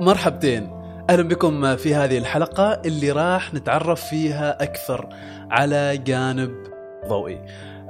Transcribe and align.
مرحبتين. 0.00 0.70
أهلا 1.10 1.22
بكم 1.22 1.76
في 1.76 1.94
هذه 1.94 2.18
الحلقة 2.18 2.82
اللي 2.84 3.10
راح 3.10 3.54
نتعرف 3.54 4.04
فيها 4.04 4.62
أكثر 4.62 5.08
على 5.50 5.96
جانب 5.96 6.50
ضوئي. 7.08 7.40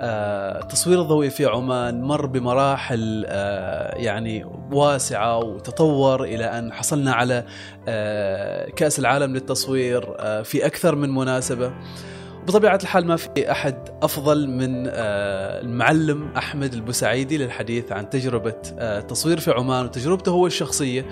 آه، 0.01 0.63
التصوير 0.63 1.01
الضوئي 1.01 1.31
في 1.31 1.47
عمان 1.47 2.03
مر 2.03 2.27
بمراحل 2.27 3.25
آه، 3.29 3.97
يعني 3.97 4.45
واسعة 4.73 5.39
وتطور 5.39 6.25
إلى 6.25 6.45
أن 6.45 6.73
حصلنا 6.73 7.13
على 7.13 7.45
آه، 7.89 8.71
كأس 8.71 8.99
العالم 8.99 9.35
للتصوير 9.35 10.15
آه، 10.19 10.43
في 10.43 10.67
أكثر 10.67 10.95
من 10.95 11.11
مناسبة. 11.15 11.73
بطبيعة 12.47 12.79
الحال 12.83 13.07
ما 13.07 13.17
في 13.17 13.51
أحد 13.51 13.89
أفضل 14.03 14.49
من 14.49 14.87
آه، 14.87 15.61
المعلم 15.61 16.33
أحمد 16.37 16.75
البوسعيدي 16.75 17.39
للحديث 17.39 17.93
عن 17.93 18.11
تجربة 18.11 18.55
آه، 18.79 18.99
التصوير 18.99 19.41
في 19.41 19.51
عمان 19.51 19.85
وتجربته 19.85 20.31
هو 20.31 20.47
الشخصية 20.47 21.07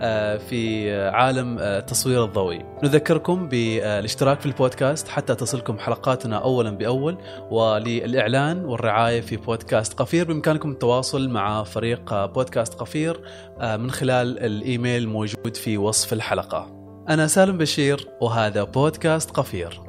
آه، 0.00 0.36
في 0.36 0.92
عالم 1.00 1.58
التصوير 1.58 2.24
الضوئي. 2.24 2.64
نذكركم 2.84 3.48
بالاشتراك 3.48 4.40
في 4.40 4.46
البودكاست 4.46 5.08
حتى 5.08 5.34
تصلكم 5.34 5.78
حلقاتنا 5.78 6.36
أولا 6.36 6.70
بأول 6.70 7.18
وللإعلان 7.50 8.64
والرعاية 8.64 9.20
في 9.20 9.36
بودكاست 9.36 9.92
قفير 9.92 10.24
بإمكانكم 10.24 10.70
التواصل 10.70 11.28
مع 11.28 11.62
فريق 11.62 12.24
بودكاست 12.24 12.74
قفير 12.74 13.20
من 13.60 13.90
خلال 13.90 14.38
الإيميل 14.38 15.02
الموجود 15.02 15.56
في 15.56 15.78
وصف 15.78 16.12
الحلقة. 16.12 16.78
أنا 17.08 17.26
سالم 17.26 17.58
بشير 17.58 18.08
وهذا 18.20 18.62
بودكاست 18.62 19.30
قفير. 19.30 19.87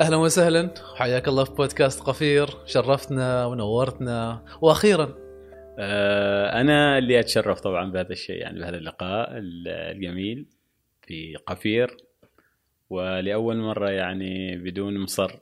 أهلا 0.00 0.16
وسهلا. 0.16 0.74
حياك 0.96 1.28
الله 1.28 1.44
في 1.44 1.52
بودكاست 1.54 2.00
قفير. 2.00 2.46
شرفتنا 2.66 3.46
ونورتنا. 3.46 4.44
وأخيرا 4.60 5.14
آه، 5.78 6.60
أنا 6.60 6.98
اللي 6.98 7.20
أتشرف 7.20 7.60
طبعا 7.60 7.90
بهذا 7.92 8.12
الشيء 8.12 8.36
يعني 8.36 8.60
بهذا 8.60 8.76
اللقاء 8.76 9.30
ال- 9.38 9.68
الجميل 9.68 10.46
في 11.02 11.36
قفير. 11.46 11.96
ولأول 12.90 13.56
مرة 13.56 13.90
يعني 13.90 14.56
بدون 14.58 14.98
مصر 14.98 15.32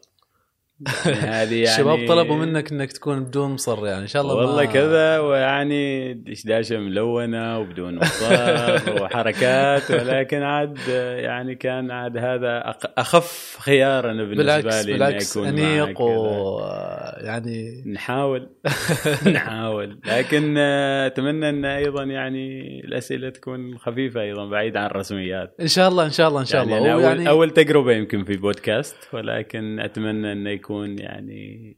هذه 1.06 1.54
يعني 1.54 1.62
الشباب 1.62 2.08
طلبوا 2.08 2.36
منك 2.36 2.72
إنك 2.72 2.92
تكون 2.92 3.24
بدون 3.24 3.50
مصر 3.50 3.86
يعني 3.86 4.02
إن 4.02 4.06
شاء 4.06 4.22
الله 4.22 4.34
والله 4.34 4.64
ما... 4.64 4.72
كذا 4.72 5.18
ويعني 5.18 6.14
دشداشه 6.14 6.78
ملونة 6.78 7.58
وبدون 7.58 7.94
مصر 7.94 8.34
وحركات 9.02 9.90
ولكن 9.90 10.42
عاد 10.42 10.78
يعني 11.18 11.54
كان 11.54 11.90
عاد 11.90 12.16
هذا 12.16 12.74
أخف 12.98 13.56
خيار 13.60 14.10
أنا 14.10 14.24
بالنسبة 14.24 14.36
بالعكس 14.36 14.86
لي 14.86 14.92
بالعكس 14.92 15.36
اني 15.36 15.48
اكون 15.48 15.48
أنيق 15.48 15.86
معك 15.86 16.00
و 16.00 16.58
كذا. 16.58 17.26
يعني 17.26 17.84
نحاول 17.86 18.48
نحاول. 19.34 19.98
لكن 20.06 20.54
آه، 20.58 21.06
أتمنى 21.06 21.48
إن 21.48 21.64
أيضا 21.64 22.02
يعني 22.02 22.80
الأسئلة 22.84 23.30
تكون 23.30 23.78
خفيفة 23.78 24.20
أيضا 24.20 24.46
بعيد 24.46 24.76
عن 24.76 24.86
الرسميات. 24.86 25.54
إن 25.60 25.68
شاء 25.68 25.88
الله 25.88 26.04
إن 26.04 26.10
شاء 26.10 26.28
الله 26.28 26.40
إن 26.40 26.46
شاء 26.46 26.68
يعني 26.68 26.78
الله. 26.78 26.88
أنا 26.88 26.96
ويعني 26.96 27.20
أول 27.20 27.28
أول 27.28 27.50
تجربة 27.50 27.92
يمكن 27.92 28.24
في 28.24 28.36
بودكاست 28.36 28.96
ولكن 29.12 29.80
أتمنى 29.80 30.32
إنه 30.32 30.50
يكون 30.50 30.67
يعني 30.76 31.76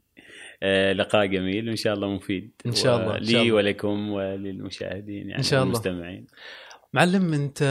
آه، 0.63 0.93
لقاء 0.93 1.25
جميل 1.25 1.67
وإن 1.67 1.75
شاء 1.75 1.93
الله 1.93 2.09
مفيد. 2.09 2.51
إن 2.65 2.73
شاء 2.73 3.01
الله، 3.01 3.17
إن 3.17 3.23
شاء 3.23 3.33
لي 3.33 3.41
الله. 3.41 3.53
ولكم 3.53 4.09
وللمشاهدين 4.09 5.29
يعني 5.29 5.37
إن 5.37 5.43
شاء 5.43 5.63
الله. 5.63 5.73
والمستمعين. 5.73 6.27
معلم 6.93 7.33
أنت 7.33 7.63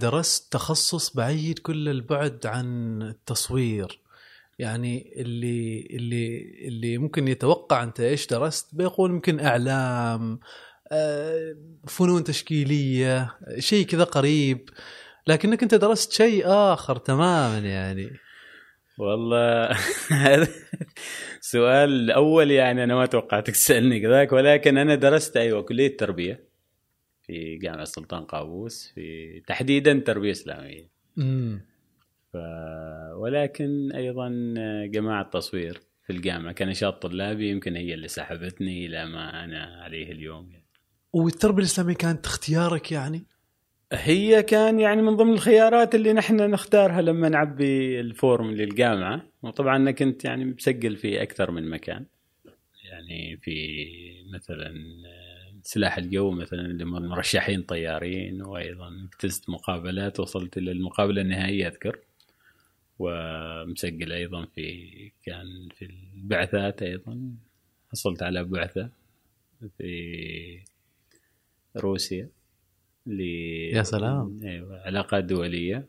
درست 0.00 0.52
تخصص 0.52 1.16
بعيد 1.16 1.58
كل 1.58 1.88
البعد 1.88 2.46
عن 2.46 3.02
التصوير. 3.02 4.00
يعني 4.58 5.12
اللي 5.16 5.88
اللي 5.90 6.54
اللي 6.68 6.98
ممكن 6.98 7.28
يتوقع 7.28 7.82
أنت 7.82 8.00
إيش 8.00 8.26
درست؟ 8.26 8.74
بيقول 8.74 9.10
يمكن 9.10 9.40
إعلام 9.40 10.40
آه، 10.92 11.56
فنون 11.86 12.24
تشكيلية 12.24 13.34
شيء 13.58 13.86
كذا 13.86 14.04
قريب. 14.04 14.70
لكنك 15.26 15.62
أنت 15.62 15.74
درست 15.74 16.12
شيء 16.12 16.42
آخر 16.46 16.96
تماما 16.96 17.58
يعني. 17.58 18.10
والله. 18.98 19.70
هذا 20.10 20.48
سؤال 21.40 21.90
الأول 21.90 22.50
يعني 22.50 22.84
أنا 22.84 22.94
ما 22.94 23.06
توقعتك 23.06 23.52
تسألني 23.52 24.00
كذاك 24.00 24.32
ولكن 24.32 24.78
أنا 24.78 24.94
درست 24.94 25.36
أيوه 25.36 25.62
كلية 25.62 25.96
تربية 25.96 26.48
في 27.22 27.56
جامعة 27.56 27.84
سلطان 27.84 28.24
قابوس 28.24 28.92
في 28.94 29.40
تحديدا 29.46 30.02
تربية 30.06 30.30
إسلامية. 30.30 30.88
امم 31.18 31.60
ف... 32.32 32.36
ولكن 33.16 33.92
أيضا 33.92 34.28
جماعة 34.86 35.30
تصوير 35.30 35.80
في 36.06 36.12
الجامعة 36.12 36.52
كنشاط 36.52 37.02
طلابي 37.02 37.50
يمكن 37.50 37.76
هي 37.76 37.94
اللي 37.94 38.08
سحبتني 38.08 38.86
إلى 38.86 39.06
ما 39.06 39.44
أنا 39.44 39.82
عليه 39.82 40.12
اليوم 40.12 40.50
يعني. 40.50 40.66
والتربية 41.12 41.58
الإسلامية 41.58 41.94
كانت 41.94 42.26
اختيارك 42.26 42.92
يعني؟ 42.92 43.26
هي 43.92 44.42
كان 44.42 44.80
يعني 44.80 45.02
من 45.02 45.16
ضمن 45.16 45.32
الخيارات 45.32 45.94
اللي 45.94 46.12
نحن 46.12 46.36
نختارها 46.36 47.02
لما 47.02 47.28
نعبي 47.28 48.00
الفورم 48.00 48.50
للجامعة. 48.50 49.22
وطبعا 49.42 49.76
أنا 49.76 49.90
كنت 49.90 50.24
يعني 50.24 50.44
مسجل 50.44 50.96
في 50.96 51.22
أكثر 51.22 51.50
من 51.50 51.70
مكان. 51.70 52.06
يعني 52.84 53.36
في 53.36 53.76
مثلا 54.34 54.74
سلاح 55.62 55.98
الجو 55.98 56.30
مثلا 56.30 56.60
اللي 56.60 56.84
من 56.84 57.08
مرشحين 57.08 57.62
طيارين 57.62 58.42
وأيضا 58.42 59.08
اجتزت 59.12 59.50
مقابلات 59.50 60.20
وصلت 60.20 60.58
إلى 60.58 60.72
المقابلة 60.72 61.22
النهائية 61.22 61.68
أذكر. 61.68 61.98
ومسجل 62.98 64.12
أيضا 64.12 64.46
في 64.54 65.12
كان 65.24 65.68
في 65.78 65.84
البعثات 66.14 66.82
أيضا. 66.82 67.20
حصلت 67.92 68.22
على 68.22 68.44
بعثة 68.44 68.90
في 69.78 70.64
روسيا. 71.76 72.28
ل 73.06 73.20
يا 73.76 73.82
سلام. 73.82 74.40
أيوه 74.44 74.80
علاقات 74.80 75.24
دولية. 75.24 75.86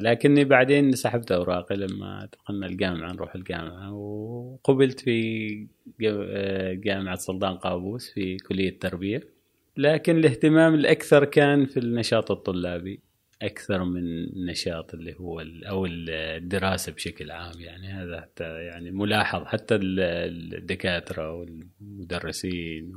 لكني 0.00 0.44
بعدين 0.44 0.92
سحبت 0.92 1.32
أوراقي 1.32 1.76
لما 1.76 2.24
انتقلنا 2.24 2.66
الجامعة 2.66 3.12
نروح 3.12 3.34
الجامعة 3.34 3.92
وقبلت 3.94 5.00
في 5.00 5.66
آه، 6.06 6.72
جامعة 6.72 7.16
سلطان 7.16 7.54
قابوس 7.56 8.10
في 8.10 8.36
كلية 8.36 8.68
التربيه 8.68 9.28
لكن 9.76 10.16
الاهتمام 10.16 10.74
الأكثر 10.74 11.24
كان 11.24 11.66
في 11.66 11.76
النشاط 11.76 12.30
الطلابي 12.30 13.00
أكثر 13.42 13.84
من 13.84 14.02
النشاط 14.04 14.94
اللي 14.94 15.14
هو 15.20 15.40
أو 15.68 15.86
الدراسة 15.86 16.92
بشكل 16.92 17.30
عام. 17.30 17.60
يعني 17.60 17.88
هذا 17.88 18.20
حتى 18.20 18.44
يعني 18.44 18.90
ملاحظ 18.90 19.44
حتى 19.44 19.74
ال- 19.74 20.00
الدكاترة 20.54 21.32
والمدرسين 21.32 22.92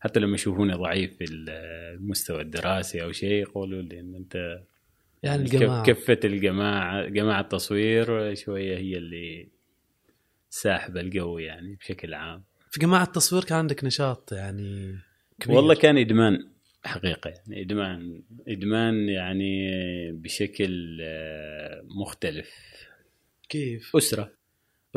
حتى 0.00 0.20
لما 0.20 0.34
يشوفوني 0.34 0.72
ضعيف 0.72 1.16
في 1.16 1.24
المستوى 1.30 2.40
الدراسي 2.40 3.02
أو 3.02 3.12
شيء 3.12 3.32
يقولوا 3.32 3.82
لي 3.82 4.00
إن 4.00 4.14
أنت 4.14 4.60
يعني 5.22 5.42
الجماعة. 5.42 5.84
كفه 5.84 6.18
الجماعة 6.24 7.06
جماعة 7.08 7.40
التصوير 7.40 8.34
شوية 8.34 8.78
هي 8.78 8.96
اللي 8.96 9.48
ساحبة 10.50 11.00
الجو 11.00 11.38
يعني 11.38 11.74
بشكل 11.74 12.14
عام. 12.14 12.44
في 12.70 12.80
جماعة 12.80 13.02
التصوير 13.02 13.44
كان 13.44 13.58
عندك 13.58 13.84
نشاط 13.84 14.32
يعني 14.32 14.98
كبير. 15.40 15.56
والله 15.56 15.74
كان 15.74 15.98
إدمان 15.98 16.48
حقيقة 16.84 17.30
يعني 17.30 17.62
إدمان 17.62 18.22
إدمان 18.48 19.08
يعني 19.08 19.72
بشكل 20.12 20.98
آه، 21.02 21.82
مختلف. 22.00 22.50
كيف؟ 23.48 23.96
أسرة. 23.96 24.32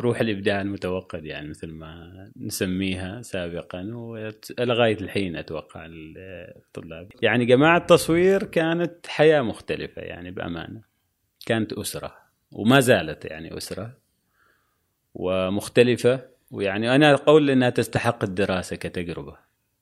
روح 0.00 0.20
الإبداع 0.20 0.60
المتوقد 0.60 1.24
يعني 1.24 1.48
مثل 1.48 1.70
ما 1.70 2.30
نسميها 2.36 3.22
سابقا 3.22 3.82
ولغايه 3.94 5.00
الحين 5.00 5.36
أتوقع 5.36 5.86
الطلاب. 5.88 7.12
يعني 7.22 7.44
جماعة 7.44 7.76
التصوير 7.78 8.42
كانت 8.42 9.06
حياة 9.06 9.42
مختلفة 9.42 10.02
يعني 10.02 10.30
بأمانة. 10.30 10.82
كانت 11.46 11.72
أسرة 11.72 12.14
وما 12.52 12.80
زالت 12.80 13.24
يعني 13.24 13.56
أسرة 13.56 13.96
ومختلفة. 15.14 16.20
ويعني 16.50 16.94
أنا 16.94 17.14
أقول 17.14 17.50
إنها 17.50 17.70
تستحق 17.70 18.24
الدراسة 18.24 18.76
كتجربة. 18.76 19.36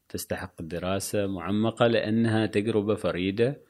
تستحق 0.09 0.53
الدراسة 0.61 1.27
معمقة 1.27 1.87
لأنها 1.87 2.47
تجربة 2.47 2.95
فريدة. 2.95 3.61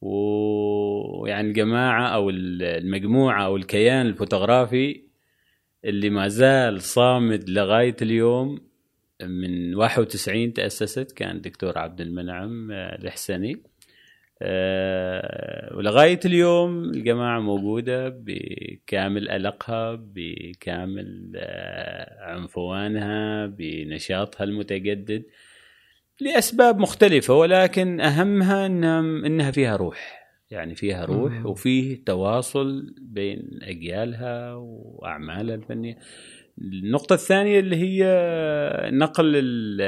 ويعني 0.00 1.48
الجماعة 1.48 2.08
أو 2.08 2.30
المجموعة 2.30 3.44
أو 3.44 3.56
الكيان 3.56 4.06
الفوتوغرافي 4.06 5.03
اللي 5.84 6.10
ما 6.10 6.28
زال 6.28 6.82
صامد 6.82 7.50
لغاية 7.50 7.96
اليوم 8.02 8.60
من 9.22 9.74
91 9.74 10.52
تأسست 10.52 11.12
كان 11.12 11.36
الدكتور 11.36 11.78
عبد 11.78 12.00
المنعم 12.00 12.72
آه، 12.72 12.98
الحسني 13.02 13.62
آه، 14.42 15.76
ولغاية 15.76 16.20
اليوم 16.24 16.84
الجماعة 16.84 17.40
موجودة 17.40 18.08
بكامل 18.08 19.30
ألقها 19.30 19.94
بكامل 19.94 21.32
آه، 21.36 22.24
عنفوانها 22.24 23.46
بنشاطها 23.46 24.44
المتجدد 24.44 25.22
لأسباب 26.20 26.78
مختلفة 26.78 27.34
ولكن 27.34 28.00
أهمها 28.00 28.66
انها 28.66 29.00
إنها 29.00 29.50
فيها 29.50 29.76
روح. 29.76 30.23
يعني 30.54 30.74
فيها 30.74 31.04
روح. 31.04 31.46
وفيه 31.46 32.04
تواصل 32.04 32.94
بين 33.00 33.58
أجيالها 33.62 34.54
وأعمالها 34.54 35.54
الفنية. 35.54 35.98
النقطة 36.58 37.14
الثانية 37.14 37.60
اللي 37.60 37.76
هي 37.76 38.04
نقل 38.92 39.32
ال- 39.36 39.80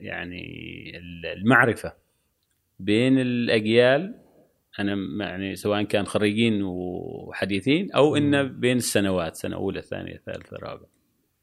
يعني 0.00 0.42
المعرفة 1.36 1.92
بين 2.80 3.18
الأجيال 3.18 4.14
أنا 4.78 5.24
يعني 5.26 5.56
سواء 5.56 5.82
كان 5.82 6.04
خريجين 6.06 6.62
وحديثين 6.62 7.92
أو 7.92 8.16
انه 8.16 8.42
بين 8.42 8.76
السنوات 8.76 9.36
سنة 9.36 9.56
أولى 9.56 9.82
ثانية 9.82 10.22
ثالثة 10.26 10.56
رابعة. 10.56 10.88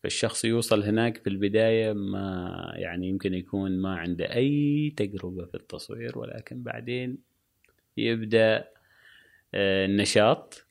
فالشخص 0.03 0.45
يوصل 0.45 0.83
هناك 0.83 1.17
في 1.17 1.29
البداية 1.29 1.93
ما 1.93 2.73
يعني 2.75 3.07
يمكن 3.09 3.33
يكون 3.33 3.81
ما 3.81 3.95
عنده 3.95 4.33
أي 4.35 4.93
تجربة 4.97 5.45
في 5.45 5.55
التصوير 5.55 6.17
ولكن 6.19 6.63
بعدين 6.63 7.17
يبدأ 7.97 8.67
آه، 9.53 9.85
النشاط. 9.85 10.65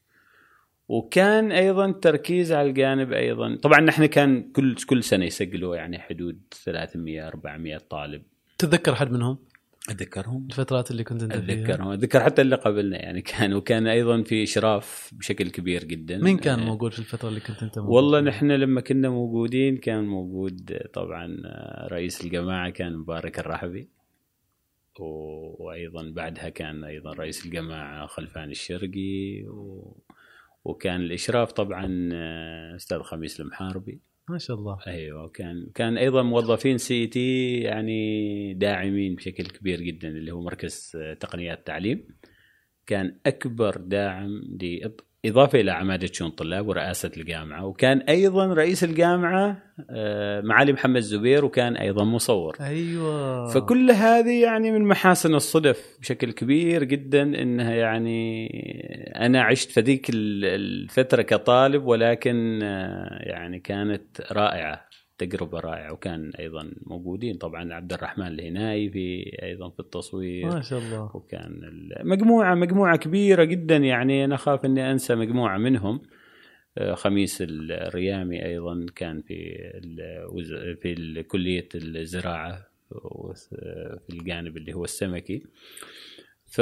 وكان 0.89 1.53
أيضا 1.53 1.93
تركيز 1.93 2.53
على 2.53 2.69
الجانب 2.69 3.13
أيضا 3.13 3.57
طبعا 3.57 3.81
نحن 3.81 4.07
كان 4.07 4.53
كل 4.53 4.75
كل 4.75 5.03
سنة 5.03 5.25
يسجلوا 5.25 5.77
يعني 5.77 5.99
حدود 5.99 6.41
300 6.65 7.29
400 7.29 7.79
طالب. 7.79 8.23
تتذكر 8.59 8.95
حد 8.95 9.13
منهم؟ 9.13 9.39
أتذكرهم؟ 9.91 10.47
الفترات 10.51 10.91
اللي 10.91 11.05
كنت 11.05 11.23
أنت 11.23 11.33
فيها؟ 11.33 11.55
أتذكرهم. 11.55 11.89
أتذكر 11.89 12.21
حتى 12.21 12.43
اللي 12.43 12.57
قبلنا 12.57 13.03
يعني 13.03 13.23
كان 13.23 13.55
وكان 13.55 13.87
أيضا 13.87 14.23
في 14.23 14.43
إشراف 14.43 15.11
بشكل 15.13 15.51
كبير 15.51 15.85
جدا. 15.85 16.19
مين 16.19 16.39
كان 16.39 16.59
موجود 16.61 16.93
في 16.93 16.99
الفترة 16.99 17.29
اللي 17.29 17.41
كنت 17.41 17.63
أنت 17.63 17.79
موجود 17.79 17.95
والله 17.95 18.21
نحن 18.21 18.51
لما 18.51 18.81
كنا 18.81 19.09
موجودين 19.09 19.77
كان 19.77 20.05
موجود 20.05 20.79
طبعا 20.93 21.37
رئيس 21.93 22.25
الجماعة 22.25 22.71
كان 22.71 22.97
مبارك 22.97 23.39
الرحبي. 23.39 23.89
وأيضا 25.01 26.11
بعدها 26.11 26.49
كان 26.49 26.85
أيضا 26.85 27.13
رئيس 27.13 27.47
الجماعة 27.47 28.07
خلفان 28.07 28.51
الشرقي 28.51 29.45
و... 29.47 29.97
وكان 30.65 31.01
الإشراف 31.01 31.53
طبعا 31.53 32.09
أستاذ 32.77 32.99
خميس 33.03 33.41
المحاربي. 33.41 34.01
ما 34.29 34.39
شاء 34.39 34.57
الله. 34.57 34.79
أيوه 34.87 35.29
كان 35.29 35.71
كان 35.75 35.99
أيضا 35.99 36.23
موظفين 36.23 36.79
سي 36.79 37.07
تي 37.07 37.57
يعني 37.61 38.55
داعمين 38.55 39.15
بشكل 39.15 39.47
كبير 39.47 39.81
جدا 39.81 40.09
اللي 40.09 40.33
هو 40.33 40.43
مركز 40.43 40.97
تقنيات 41.21 41.59
التعليم. 41.59 42.09
كان 42.87 43.19
أكبر 43.27 43.77
داعم 43.77 44.43
إضافة 45.25 45.61
إلى 45.61 45.71
عمادة 45.71 46.09
شؤون 46.13 46.31
الطلاب 46.31 46.69
ورئاسة 46.69 47.11
الجامعة 47.17 47.67
وكان 47.67 47.99
أيضا 47.99 48.47
رئيس 48.47 48.85
الجامعة 48.85 49.63
آه، 49.91 50.41
معالي 50.41 50.73
محمد 50.73 51.01
زبير 51.01 51.45
وكان 51.45 51.77
أيضا 51.77 52.05
مصور. 52.05 52.57
أيوة. 52.61 53.49
فكل 53.49 53.91
هذه 53.91 54.43
يعني 54.43 54.71
من 54.71 54.85
محاسن 54.85 55.35
الصدف 55.35 55.99
بشكل 56.01 56.33
كبير 56.33 56.85
جدا 56.85 57.23
إنها 57.23 57.75
يعني 57.75 58.49
أنا 59.17 59.43
عشت 59.43 59.71
في 59.71 59.81
ذيك 59.81 60.07
الفترة 60.13 61.23
كطالب 61.23 61.85
ولكن 61.85 62.61
آه، 62.63 63.19
يعني 63.21 63.59
كانت 63.59 64.21
رائعة. 64.33 64.92
تجربة 65.25 65.61
رائعة 65.61 65.93
وكان 65.93 66.31
أيضا 66.39 66.71
موجودين. 66.87 67.37
طبعا 67.37 67.75
عبد 67.75 67.93
الرحمن 67.93 68.27
الهناي 68.27 68.91
في 68.91 69.37
أيضا 69.43 69.71
في 69.71 69.81
التصوير. 69.81 70.47
ما 70.47 70.61
شاء 70.61 70.79
الله. 70.79 71.17
وكان 71.17 71.61
مجموعة 72.05 72.55
مجموعة 72.55 72.97
كبيرة 72.97 73.45
جدا. 73.45 73.77
يعني 73.77 74.25
أنا 74.25 74.35
أخاف 74.35 74.65
إني 74.65 74.93
أنسى 74.93 75.15
مجموعة 75.15 75.59
منهم. 75.59 76.03
آه، 76.79 76.95
خميس 76.95 77.39
الريامي 77.49 78.47
أيضا 78.47 78.87
كان 78.97 79.23
في 79.23 79.71
في 80.83 81.23
كلية 81.23 81.69
الزراعة 81.75 82.67
في 84.07 84.11
الجانب 84.11 84.57
اللي 84.57 84.73
هو 84.73 84.85
السمكي. 84.85 85.43
ف 86.53 86.61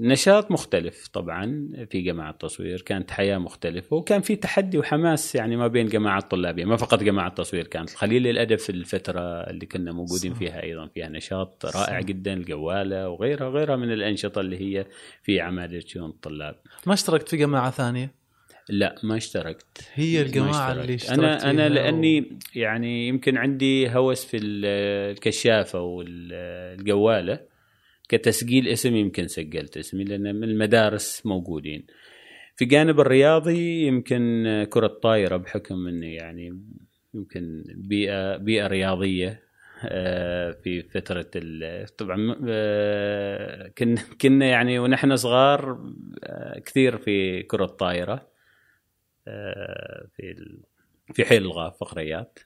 نشاط 0.00 0.50
مختلف 0.50 1.08
طبعا 1.08 1.68
في 1.90 2.00
جماعة 2.00 2.30
التصوير 2.30 2.80
كانت 2.80 3.10
حياة 3.10 3.38
مختلفة 3.38 3.96
وكان 3.96 4.20
في 4.20 4.36
تحدي 4.36 4.78
وحماس 4.78 5.34
يعني 5.34 5.56
ما 5.56 5.66
بين 5.66 5.86
جماعة 5.86 6.18
الطلابية 6.18 6.64
ما 6.64 6.76
فقط 6.76 7.02
جماعة 7.02 7.28
التصوير 7.28 7.66
كانت. 7.66 7.90
الخليل 7.90 8.22
للأدب 8.22 8.58
في 8.58 8.70
الفترة 8.70 9.20
اللي 9.20 9.66
كنا 9.66 9.92
موجودين 9.92 10.34
فيها 10.34 10.62
أيضا 10.62 10.86
فيها 10.86 11.08
نشاط 11.08 11.66
رائع 11.76 12.00
جدا 12.00 12.32
الجوالة 12.32 13.08
وغيرها 13.08 13.46
وغيرها 13.46 13.76
من 13.76 13.92
الأنشطة 13.92 14.40
اللي 14.40 14.60
هي 14.60 14.86
في 15.22 15.40
عمادة 15.40 15.80
شؤون 15.80 16.10
الطلاب. 16.10 16.54
ما 16.86 16.94
اشتركت 16.94 17.28
في 17.28 17.36
جماعة 17.36 17.70
ثانية؟ 17.70 18.23
لا 18.68 18.94
ما 19.02 19.16
اشتركت. 19.16 19.90
هي 19.94 20.22
الجماعة 20.22 20.72
اللي 20.72 20.94
اشتركت. 20.94 21.18
أنا 21.18 21.50
أنا 21.50 21.68
لأني 21.68 22.20
و... 22.20 22.24
يعني 22.54 23.08
يمكن 23.08 23.36
عندي 23.36 23.90
هوس 23.90 24.24
في 24.24 24.36
الكشافه 24.36 25.80
والجواله 25.80 27.40
كتسجيل 28.08 28.68
اسم 28.68 28.96
يمكن 28.96 29.28
سجلت 29.28 29.76
اسمي 29.76 30.04
لأن 30.04 30.34
من 30.34 30.44
المدارس 30.44 31.26
موجودين. 31.26 31.86
في 32.56 32.64
جانب 32.64 33.00
الرياضي 33.00 33.86
يمكن 33.86 34.66
كرة 34.70 34.86
طايرة 34.86 35.36
بحكم 35.36 35.86
اني 35.86 36.14
يعني 36.14 36.60
يمكن 37.14 37.64
بيئة 37.68 38.36
بيئة 38.36 38.66
رياضية 38.66 39.44
آه، 39.84 40.52
في 40.64 40.82
فترة 40.82 41.26
طبعا 41.98 42.36
آه، 42.48 43.68
كنا 43.68 44.02
كنا 44.20 44.46
يعني 44.46 44.78
ونحن 44.78 45.16
صغار 45.16 45.78
آه، 46.24 46.58
كثير 46.58 46.98
في 46.98 47.42
كرة 47.42 47.66
طايرة 47.66 48.14
آه، 48.14 48.33
في 50.16 50.54
في 51.14 51.24
حيل 51.24 51.42
الغاف 51.42 51.76
فقريات. 51.80 52.38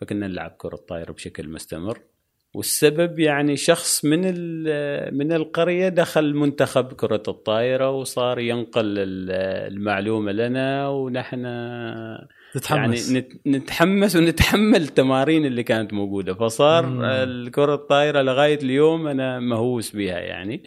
فكنا 0.00 0.28
نلعب 0.28 0.50
كرة 0.58 0.76
طايرة 0.76 1.12
بشكل 1.12 1.48
مستمر. 1.48 2.00
والسبب 2.54 3.18
يعني 3.18 3.56
شخص 3.56 4.04
من 4.04 4.20
من 5.14 5.32
القرية 5.32 5.88
دخل 5.88 6.34
منتخب 6.34 6.92
كرة 6.92 7.22
الطائرة 7.28 7.90
وصار 7.90 8.38
ينقل 8.38 8.94
المعلومة 9.68 10.32
لنا 10.32 10.88
ونحن 10.88 11.42
تتحمس. 12.54 13.10
يعني 13.10 13.28
نتحمس 13.46 14.16
ونتحمل 14.16 14.82
التمارين 14.82 15.46
اللي 15.46 15.62
كانت 15.62 15.92
موجودة. 15.92 16.34
فصار 16.34 16.84
الكرة 17.02 17.74
الطائرة 17.74 18.22
لغاية 18.22 18.58
اليوم 18.62 19.06
أنا 19.06 19.40
مهووس 19.40 19.96
بها 19.96 20.18
يعني. 20.18 20.62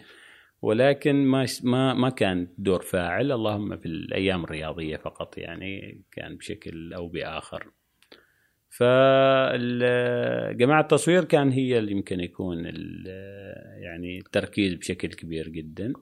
ولكن 0.62 1.24
ما 1.24 1.46
ما 1.62 1.94
ما 1.94 2.10
كان 2.10 2.48
دور 2.58 2.82
فاعل. 2.82 3.32
اللهم 3.32 3.76
في 3.76 3.86
الأيام 3.86 4.44
الرياضية 4.44 4.96
فقط 4.96 5.38
يعني 5.38 6.00
كان 6.12 6.36
بشكل 6.36 6.92
أو 6.92 7.08
بآخر. 7.08 7.66
فجماعة 8.70 9.60
التصوير 10.80 11.24
كان 11.24 11.50
هي 11.50 11.78
اللي 11.78 11.92
يمكن 11.92 12.20
يكون 12.20 12.64
يعني 13.78 14.18
التركيز 14.18 14.74
بشكل 14.74 15.08
كبير 15.08 15.48
جدا. 15.48 15.92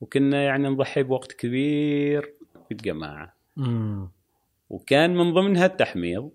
وكنا 0.00 0.42
يعني 0.42 0.68
نضحي 0.68 1.02
بوقت 1.02 1.32
كبير 1.32 2.34
في 2.68 2.72
الجماعة. 2.72 3.36
وكان 4.70 5.16
من 5.16 5.32
ضمنها 5.32 5.66
التحميض 5.66 6.30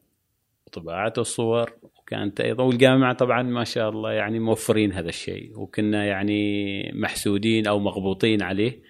طباعة 0.72 1.14
الصور. 1.18 1.74
كانت 2.14 2.42
أيضا 2.42 2.64
والجامعة 2.64 3.14
طبعا 3.14 3.44
ما 3.44 3.64
شاء 3.64 3.90
الله 3.90 4.12
يعني 4.12 4.40
موفرين 4.40 4.94
هذا 4.94 5.10
الشيء 5.10 5.60
وكنا 5.60 6.06
يعني 6.06 6.92
محسودين 6.96 7.68
أو 7.68 7.80
مغبوطين 7.80 8.42
عليه 8.42 8.82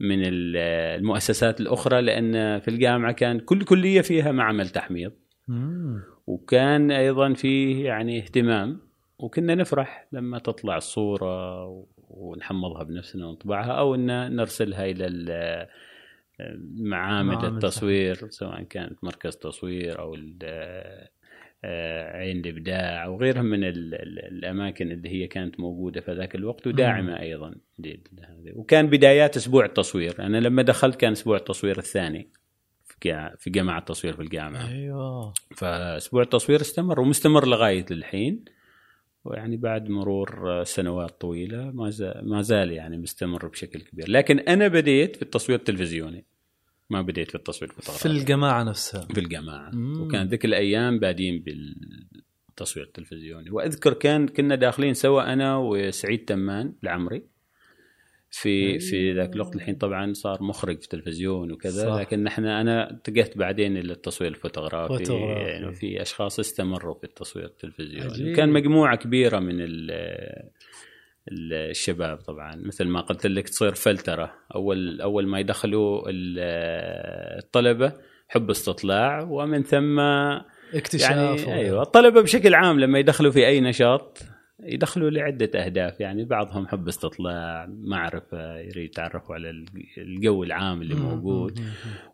من 0.00 0.18
المؤسسات 0.24 1.60
الأخرى 1.60 2.02
لأن 2.02 2.60
في 2.60 2.68
الجامعة 2.68 3.12
كان 3.12 3.40
كل 3.40 3.64
كلية 3.64 4.00
فيها 4.00 4.32
معمل 4.32 4.68
تحميض. 4.68 5.12
وكان 6.26 6.90
أيضا 6.90 7.32
فيه 7.32 7.84
يعني 7.84 8.18
اهتمام 8.18 8.80
وكنا 9.18 9.54
نفرح 9.54 10.08
لما 10.12 10.38
تطلع 10.38 10.76
الصورة 10.76 11.66
ونحمضها 12.08 12.82
بنفسنا 12.82 13.26
ونطبعها 13.26 13.72
أو 13.72 13.94
إن 13.94 14.36
نرسلها 14.36 14.84
إلى 14.84 15.68
معامل 16.76 17.44
التصوير 17.44 18.14
سواء 18.30 18.62
كانت 18.62 19.04
مركز 19.04 19.36
تصوير 19.36 19.98
أو 19.98 20.16
عين 21.64 22.40
الإبداع 22.40 23.06
وغيرها 23.06 23.42
من 23.42 23.64
الأماكن 23.64 24.90
اللي 24.90 25.08
هي 25.08 25.26
كانت 25.26 25.60
موجودة 25.60 26.00
في 26.00 26.12
ذاك 26.12 26.34
الوقت 26.34 26.66
وداعمة 26.66 27.20
أيضا 27.20 27.54
وكان 28.54 28.86
بدايات 28.86 29.36
أسبوع 29.36 29.64
التصوير. 29.64 30.26
أنا 30.26 30.38
لما 30.38 30.62
دخلت 30.62 30.96
كان 30.96 31.12
أسبوع 31.12 31.36
التصوير 31.36 31.78
الثاني 31.78 32.28
في 33.38 33.50
جامعة 33.50 33.78
التصوير 33.78 34.12
في 34.12 34.22
الجامعة. 34.22 34.68
أيوه. 34.68 35.32
فأسبوع 35.56 36.22
التصوير 36.22 36.60
استمر 36.60 37.00
ومستمر 37.00 37.46
لغاية 37.46 37.86
الحين. 37.90 38.44
ويعني 39.24 39.56
بعد 39.56 39.88
مرور 39.88 40.62
سنوات 40.64 41.20
طويلة 41.20 41.70
ما 41.70 41.90
زال 41.90 42.28
ما 42.28 42.42
زال 42.42 42.72
يعني 42.72 42.98
مستمر 42.98 43.46
بشكل 43.46 43.80
كبير. 43.80 44.10
لكن 44.10 44.38
أنا 44.38 44.68
بديت 44.68 45.16
في 45.16 45.22
التصوير 45.22 45.58
التلفزيوني. 45.58 46.24
ما 46.92 47.02
بديت 47.02 47.28
في 47.28 47.34
التصوير 47.34 47.70
الفوتوغرافي. 47.70 48.02
في 48.02 48.14
الجماعة 48.14 48.62
نفسها. 48.62 49.00
في 49.00 49.20
الجماعة. 49.20 49.70
مم. 49.70 50.02
وكان 50.02 50.28
ذيك 50.28 50.44
الأيام 50.44 50.98
بادين 50.98 51.44
بالتصوير 51.44 52.86
التلفزيوني. 52.86 53.50
وأذكر 53.50 53.92
كان 53.92 54.28
كنا 54.28 54.54
داخلين 54.54 54.94
سوا 54.94 55.32
أنا 55.32 55.56
وسعيد 55.56 56.24
تمان 56.24 56.72
العمري. 56.82 57.32
في 58.34 58.78
في 58.78 59.12
ذاك 59.12 59.34
الوقت 59.34 59.56
الحين 59.56 59.74
طبعا 59.74 60.12
صار 60.12 60.42
مخرج 60.42 60.78
في 60.78 60.84
التلفزيون 60.84 61.52
وكذا 61.52 61.90
صح. 61.90 62.00
لكن 62.00 62.24
نحن 62.24 62.44
أنا 62.44 62.90
اتجهت 62.90 63.38
بعدين 63.38 63.76
إلى 63.76 63.92
التصوير 63.92 64.30
الفوتوغرافي 64.30 65.14
يعني 65.14 65.72
في 65.72 66.02
أشخاص 66.02 66.38
استمروا 66.38 66.94
في 66.94 67.04
التصوير 67.04 67.44
التلفزيوني. 67.44 68.34
كان 68.34 68.48
مجموعة 68.48 68.96
كبيرة 68.96 69.38
من 69.38 69.56
الشباب 71.28 72.16
طبعا 72.16 72.56
مثل 72.56 72.84
ما 72.84 73.00
قلت 73.00 73.26
لك 73.26 73.48
تصير 73.48 73.74
فلترة. 73.74 74.32
أول 74.54 75.00
أول 75.00 75.26
ما 75.26 75.40
يدخلوا 75.40 76.02
الطلبة 77.38 77.92
حب 78.28 78.50
استطلاع 78.50 79.22
ومن 79.22 79.62
ثم 79.62 80.00
اكتشاف 80.74 81.10
يعني 81.10 81.54
أيوه 81.54 81.82
الطلبة 81.82 82.22
بشكل 82.22 82.54
عام 82.54 82.80
لما 82.80 82.98
يدخلوا 82.98 83.32
في 83.32 83.46
أي 83.46 83.60
نشاط 83.60 84.18
يدخلوا 84.64 85.10
لعدة 85.10 85.64
أهداف. 85.64 86.00
يعني 86.00 86.24
بعضهم 86.24 86.66
حب 86.68 86.88
استطلاع 86.88 87.66
معرفة 87.70 88.58
يريد 88.58 88.84
يتعرفوا 88.84 89.34
على 89.34 89.50
الجو 89.98 90.42
العام 90.44 90.82
اللي 90.82 90.94
موجود. 90.94 91.60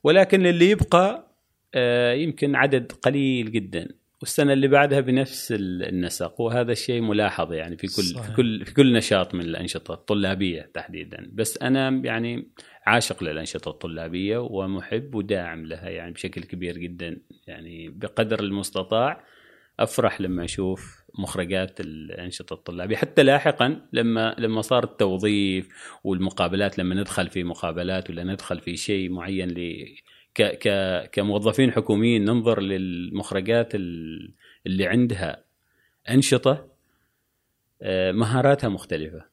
ولكن 0.05 0.47
اللي 0.47 0.71
يبقى 0.71 1.29
آه، 1.75 2.13
يمكن 2.13 2.55
عدد 2.55 2.93
قليل 2.93 3.53
جدا. 3.53 3.89
والسنة 4.21 4.53
اللي 4.53 4.69
بعدها 4.69 5.01
بنفس 5.01 5.55
النسق 5.57 6.41
وهذا 6.41 6.73
الشيء 6.73 7.01
ملاحظ 7.01 7.53
يعني 7.53 7.77
في 7.77 7.87
كل 7.87 8.03
صحيح. 8.03 8.27
في 8.27 8.33
كل 8.37 8.65
في 8.65 8.75
كل 8.75 8.93
نشاط 8.93 9.35
من 9.35 9.41
الأنشطة 9.41 9.95
الطلابية 9.95 10.71
تحديدا. 10.75 11.31
بس 11.33 11.59
أنا 11.63 11.89
يعني 11.89 12.49
عاشق 12.87 13.25
للأنشطة 13.25 13.69
الطلابية 13.69 14.39
ومحب 14.39 15.15
وداعم 15.15 15.67
لها 15.67 15.89
يعني 15.89 16.13
بشكل 16.13 16.43
كبير 16.43 16.79
جدا. 16.79 17.21
يعني 17.47 17.89
بقدر 17.89 18.41
المستطاع 18.41 19.25
أفرح 19.81 20.21
لما 20.21 20.45
أشوف 20.45 21.05
مخرجات 21.19 21.81
الأنشطة 21.81 22.55
الطلابية. 22.55 22.97
حتى 22.97 23.23
لاحقا 23.23 23.81
لما 23.93 24.35
لما 24.39 24.63
صار 24.63 24.85
التوظيف 24.85 25.69
والمقابلات 26.05 26.79
لما 26.79 26.95
ندخل 26.95 27.29
في 27.29 27.45
مقابلات 27.45 28.11
ولا 28.11 28.25
ندخل 28.25 28.59
في 28.59 28.77
شيء 28.77 29.11
معين 29.11 29.49
ك 30.39 30.43
ك 30.43 30.69
كموظفين 31.11 31.73
حكوميين 31.73 32.25
ننظر 32.25 32.61
للمخرجات 32.61 33.75
اللي 33.75 34.87
عندها 34.87 35.45
أنشطة 36.11 36.69
آه، 37.83 38.13
مهاراتها 38.13 38.69
مختلفة 38.69 39.25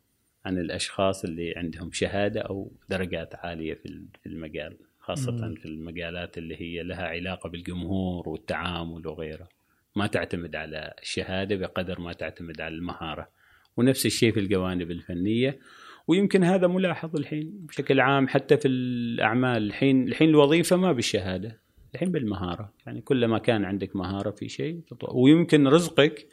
عن 0.46 0.58
الأشخاص 0.58 1.24
اللي 1.24 1.54
عندهم 1.58 1.92
شهادة 1.92 2.42
أو 2.42 2.72
درجات 2.90 3.36
عالية 3.36 3.74
في 3.74 4.10
المجال 4.26 4.78
خاصة 5.00 5.32
مم. 5.32 5.56
في 5.56 5.66
المجالات 5.66 6.38
اللي 6.38 6.62
هي 6.62 6.84
لها 6.84 7.08
علاقة 7.08 7.50
بالجمهور 7.50 8.30
والتعامل 8.30 9.08
وغيره 9.08 9.48
ما 9.96 10.08
تعتمد 10.08 10.56
على 10.56 10.94
الشهادة 11.02 11.56
بقدر 11.56 12.00
ما 12.00 12.14
تعتمد 12.14 12.62
على 12.62 12.76
المهارة. 12.76 13.30
ونفس 13.78 14.06
الشيء 14.06 14.32
في 14.32 14.40
الجوانب 14.40 14.92
الفنية. 14.92 15.60
ويمكن 16.08 16.44
هذا 16.44 16.68
ملاحظ 16.68 17.16
الحين 17.16 17.52
بشكل 17.70 18.00
عام 18.00 18.28
حتى 18.28 18.58
في 18.58 18.68
الأعمال. 18.68 19.64
الحين 19.64 20.08
الحين 20.08 20.30
الوظيفة 20.30 20.76
ما 20.76 20.92
بالشهادة 20.92 21.60
الحين 21.94 22.12
بالمهارة. 22.12 22.74
يعني 22.86 23.02
كلما 23.02 23.38
كان 23.38 23.66
عندك 23.66 23.96
مهارة 23.96 24.32
في 24.32 24.50
شيء 24.50 24.82
ويمكن 25.14 25.68
رزقك 25.68 26.28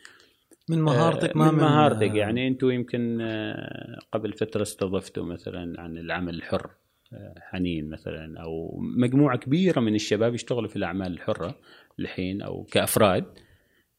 من 0.68 0.82
مهارتك 0.82 1.36
ما 1.36 1.50
من, 1.50 1.54
من 1.54 1.60
مهارتك. 1.60 2.14
يعني 2.14 2.48
أنتم 2.48 2.70
يمكن 2.70 3.18
آه، 3.20 3.98
قبل 4.12 4.32
فترة 4.32 4.62
استضفتوا 4.62 5.24
مثلا 5.24 5.80
عن 5.80 5.98
العمل 5.98 6.34
الحر 6.34 6.70
آه، 7.12 7.34
حنين 7.40 7.90
مثلا 7.90 8.40
أو 8.40 8.78
مجموعة 8.80 9.38
كبيرة 9.38 9.80
من 9.80 9.94
الشباب 9.94 10.34
يشتغلوا 10.34 10.68
في 10.68 10.76
الأعمال 10.76 11.12
الحرة 11.12 11.58
الحين 11.98 12.42
أو 12.42 12.64
كأفراد. 12.64 13.24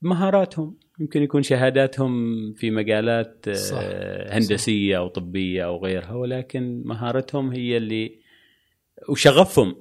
مهاراتهم 0.04 0.78
يمكن 1.00 1.24
يكون 1.24 1.44
شهاداتهم 1.44 2.14
في 2.54 2.72
مجالات 2.72 3.50
صح. 3.50 3.78
آه، 3.82 4.38
هندسيه 4.38 4.96
صح. 4.96 5.00
أو 5.00 5.08
طبية 5.08 5.66
أو 5.66 5.86
غيرها 5.86 6.14
ولكن 6.14 6.82
مهارتهم 6.86 7.52
هي 7.52 7.78
اللي 7.78 8.20
وشغفهم 9.10 9.76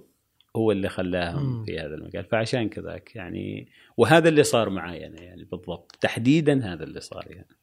هو 0.57 0.73
اللي 0.73 0.89
خلاهم 0.89 1.61
م. 1.61 1.65
في 1.65 1.79
هذا 1.79 1.95
المجال 1.95 2.25
فعشان 2.25 2.69
كذاك 2.69 3.17
يعني 3.17 3.69
وهذا 3.97 4.29
اللي 4.29 4.43
صار 4.43 4.71
معي 4.71 5.07
أنا 5.07 5.23
يعني 5.23 5.45
بالضبط 5.45 5.97
تحديدا 6.01 6.73
هذا 6.73 6.85
اللي 6.85 7.01
صار 7.01 7.25
يعني 7.31 7.57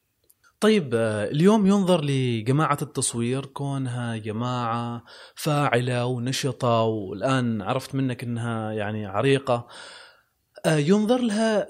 طيب 0.59 0.95
آه، 0.95 1.25
اليوم 1.25 1.67
ينظر 1.67 2.03
لجماعة 2.03 2.77
التصوير 2.81 3.45
كونها 3.45 4.17
جماعة 4.17 5.03
فاعلة 5.35 6.05
ونشطة 6.05 6.81
والآن 6.81 7.61
عرفت 7.61 7.95
منك 7.95 8.23
أنها 8.23 8.71
يعني 8.71 9.05
عريقة 9.05 9.67
ينظر 10.67 11.21
لها 11.21 11.67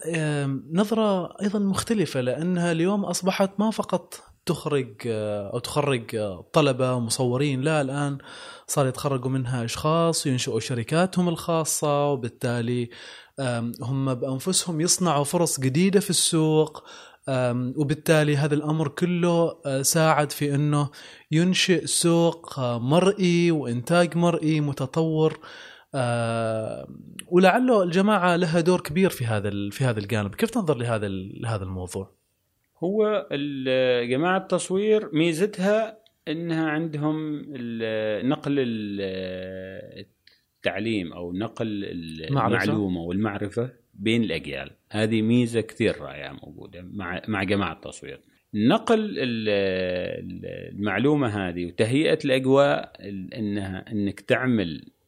نظرة 0.72 1.42
أيضا 1.42 1.60
مختلفة 1.60 2.22
لأنها 2.22 2.72
اليوم 2.72 3.06
أصبحت 3.06 3.52
ما 3.60 3.72
فقط 3.72 4.30
تخرج 4.50 4.96
آه، 5.08 5.54
أو 5.54 5.60
تخرج 5.60 6.16
آه، 6.16 6.46
طلبة 6.54 6.94
ومصورين 6.94 7.62
لا 7.62 7.82
الآن 7.82 8.18
صار 8.68 8.88
يتخرجوا 8.88 9.32
منها 9.32 9.66
أشخاص 9.66 10.28
وينشئوا 10.28 10.60
شركاتهم 10.60 11.30
الخاصة 11.30 12.12
وبالتالي 12.12 12.90
هم 13.82 14.14
بأنفسهم 14.14 14.82
يصنعوا 14.82 15.24
فرص 15.24 15.60
جديدة 15.60 16.00
في 16.00 16.10
السوق 16.10 16.84
وبالتالي 17.76 18.38
هذا 18.38 18.56
الأمر 18.56 18.88
كله 18.88 19.56
ساعد 19.82 20.32
في 20.32 20.56
إنه 20.56 20.90
ينشئ 21.32 21.86
سوق 21.86 22.60
مرئي 22.60 23.52
وإنتاج 23.52 24.18
مرئي 24.18 24.62
متطور 24.62 25.34
آه 25.34 25.40
ولعله 27.28 27.84
الجماعة 27.84 28.36
لها 28.36 28.62
دور 28.62 28.82
كبير 28.82 29.10
في 29.10 29.26
هذا 29.26 29.70
في 29.72 29.84
هذا 29.84 30.00
الجانب، 30.00 30.36
كيف 30.36 30.50
تنظر 30.50 30.78
لهذا 30.78 31.08
لهذا 31.08 31.64
الموضوع؟ 31.64 32.16
هو 32.84 33.28
جماعة 34.10 34.38
التصوير 34.38 35.10
ميزتها 35.14 36.00
إنها 36.28 36.70
عندهم 36.70 37.44
نقل 38.30 38.56
التعليم 40.60 41.14
أو 41.14 41.34
نقل 41.34 41.84
المعلومة 42.30 43.02
والمعرفه 43.02 43.74
بين 43.94 44.24
الأجيال، 44.24 44.72
هذه 44.92 45.22
ميزة 45.22 45.62
كثير 45.62 46.02
رائعة 46.02 46.40
موجودة 46.44 46.82
مع 46.82 47.22
مع 47.28 47.44
جماعة 47.44 47.74
التصوير. 47.74 48.22
نقل 48.54 49.16
المعلومة 50.74 51.28
هذه 51.28 51.66
وتهيئة 51.66 52.20
الأجواء 52.26 52.94
انها 53.38 53.92
إنك 53.92 54.20
تعمل 54.20 54.82
آه، 54.82 54.99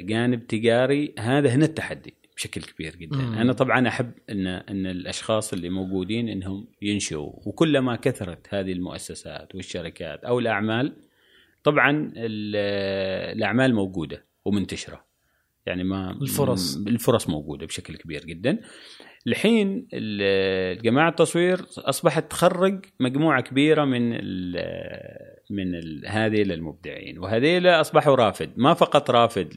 جانب 0.00 0.46
تجاري 0.46 1.14
هذا 1.18 1.48
هنا 1.48 1.64
التحدي 1.64 2.14
بشكل 2.36 2.62
كبير 2.62 2.96
جدا. 2.96 3.16
مم. 3.16 3.34
أنا 3.34 3.52
طبعا 3.52 3.88
أحب 3.88 4.12
ان 4.30 4.46
إن 4.46 4.86
الأشخاص 4.86 5.52
اللي 5.52 5.68
موجودين 5.70 6.28
إنهم 6.28 6.68
ينشئوا. 6.82 7.32
وكلما 7.46 7.96
كثرت 7.96 8.54
هذه 8.54 8.72
المؤسسات 8.72 9.54
والشركات 9.54 10.24
أو 10.24 10.38
الأعمال 10.38 10.96
طبعا 11.64 12.12
الأعمال 12.16 13.74
موجودة 13.74 14.24
ومنتشرة. 14.44 15.04
يعني 15.66 15.84
ما 15.84 16.10
الفرص. 16.22 16.76
الفرص 16.76 17.28
موجودة 17.28 17.66
بشكل 17.66 17.96
كبير 17.96 18.24
جدا. 18.24 18.58
الحين 19.26 19.88
جماعة 20.82 21.08
التصوير 21.08 21.60
أصبحت 21.78 22.30
تخرج 22.30 22.84
مجموعة 23.00 23.42
كبيرة 23.42 23.84
من 23.84 24.12
من 25.50 25.74
هذه 26.06 26.42
للمبدعين. 26.42 27.18
وهذيل 27.18 27.66
أصبحوا 27.66 28.14
رافد. 28.14 28.50
ما 28.56 28.74
فقط 28.74 29.10
رافد 29.10 29.54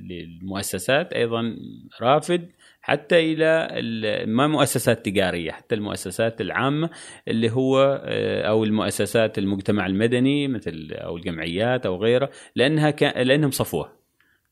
للمؤسسات 0.00 1.12
أيضا 1.12 1.56
رافد 2.00 2.50
حتى 2.80 3.32
إلى 3.32 4.26
ما 4.26 4.46
مؤسسات 4.46 5.04
تجارية 5.04 5.50
حتى 5.50 5.74
المؤسسات 5.74 6.40
العامة 6.40 6.90
اللي 7.28 7.50
هو 7.50 8.02
آه، 8.04 8.42
أو 8.42 8.64
المؤسسات 8.64 9.38
المجتمع 9.38 9.86
المدني 9.86 10.48
مثل 10.48 10.88
أو 10.92 11.16
الجمعيات 11.16 11.86
أو 11.86 11.96
غيرها 11.96 12.30
لأنها 12.56 12.90
لأنهم 13.22 13.50
صفوة. 13.50 13.92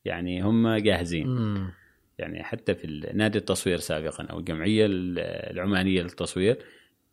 يعني 0.05 0.41
هم 0.41 0.75
جاهزين. 0.75 1.27
يعني 2.17 2.43
حتى 2.43 2.75
في 2.75 3.11
نادي 3.13 3.37
التصوير 3.37 3.77
سابقا 3.77 4.23
أو 4.23 4.39
الجمعية 4.39 4.85
العمانية 4.89 6.01
للتصوير 6.01 6.57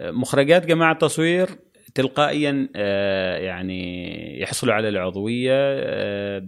آه، 0.00 0.10
مخرجات 0.10 0.66
جماعة 0.66 0.92
التصوير 0.92 1.48
تلقائيا 1.94 2.68
آه، 2.76 3.36
يعني 3.36 4.40
يحصلوا 4.40 4.74
على 4.74 4.88
العضوية 4.88 5.52
آه، 5.54 6.42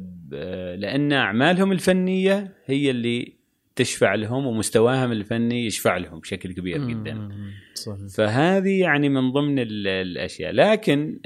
لأن 0.76 1.12
أعمالهم 1.12 1.72
الفنية 1.72 2.52
هي 2.66 2.90
اللي 2.90 3.32
تشفع 3.76 4.14
لهم 4.14 4.46
ومستواهم 4.46 5.12
الفني 5.12 5.66
يشفع 5.66 5.96
لهم 5.96 6.20
بشكل 6.20 6.52
كبير 6.52 6.88
جدا. 6.88 7.28
صحيح. 7.74 8.06
فهذه 8.16 8.80
يعني 8.80 9.08
من 9.08 9.32
ضمن 9.32 9.58
الأشياء. 9.58 10.52
لكن 10.52 11.20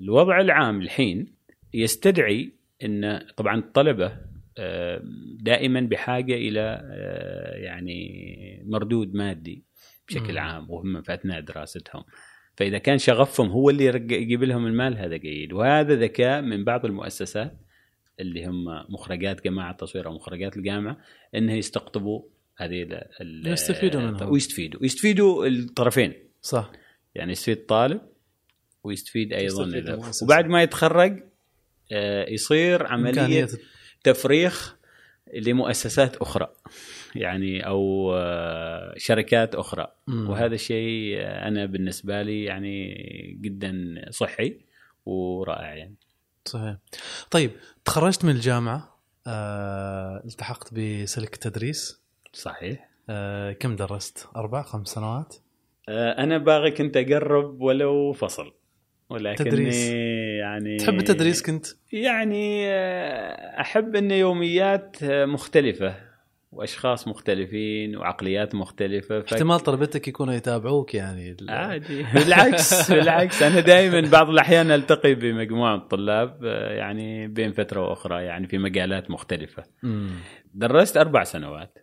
الوضع 0.00 0.40
العام 0.40 0.80
الحين 0.80 1.32
يستدعي 1.74 2.52
إن 2.84 3.20
طبعا 3.36 3.58
الطلبة 3.58 4.12
آه، 4.58 5.02
دائما 5.40 5.80
بحاجة 5.80 6.34
إلى 6.34 6.80
يعني 7.54 8.62
مردود 8.66 9.14
مادي 9.14 9.64
بشكل 10.08 10.38
عام 10.38 10.70
وهم 10.70 11.02
في 11.02 11.14
اثناء 11.14 11.40
دراستهم. 11.40 12.02
فإذا 12.60 12.78
كان 12.78 12.98
شغفهم 12.98 13.48
هو 13.48 13.70
اللي 13.70 13.84
يجيب 14.10 14.44
لهم 14.44 14.66
المال 14.66 14.98
هذا 14.98 15.16
جيد. 15.16 15.52
وهذا 15.52 15.94
ذكاء 15.94 16.40
من 16.40 16.64
بعض 16.64 16.84
المؤسسات 16.84 17.56
اللي 18.20 18.46
هم 18.46 18.64
مخرجات 18.88 19.44
جماعة 19.44 19.70
التصوير 19.70 20.06
أو 20.06 20.14
مخرجات 20.14 20.56
الجامعة 20.56 20.98
انها 21.34 21.54
يستقطبوا 21.54 22.22
هذه 22.56 23.02
يستفيدوا 23.44 24.00
منها. 24.00 24.24
ويستفيدوا. 24.24 24.84
يستفيدوا 24.84 25.46
الطرفين. 25.46 26.14
صح. 26.42 26.72
يعني 27.14 27.32
يستفيد 27.32 27.56
الطالب 27.58 28.00
ويستفيد 28.84 29.32
أيضا 29.32 29.82
وبعد 30.22 30.46
ما 30.46 30.62
يتخرج 30.62 31.22
آه، 31.92 32.30
يصير 32.30 32.86
عملية 32.86 33.48
تفريخ 34.04 34.76
لمؤسسات 35.34 36.16
أخرى. 36.16 36.52
يعني 37.14 37.66
أو 37.66 38.12
آه، 38.14 38.94
شركات 38.96 39.54
أخرى. 39.54 39.86
مم. 40.06 40.30
وهذا 40.30 40.54
الشيء 40.54 41.16
أنا 41.22 41.66
بالنسبة 41.66 42.22
لي 42.22 42.44
يعني 42.44 42.94
جدا 43.40 44.02
صحي 44.10 44.60
ورائع 45.06 45.74
يعني. 45.74 45.94
صحيح. 46.44 46.76
طيب 47.30 47.50
تخرجت 47.84 48.24
من 48.24 48.30
الجامعة 48.30 49.00
أه، 49.26 50.22
التحقت 50.24 50.74
بسلك 50.74 51.34
التدريس 51.34 52.02
صحيح. 52.32 52.90
أه، 53.10 53.52
كم 53.52 53.76
درست؟ 53.76 54.28
أربع 54.36 54.62
خمس 54.62 54.88
سنوات؟ 54.88 55.36
آه، 55.88 56.22
أنا 56.22 56.38
باغي 56.38 56.70
كنت 56.70 56.96
أقرب 56.96 57.60
ولو 57.60 58.12
فصل. 58.12 58.52
ولكن 59.10 59.44
تدريس. 59.44 59.90
يعني 60.40 60.76
تحب 60.76 60.98
التدريس 60.98 61.42
كنت؟ 61.42 61.66
يعني 61.92 62.68
آه، 62.68 63.60
أحب 63.60 63.96
إن 63.96 64.10
يوميات 64.10 64.96
آه، 65.02 65.24
مختلفة. 65.24 66.09
وأشخاص 66.52 67.08
مختلفين 67.08 67.96
وعقليات 67.96 68.54
مختلفة 68.54 69.20
ف... 69.20 69.32
احتمال 69.32 69.60
طلبتك 69.60 70.08
يكونوا 70.08 70.34
يتابعوك 70.34 70.94
يعني. 70.94 71.30
ال- 71.30 71.50
عادي. 71.50 72.02
بالعكس 72.14 72.92
بالعكس. 72.92 73.42
أنا 73.42 73.60
دائما 73.60 74.08
بعض 74.10 74.28
الأحيان 74.28 74.70
ألتقي 74.70 75.14
بمجموعة 75.14 75.76
من 75.76 75.82
الطلاب 75.82 76.44
آه، 76.44 76.72
يعني 76.72 77.28
بين 77.28 77.52
فترة 77.52 77.80
وأخرى 77.88 78.24
يعني 78.24 78.46
في 78.46 78.58
مجالات 78.58 79.10
مختلفة. 79.10 79.64
مم. 79.82 80.10
درست 80.54 80.96
أربع 80.96 81.24
سنوات. 81.24 81.78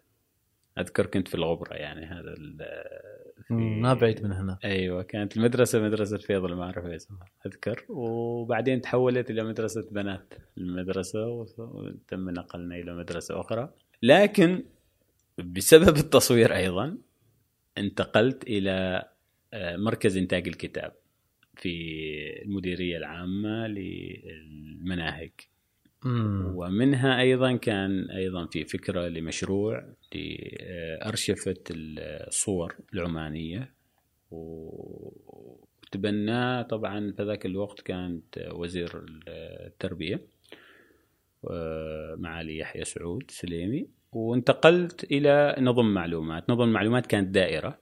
أذكر 0.80 1.06
كنت 1.06 1.28
في 1.28 1.36
الغبرة 1.36 1.74
يعني 1.74 2.06
هذا 2.06 2.34
ال- 2.38 2.58
في- 3.48 3.54
ما 3.54 3.94
بعيد 3.94 4.24
من 4.24 4.32
هنا. 4.32 4.58
أيوه 4.66 5.04
كانت 5.04 5.38
المدرسة 5.38 5.80
مدرسة 5.82 6.18
فيض 6.18 6.46
ما 6.52 6.64
أعرف 6.64 6.86
اسمها 6.86 7.26
أذكر. 7.46 7.86
وبعدين 7.90 8.82
تحولت 8.82 9.30
إلى 9.30 9.44
مدرسة 9.44 9.88
بنات 9.92 10.34
المدرسة 10.58 11.28
وتم 11.28 12.30
نقلنا 12.30 12.76
إلى 12.76 12.96
مدرسة 12.96 13.40
أخرى. 13.42 13.70
لكن 14.04 14.64
بسبب 15.38 15.98
التصوير 15.98 16.56
أيضا 16.56 16.98
انتقلت 17.78 18.44
إلى 18.44 19.08
آه، 19.54 19.78
مركز 19.78 20.18
إنتاج 20.18 20.48
الكتاب 20.48 20.94
في 21.56 22.42
المديرية 22.42 22.98
العامة 22.98 23.68
للمناهج. 23.68 25.32
مم. 26.04 26.52
ومنها 26.56 27.22
أيضا 27.22 27.56
كان 27.56 28.10
أيضا 28.10 28.46
في 28.46 28.64
فكرة 28.64 29.08
لمشروع 29.08 29.94
لأرشفة 30.16 31.64
الصور 31.72 32.76
العمانية. 32.94 33.74
وتبناه 35.92 36.62
طبعا 36.62 37.14
في 37.18 37.24
ذاك 37.24 37.46
الوقت 37.46 37.82
كانت 37.82 38.50
وزير 38.54 39.06
التربية. 39.28 40.22
معالي 42.18 42.58
يحيى 42.58 42.84
سعود 42.84 43.24
سليمي 43.32 43.90
وانتقلت 44.12 45.04
إلى 45.04 45.56
نظم 45.60 45.94
معلومات. 45.94 46.50
نظم 46.50 46.70
معلومات 46.70 47.06
كانت 47.06 47.30
دائرة. 47.30 47.80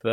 ف 0.00 0.06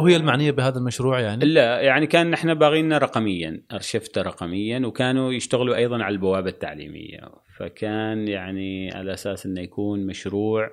وهي 0.00 0.16
المعنية 0.16 0.50
بهذا 0.50 0.78
المشروع 0.78 1.20
يعني؟ 1.20 1.44
لا 1.44 1.80
يعني 1.80 2.06
كان 2.06 2.32
إحنا 2.32 2.54
باغينا 2.54 2.98
رقميا 2.98 3.62
ارشفته 3.72 4.22
رقميا 4.22 4.86
وكانوا 4.86 5.32
يشتغلوا 5.32 5.76
أيضا 5.76 6.02
على 6.02 6.12
البوابة 6.12 6.50
التعليمية. 6.50 7.20
فكان 7.58 8.28
يعني 8.28 8.94
على 8.94 9.12
أساس 9.12 9.46
إنه 9.46 9.60
يكون 9.60 10.06
مشروع 10.06 10.70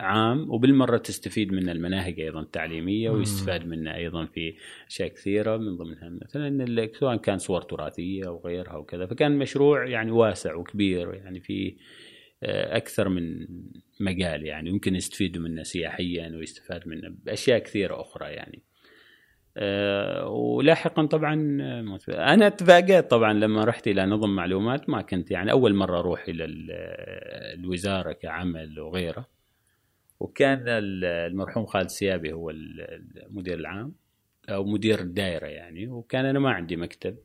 عام 0.00 0.50
وبالمرة 0.50 0.96
تستفيد 0.96 1.52
من 1.52 1.68
المناهج 1.68 2.20
أيضا 2.20 2.40
التعليمية. 2.40 3.10
ويستفاد 3.10 3.66
منه 3.66 3.94
أيضا 3.94 4.26
في 4.26 4.54
أشياء 4.88 5.08
كثيرة 5.08 5.56
من 5.56 5.76
ضمنها 5.76 6.08
مثلا 6.08 6.88
سواء 6.92 7.16
كان 7.16 7.38
صور 7.38 7.62
تراثية 7.62 8.26
أو 8.26 8.40
غيرها 8.44 8.76
وكذا. 8.76 9.06
فكان 9.06 9.38
مشروع 9.38 9.86
يعني 9.86 10.10
واسع 10.10 10.54
وكبير 10.54 11.14
يعني 11.14 11.40
في 11.40 11.76
آه، 12.42 12.76
أكثر 12.76 13.08
من 13.08 13.46
مجال 14.00 14.46
يعني 14.46 14.70
يمكن 14.70 14.94
يستفيدوا 14.94 15.42
منه 15.42 15.62
سياحيا 15.62 16.28
ويستفاد 16.36 16.88
منه 16.88 17.14
بأشياء 17.24 17.58
كثيرة 17.58 18.00
أخرى 18.00 18.26
يعني. 18.28 18.62
آه، 19.56 20.28
ولاحقا 20.28 21.06
طبعا 21.06 21.58
آه، 21.62 21.98
أنا 22.34 22.48
تفاجأت 22.48 23.10
طبعا 23.10 23.32
لما 23.32 23.64
رحت 23.64 23.88
إلى 23.88 24.06
نظم 24.06 24.36
معلومات 24.36 24.88
ما 24.90 25.02
كنت 25.02 25.30
يعني 25.30 25.50
أول 25.52 25.74
مرة 25.74 25.98
أروح 25.98 26.28
إلى 26.28 26.44
ال- 26.44 26.70
الوزارة 27.58 28.12
كعمل 28.12 28.80
وغيره. 28.80 29.39
وكان 30.20 30.68
ال- 30.68 31.04
المرحوم 31.04 31.66
خالد 31.66 31.88
سيابي 31.88 32.32
هو 32.32 32.50
ال- 32.50 32.80
المدير 33.26 33.58
العام 33.58 33.92
أو 34.48 34.64
مدير 34.64 35.00
الدائرة 35.00 35.46
يعني 35.46 35.88
وكان 35.88 36.24
أنا 36.24 36.38
ما 36.38 36.50
عندي 36.50 36.76
مكتب 36.76 37.16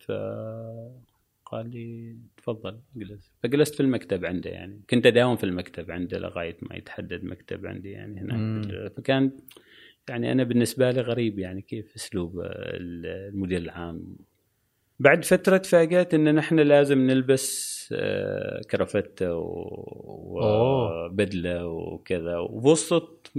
فقال 0.00 1.70
لي 1.70 2.16
تفضل 2.36 2.78
اجلس 2.96 3.32
فجلست 3.42 3.74
في 3.74 3.80
المكتب 3.80 4.24
عنده 4.24 4.50
يعني. 4.50 4.80
كنت 4.90 5.06
أداوم 5.06 5.36
في 5.36 5.44
المكتب 5.44 5.90
عنده 5.90 6.18
لغاية 6.18 6.56
ما 6.62 6.76
يتحدد 6.76 7.24
مكتب 7.24 7.66
عندي 7.66 7.90
يعني. 7.90 8.20
هناك. 8.20 8.92
فكان 8.96 9.32
يعني 10.08 10.32
أنا 10.32 10.44
بالنسبة 10.44 10.90
لي 10.90 11.00
غريب 11.00 11.38
يعني 11.38 11.62
كيف 11.62 11.94
أسلوب 11.96 12.40
المدير 12.40 13.58
العام. 13.58 14.16
بعد 15.00 15.24
فترة 15.24 15.56
تفاجات 15.56 16.14
إن 16.14 16.34
نحن 16.34 16.58
لازم 16.58 16.98
نلبس 16.98 17.77
كرافته 18.70 19.36
و- 19.36 20.40
أوه. 20.42 21.04
وبدله 21.06 21.66
وكذا 21.66 22.36
ووسط 22.38 23.32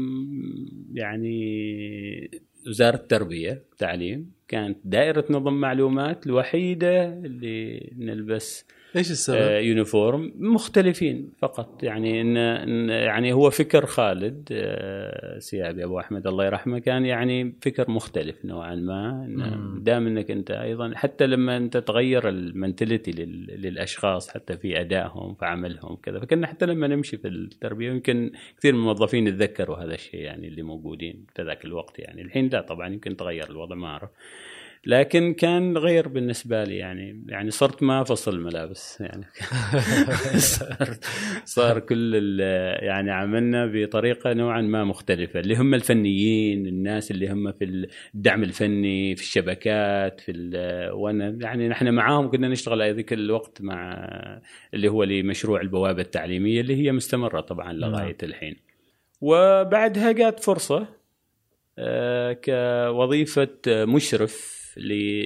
يعني 0.94 2.42
وزارة 2.68 2.96
التربية 2.96 3.64
والتعليم 3.70 4.32
كانت 4.48 4.78
دائرة 4.84 5.26
نظم 5.30 5.54
معلومات 5.54 6.28
الوحيدة 6.28 7.06
اللي 7.14 7.90
نلبس 7.98 8.66
إيش 8.96 9.12
السبب؟ 9.12 9.38
آه، 9.38 9.60
uniform 9.60 10.34
مختلفين 10.36 11.32
فقط 11.42 11.84
يعني 11.84 12.22
إن 12.22 12.90
يعني 12.90 13.34
هو 13.34 13.50
فكر 13.50 13.86
خالد 13.86 14.50
آه، 14.52 15.40
سيابي 15.40 15.84
أبو 15.84 16.00
أحمد 16.00 16.28
الله 16.28 16.46
يرحمه 16.46 16.80
كان 16.80 17.06
يعني 17.06 17.56
فكر 17.62 17.92
مختلف 17.92 18.46
نوعا 18.46 18.76
ما. 18.76 19.80
دام 19.82 20.08
إنك 20.08 20.32
أنت 20.32 20.52
أيضا 20.52 20.92
حتى 20.96 21.28
لما 21.28 21.58
أنت 21.58 21.78
تغير 21.78 22.30
ال 22.30 22.38
mentality 22.38 23.12
للأشخاص 23.12 24.30
حتى 24.30 24.58
في 24.58 24.82
أدائهم 24.82 25.34
في 25.34 25.46
عملهم 25.46 25.96
كذا 25.96 26.20
فكنا 26.20 26.48
حتى 26.48 26.66
لما 26.66 26.88
نمشي 26.88 27.18
في 27.18 27.28
التربية 27.28 27.90
يمكن 27.90 28.32
كثير 28.58 28.74
من 28.74 28.80
الموظفين 28.80 29.28
يتذكروا 29.28 29.78
هذا 29.78 29.94
الشيء 29.94 30.20
يعني 30.20 30.48
اللي 30.48 30.62
موجودين 30.62 31.26
في 31.36 31.42
ذاك 31.42 31.66
الوقت 31.66 32.00
يعني 32.00 32.22
الحين 32.22 32.50
لا 32.50 32.62
طبعا 32.62 32.88
يمكن 32.88 33.18
تغير 33.18 33.50
الوضع 33.50 33.76
ما 33.76 33.88
أعرف 33.88 34.10
لكن 34.86 35.34
كان 35.34 35.78
غير 35.78 36.08
بالنسبة 36.08 36.64
لي 36.64 36.78
يعني 36.78 37.26
يعني 37.28 37.52
صرت 37.52 37.84
ما 37.84 38.02
افصل 38.02 38.36
الملابس 38.36 39.02
يعني. 39.02 39.26
صار, 40.38 40.98
صار 41.46 41.80
كل 41.80 42.40
يعني 42.82 43.12
عملنا 43.12 43.66
بطريقة 43.66 44.34
نوعا 44.34 44.62
ما 44.62 44.84
مختلفة. 44.84 45.40
اللي 45.40 45.56
هم 45.56 45.74
الفنيين 45.74 46.68
الناس 46.68 47.12
اللي 47.12 47.32
هم 47.32 47.52
في 47.52 47.88
الدعم 48.16 48.44
الفني 48.44 49.16
في 49.16 49.22
الشبكات 49.22 50.22
في 50.22 50.32
وأنا 50.94 51.38
يعني 51.42 51.70
نحن 51.70 51.94
معاهم 51.94 52.32
كنا 52.32 52.48
نشتغل 52.48 52.82
هذيك 52.82 53.14
الوقت 53.14 53.62
مع 53.62 54.10
اللي 54.74 54.88
هو 54.88 55.04
لمشروع 55.04 55.62
البوابة 55.62 56.02
التعليمية 56.02 56.62
اللي 56.62 56.76
هي 56.76 56.92
مستمرة 56.92 57.42
طبعا 57.42 57.74
لغاية 57.74 58.18
الحين. 58.24 58.56
وبعدها 59.22 60.12
جات 60.12 60.40
فرصة 60.40 60.88
آه، 61.80 62.34
كوظيفة 62.34 63.58
مشرف 63.68 64.59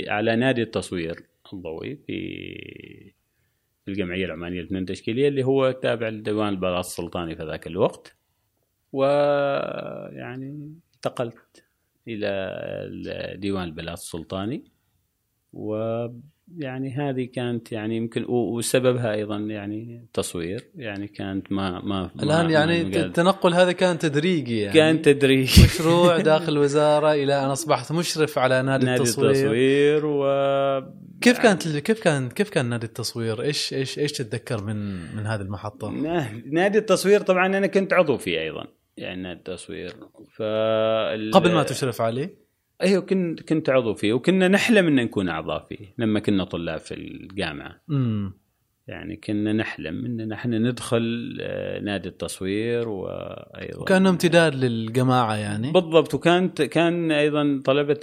على 0.08 0.36
نادي 0.36 0.62
التصوير 0.62 1.26
الضوئي 1.54 1.96
في 1.96 3.14
الجمعية 3.88 4.26
العمانية 4.26 4.62
للفنون 4.62 4.82
التشكيلية 4.82 5.28
اللي 5.28 5.44
هو 5.44 5.72
تابع 5.72 6.10
لديوان 6.10 6.50
البلاط 6.50 6.86
السلطاني 6.86 7.36
في 7.36 7.44
ذاك 7.44 7.68
الوقت. 7.68 8.16
ويعني 8.92 10.72
انتقلت 10.96 11.66
إلى 12.08 13.36
ديوان 13.40 13.64
البلاط 13.64 13.98
السلطاني. 13.98 14.64
ويعني 16.52 16.94
هذه 16.94 17.26
كانت 17.26 17.72
يعني 17.72 17.98
يمكن 17.98 18.26
وسببها 18.30 19.14
أيضا 19.14 19.38
يعني 19.38 20.02
التصوير 20.04 20.64
يعني 20.76 21.08
كانت 21.08 21.52
ما 21.52 21.82
ما 21.82 22.10
الآن 22.24 22.46
ما- 22.46 22.52
يعني 22.52 22.84
ما- 22.84 22.96
التنقل 22.96 23.54
هذا 23.54 23.72
كان 23.72 23.98
تدريجي 24.00 24.60
يعني 24.60 24.74
كان 24.74 25.02
تدريج 25.02 25.64
مشروع 25.64 26.18
داخل 26.32 26.54
الوزارة 26.54 27.14
إلى 27.14 27.46
أن 27.46 27.50
أصبحت 27.50 27.92
مشرف 27.92 28.38
على 28.40 28.62
نادي, 28.62 28.86
نادي 28.86 29.02
التصوير, 29.02 29.30
التصوير 29.30 30.06
و 30.06 30.24
كيف 31.22 31.40
كانت 31.40 31.68
كيف 31.68 32.04
كان 32.04 32.30
كيف 32.30 32.50
كان 32.50 32.66
نادي 32.66 32.86
التصوير؟ 32.86 33.42
إيش 33.42 33.74
إيش 33.74 34.00
إيش 34.00 34.12
تتذكر 34.12 34.64
من 34.64 34.76
من 35.16 35.26
هذه 35.26 35.42
المحطة؟ 35.42 35.90
نادي 36.52 36.78
التصوير 36.78 37.22
طبعا 37.22 37.46
أنا 37.46 37.68
كنت 37.68 37.94
عضو 37.94 38.18
فيه 38.18 38.42
أيضا 38.42 38.68
يعني 38.98 39.22
نادي 39.22 39.40
التصوير 39.40 39.94
ف 40.36 40.42
قبل 41.34 41.52
ما 41.52 41.64
تشرف 41.64 42.02
عليه؟ 42.02 42.43
أيوه 42.82 43.02
كنت 43.02 43.42
كنت 43.42 43.70
عضو 43.70 43.94
فيه 43.94 44.14
وكنا 44.14 44.48
نحلم 44.48 44.88
إن 44.88 44.96
نكون 44.96 45.30
أعضاء 45.30 45.68
فيه 45.70 45.94
لما 45.98 46.20
كنا 46.20 46.44
طلاب 46.44 46.80
في 46.80 46.94
الجامعة. 46.94 47.82
امم 47.90 48.43
يعني 48.88 49.16
كنا 49.16 49.54
نحلم 49.54 50.06
ان 50.06 50.28
نحن 50.28 50.54
ندخل 50.54 51.38
آه، 51.42 51.80
نادي 51.80 52.10
التصوير 52.10 52.90
وأيضا 52.90 53.82
وكانه 53.82 54.10
امتداد 54.10 54.56
للجماعة 54.56 55.36
يعني؟ 55.36 55.72
بالضبط. 55.72 56.14
وكانت 56.14 56.62
كان 56.62 57.12
أيضا 57.12 57.62
طلبة 57.66 58.00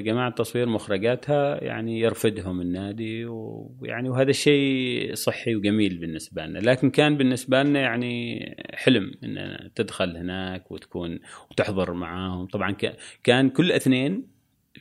جماعة 0.00 0.28
التصوير 0.28 0.68
مخرجاتها 0.68 1.64
يعني 1.64 2.00
يرفدهم 2.00 2.60
النادي 2.60 3.24
ويعني 3.24 4.08
وهذا 4.08 4.30
الشيء 4.30 5.14
صحي 5.14 5.56
وجميل 5.56 5.98
بالنسبة 5.98 6.46
لنا. 6.46 6.58
لكن 6.58 6.90
كان 6.90 7.16
بالنسبة 7.16 7.62
لنا 7.62 7.80
يعني 7.80 8.40
حلم 8.74 9.12
ان 9.24 9.58
تدخل 9.74 10.16
هناك 10.16 10.70
وتكون 10.70 11.20
وتحضر 11.50 11.92
معاهم. 11.92 12.46
طبعا 12.46 12.76
كان 13.22 13.50
كل 13.50 13.72
اثنين 13.72 14.26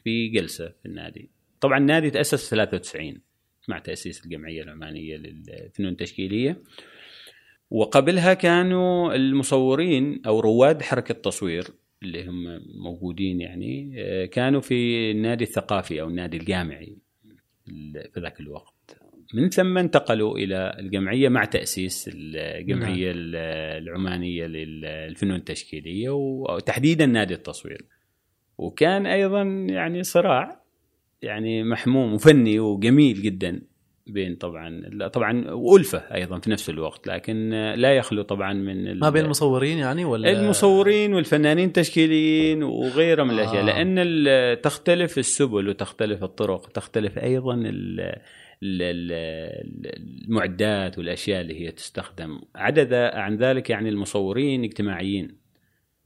في 0.03 0.27
جلسة 0.27 0.67
في 0.67 0.85
النادي. 0.85 1.29
طبعا 1.61 1.77
النادي 1.77 2.09
تأسس 2.09 2.43
في 2.43 2.49
93 2.49 3.28
مع 3.69 3.79
تأسيس 3.79 4.25
الجمعية 4.25 4.63
العمانيه 4.63 5.17
للفنون 5.17 5.91
التشكيلية. 5.91 6.61
وقبلها 7.69 8.33
كانوا 8.33 9.15
المصورين 9.15 10.21
أو 10.25 10.39
رواد 10.39 10.81
حركة 10.81 11.11
التصوير 11.11 11.67
اللي 12.03 12.25
هم 12.27 12.61
موجودين 12.83 13.41
يعني 13.41 13.97
كانوا 14.27 14.61
في 14.61 15.11
النادي 15.11 15.43
الثقافي 15.43 16.01
أو 16.01 16.07
النادي 16.07 16.37
الجامعي 16.37 16.97
في 18.13 18.19
ذاك 18.19 18.39
الوقت. 18.39 18.97
من 19.33 19.49
ثم 19.49 19.77
انتقلوا 19.77 20.37
إلى 20.37 20.75
الجمعية 20.79 21.29
مع 21.29 21.45
تأسيس 21.45 22.09
الجمعية 22.13 23.11
نعم. 23.11 23.21
العمانية 23.83 24.45
للفنون 24.45 25.35
التشكيلية 25.35 26.09
وتحديدا 26.09 27.05
نادي 27.05 27.33
التصوير. 27.33 27.85
وكان 28.57 29.05
أيضا 29.05 29.41
يعني 29.69 30.03
صراع 30.03 30.58
يعني 31.21 31.63
محموم 31.63 32.13
وفني 32.13 32.59
وجميل 32.59 33.21
جدا 33.21 33.61
بين 34.07 34.35
طبعا 34.35 34.81
طبعا 35.13 35.51
والفه 35.51 35.97
أيضا 35.97 36.39
في 36.39 36.49
نفس 36.49 36.69
الوقت 36.69 37.07
لكن 37.07 37.49
لا 37.75 37.95
يخلو 37.95 38.21
طبعا 38.21 38.53
من 38.53 38.99
ما 38.99 39.09
بين 39.09 39.25
المصورين 39.25 39.77
يعني 39.77 40.05
ولا؟ 40.05 40.31
المصورين 40.31 41.13
والفنانين 41.13 41.67
التشكيليين 41.67 42.63
وغيرهم 42.63 43.27
من 43.27 43.33
الأشياء 43.33 43.61
آه. 43.61 43.65
لأن 43.65 44.61
تختلف 44.61 45.17
السبل 45.17 45.69
وتختلف 45.69 46.23
الطرق 46.23 46.67
تختلف 46.67 47.17
أيضا 47.17 47.71
المعدات 50.27 50.97
والأشياء 50.97 51.41
اللي 51.41 51.61
هي 51.61 51.71
تستخدم. 51.71 52.41
عدد 52.55 52.93
عن 52.93 53.37
ذلك 53.37 53.69
يعني 53.69 53.89
المصورين 53.89 54.63
اجتماعيين. 54.63 55.38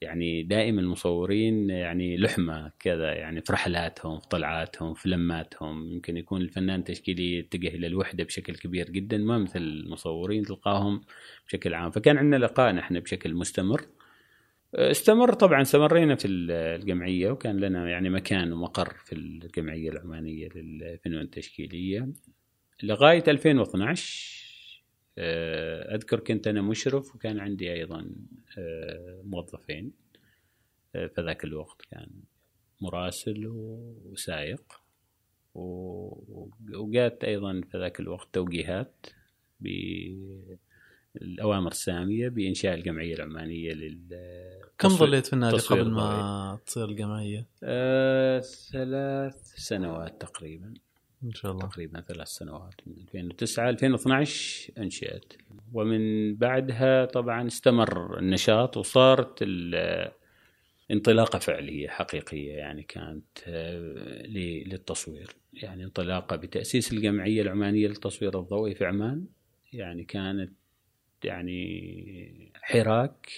يعني 0.04 0.44
دائما 0.44 0.82
المصورين 0.82 1.70
يعني 1.70 2.18
لحمة 2.18 2.72
كذا 2.80 3.14
يعني 3.14 3.42
في 3.42 3.54
رحلاتهم 3.54 4.20
في 4.20 4.28
طلعاتهم 4.28 4.94
في 4.94 5.10
لماتهم. 5.10 5.92
يمكن 5.92 6.18
يكون 6.18 6.42
الفنان 6.42 6.80
التشكيلي 6.80 7.38
يتجه 7.38 7.68
إلى 7.68 7.88
الوحدة 7.88 8.24
بشكل 8.24 8.56
كبير 8.56 8.90
جدا 8.90 9.18
ما 9.18 9.38
مثل 9.38 9.60
المصورين 9.60 10.44
تلقاهم 10.44 11.02
بشكل 11.48 11.74
عام. 11.74 11.92
فكان 11.92 12.18
عندنا 12.18 12.46
لقاء 12.46 12.72
نحن 12.74 13.00
بشكل 13.00 13.34
مستمر. 13.34 13.82
استمر 14.76 15.34
طبعا 15.34 15.62
استمرينا 15.62 16.16
في 16.16 16.28
الجمعية 16.28 17.32
وكان 17.32 17.60
لنا 17.60 17.90
يعني 17.90 18.10
مكان 18.10 18.54
ومقر 18.54 18.94
في 19.06 19.14
الجمعية 19.16 19.90
العمانية 19.90 20.50
للفنون 20.56 21.22
التشكيلية. 21.22 22.10
لغاية 22.84 23.24
2012 23.28 24.40
آه، 24.40 24.43
أذكر 25.18 26.20
كنت 26.20 26.48
أنا 26.48 26.62
مشرف 26.62 27.16
وكان 27.16 27.40
عندي 27.40 27.74
أيضا 27.74 28.12
آه، 28.58 29.22
موظفين 29.24 29.92
آه، 30.96 31.08
في 31.08 31.22
ذاك 31.22 31.44
الوقت 31.44 31.82
كان 31.92 32.10
مراسل 32.82 33.48
وسائق 34.06 34.82
وجات 36.76 37.24
أيضا 37.24 37.62
في 37.72 37.78
ذاك 37.78 38.00
الوقت 38.00 38.28
توجيهات 38.34 39.06
بالأوامر 41.20 41.72
السامية 41.72 42.30
بإنشاء 42.30 42.74
الجمعية 42.74 43.16
العمانية 43.16 43.74
لل 43.74 44.08
كم 44.78 44.90
ظليت 44.90 45.28
في 45.28 45.34
النادي 45.34 45.58
قبل 45.58 45.92
ما 45.92 46.60
تصير 46.66 46.86
الجمعية؟ 46.86 47.48
آه، 47.64 48.40
ثلاث 48.72 49.54
سنوات 49.56 50.22
تقريبا 50.22 50.74
إن 51.24 51.34
شاء 51.34 51.52
الله. 51.52 51.68
تقريبا 51.68 52.02
ثلاث 52.02 52.28
سنوات 52.28 52.82
من 52.88 52.94
2009 53.02 53.70
2012 53.70 54.74
أنشئت. 54.78 55.34
ومن 55.74 56.36
بعدها 56.36 57.06
طبعا 57.06 57.48
استمر 57.48 58.20
النشاط 58.20 58.78
وصارت 58.78 59.44
انطلاقة 60.92 61.40
فعلية 61.40 61.88
حقيقية 61.88 62.54
يعني 62.54 62.84
كانت 62.84 63.24
آه، 63.48 64.28
للتصوير. 64.68 65.36
يعني 65.54 65.84
انطلاقة 65.84 66.36
بتأسيس 66.36 66.94
الجمعية 66.94 67.42
العمانية 67.42 67.88
للتصوير 67.88 68.40
الضوئي 68.40 68.76
في 68.76 68.86
عمان. 68.86 69.26
يعني 69.74 70.04
كانت 70.04 70.52
يعني 71.24 72.52
حراك 72.62 73.30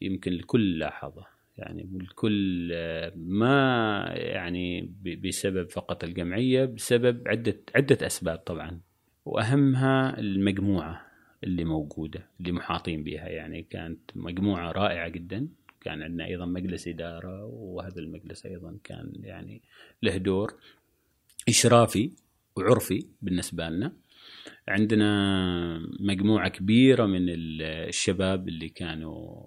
يمكن 0.00 0.32
الكل 0.32 0.78
لاحظه. 0.78 1.37
يعني 1.58 1.88
الكل 2.00 2.72
ما 3.16 4.04
يعني 4.14 4.92
بسبب 5.24 5.70
فقط 5.70 6.04
الجمعية 6.04 6.64
بسبب 6.64 7.28
عدة 7.28 7.60
عدة 7.74 8.06
أسباب 8.06 8.38
طبعا. 8.38 8.80
وأهمها 9.24 10.18
المجموعة 10.18 11.06
اللي 11.44 11.64
موجودة 11.64 12.26
اللي 12.40 12.52
محاطين 12.52 13.04
بها. 13.04 13.28
يعني 13.28 13.62
كانت 13.62 14.00
مجموعة 14.14 14.72
رائعة 14.72 15.08
جدا. 15.08 15.48
كان 15.80 16.02
عندنا 16.02 16.26
أيضا 16.26 16.46
مجلس 16.46 16.88
إدارة 16.88 17.44
وهذا 17.44 18.00
المجلس 18.00 18.46
أيضا 18.46 18.78
كان 18.84 19.12
يعني 19.22 19.62
له 20.02 20.16
دور 20.16 20.54
إشرافي 21.48 22.12
وعرفي 22.56 23.06
بالنسبة 23.22 23.68
لنا. 23.68 23.92
عندنا 24.68 25.78
مجموعة 26.00 26.48
كبيرة 26.48 27.06
من 27.06 27.26
الشباب 27.28 28.48
اللي 28.48 28.68
كانوا 28.68 29.42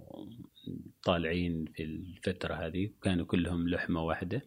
طالعين 1.04 1.66
في 1.76 1.84
الفترة 1.84 2.54
هذه 2.54 2.90
كانوا 3.04 3.26
كلهم 3.26 3.70
لحمة 3.70 4.04
واحدة. 4.04 4.42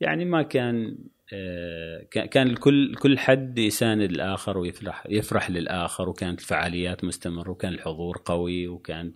يعني 0.00 0.24
ما 0.24 0.42
كان 0.42 0.98
آه، 1.32 2.02
كان 2.10 2.46
الكل 2.46 2.94
كل 2.94 3.18
حد 3.18 3.58
يساند 3.58 4.02
الآخر 4.02 4.58
ويفرح 4.58 5.06
يفرح 5.08 5.50
للآخر 5.50 6.08
وكانت 6.08 6.40
الفعاليات 6.40 7.04
مستمرة 7.04 7.50
وكان 7.50 7.72
الحضور 7.72 8.22
قوي 8.24 8.68
وكان 8.68 9.12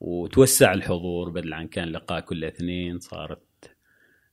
وتوسع 0.00 0.72
الحضور 0.72 1.30
بدل 1.30 1.52
عن 1.52 1.68
كان 1.68 1.88
لقاء 1.88 2.20
كل 2.20 2.44
اثنين. 2.44 2.98
صارت 2.98 3.42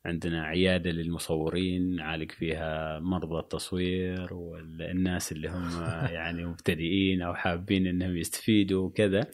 عندنا 0.06 0.44
عيادة 0.44 0.92
للمصورين 0.92 1.96
نعالج 1.96 2.32
فيها 2.32 3.00
مرضى 3.00 3.40
التصوير 3.40 4.34
والناس 4.34 5.32
اللي 5.32 5.50
هم 5.50 5.70
يعني 6.12 6.46
مبتدئين 6.46 7.22
أو 7.22 7.34
حابين 7.36 7.88
إنهم 7.88 8.18
يستفيدوا 8.18 8.86
وكذا. 8.86 9.28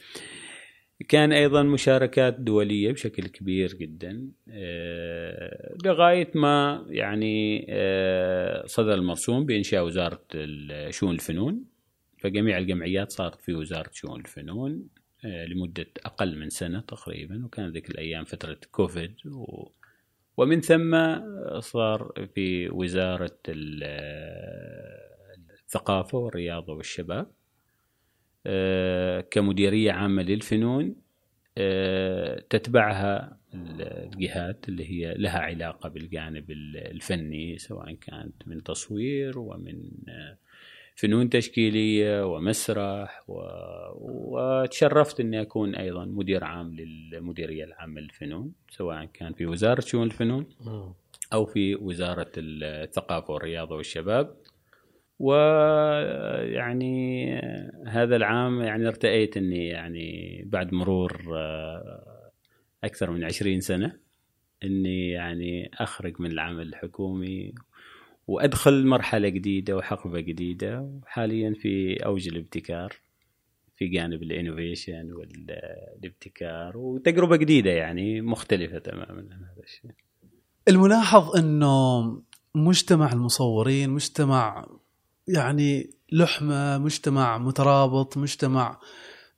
كان 1.10 1.32
أيضا 1.32 1.63
مشاركات 1.63 2.39
دولية 2.39 2.91
بشكل 2.91 3.27
كبير 3.27 3.73
جدا 3.73 4.32
آه، 4.49 5.75
لغاية 5.86 6.32
ما 6.36 6.86
يعني 6.89 7.65
آه، 7.69 8.65
صدر 8.65 8.93
المرسوم 8.93 9.45
بإنشاء 9.45 9.86
وزارة 9.86 10.25
شؤون 10.89 11.15
الفنون. 11.15 11.65
فجميع 12.19 12.58
الجمعيات 12.58 13.12
صارت 13.12 13.41
في 13.41 13.53
وزارة 13.53 13.89
شؤون 13.93 14.19
الفنون 14.19 14.88
آه، 15.25 15.45
لمدة 15.45 15.88
أقل 16.06 16.39
من 16.39 16.49
سنة 16.49 16.79
تقريبا 16.79 17.45
وكان 17.45 17.69
ذيك 17.69 17.89
الأيام 17.89 18.23
فترة 18.23 18.58
كوفيد. 18.71 19.15
و 19.25 19.67
ومن 20.38 20.62
ثم 20.62 21.19
صار 21.60 22.12
في 22.36 22.69
وزارة 22.69 23.38
الثقافة 25.73 26.17
والرياضة 26.17 26.73
والشباب. 26.73 27.32
آه، 28.45 29.21
كمديرية 29.21 29.91
عامة 29.91 30.23
للفنون 30.23 30.95
آه، 31.58 32.43
تتبعها 32.49 33.38
الجهات 33.53 34.69
اللي 34.69 34.89
هي 34.89 35.13
لها 35.17 35.39
علاقة 35.39 35.89
بالجانب 35.89 36.51
الفني 36.51 37.58
سواء 37.58 37.93
كانت 37.93 38.47
من 38.47 38.63
تصوير 38.63 39.39
ومن 39.39 39.89
آه، 40.10 40.38
فنون 40.95 41.29
تشكيلية 41.29 42.25
ومسرح 42.25 43.23
و... 43.27 43.41
وتشرفت 43.95 45.19
أني 45.19 45.41
أكون 45.41 45.75
أيضا 45.75 46.06
مدير 46.06 46.43
عام 46.43 46.75
للمديرية 46.75 47.63
العامة 47.63 48.01
للفنون 48.01 48.53
سواء 48.69 49.06
كان 49.06 49.34
في 49.34 49.45
وزارة 49.45 49.82
شؤون 49.82 50.03
الفنون 50.08 50.45
أو 51.34 51.45
في 51.45 51.75
وزارة 51.75 52.32
الثقافة 52.38 53.34
والرياضة 53.34 53.75
والشباب. 53.75 54.36
ويعني 55.23 56.95
هذا 57.88 58.15
العام 58.15 58.62
يعني 58.62 58.88
ارتأيت 58.88 59.38
إني 59.38 59.67
يعني 59.67 60.41
بعد 60.45 60.73
مرور 60.73 61.25
آه، 61.38 62.31
أكثر 62.83 63.12
من 63.12 63.23
عشرين 63.23 63.62
سنة 63.62 63.99
إني 64.63 65.09
يعني 65.09 65.71
أخرج 65.73 66.21
من 66.21 66.31
العمل 66.31 66.67
الحكومي 66.67 67.53
وأدخل 68.27 68.88
مرحلة 68.88 69.29
جديدة 69.29 69.77
وحقبة 69.77 70.19
جديدة 70.19 70.81
وحاليا 70.81 71.53
في 71.53 72.05
أوج 72.05 72.27
الابتكار 72.27 72.93
في 73.75 73.88
جانب 73.88 74.23
الإنوفيشن 74.23 75.13
والابتكار 75.13 76.77
وتجربة 76.77 77.36
جديدة 77.36 77.71
يعني 77.71 78.21
مختلفة 78.21 78.79
تماما 78.79 79.27
عن 79.31 79.43
هذا 79.43 79.63
الشيء. 79.63 79.91
الملاحظ 80.67 81.38
إنه 81.38 82.03
مجتمع 82.55 83.13
المصورين 83.13 83.89
مجتمع 83.89 84.65
يعني 85.27 85.89
لحمة 86.12 86.77
مجتمع 86.77 87.38
مترابط 87.38 88.17
مجتمع 88.17 88.79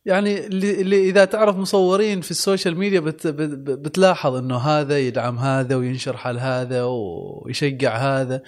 يعني 0.05 0.47
اللي, 0.47 0.81
اللي 0.81 1.09
إذا 1.09 1.25
تعرف 1.25 1.55
مصورين 1.55 2.21
في 2.21 2.31
ال 2.31 2.38
social 2.38 2.77
media 2.77 2.99
بت 2.99 3.27
بتلاحظ 3.27 4.35
إنه 4.35 4.57
هذا 4.57 4.99
يدعم 4.99 5.37
هذا 5.37 5.75
وينشر 5.75 6.17
حال 6.17 6.39
هذا 6.39 6.83
ويشجع 6.83 7.97
هذا. 7.97 8.43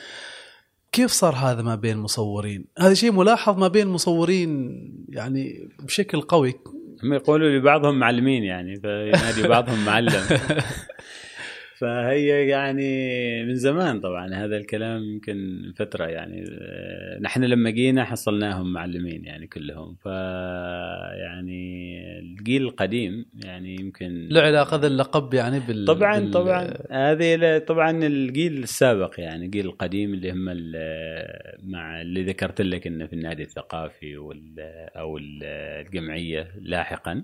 كيف 0.92 1.12
صار 1.12 1.36
هذا 1.36 1.62
ما 1.62 1.76
بين 1.76 1.98
المصورين؟ 1.98 2.66
هذا 2.80 2.94
شيء 2.94 3.12
ملاحظ 3.12 3.58
ما 3.58 3.68
بين 3.68 3.88
المصورين 3.88 4.72
يعني 5.10 5.70
بشكل 5.80 6.22
قوي. 6.22 6.54
هم 7.04 7.14
يقولوا 7.14 7.50
لبعضهم 7.50 8.00
معلمين 8.00 8.44
يعني 8.44 8.80
فينادي 8.80 9.48
بعضهم 9.48 9.86
معلم. 9.86 10.24
فهي 11.80 12.48
يعني 12.48 13.44
من 13.46 13.56
زمان 13.56 14.00
طبعا 14.00 14.34
هذا 14.34 14.58
الكلام 14.58 15.04
يمكن 15.04 15.62
فترة 15.76 16.06
يعني 16.06 16.44
آه، 16.62 17.20
نحن 17.20 17.44
لما 17.44 17.70
جينا 17.70 18.04
حصلناهم 18.04 18.74
معلمين 18.74 19.26
يعني 19.26 19.48
كلهم 19.48 19.96
ف 19.96 20.06
يعني 21.22 22.00
الجيل 22.20 22.62
القديم 22.62 23.26
يعني 23.46 23.76
يمكن 23.76 24.28
له 24.32 24.42
علاقه 24.42 24.78
ذا 24.78 24.88
اللقب 24.88 25.34
يعني 25.34 25.60
بال 25.60 25.86
طبعا 25.86 26.20
بال... 26.20 26.32
طبعا. 26.32 26.74
هذه 26.92 27.58
طبعا 27.58 27.92
الجيل 28.06 28.64
السابق 28.64 29.14
يعني 29.18 29.46
الجيل 29.46 29.66
القديم 29.66 30.14
اللي 30.14 30.32
هم 30.32 30.46
مع 31.72 32.02
اللي 32.02 32.24
ذكرت 32.24 32.62
لك 32.62 32.88
إنه 32.88 33.06
في 33.06 33.14
النادي 33.14 33.44
الثقافي 33.44 34.18
وال 34.18 34.56
أو 34.96 35.18
ال- 35.18 35.44
الجمعية 35.86 36.48
لاحقا. 36.62 37.24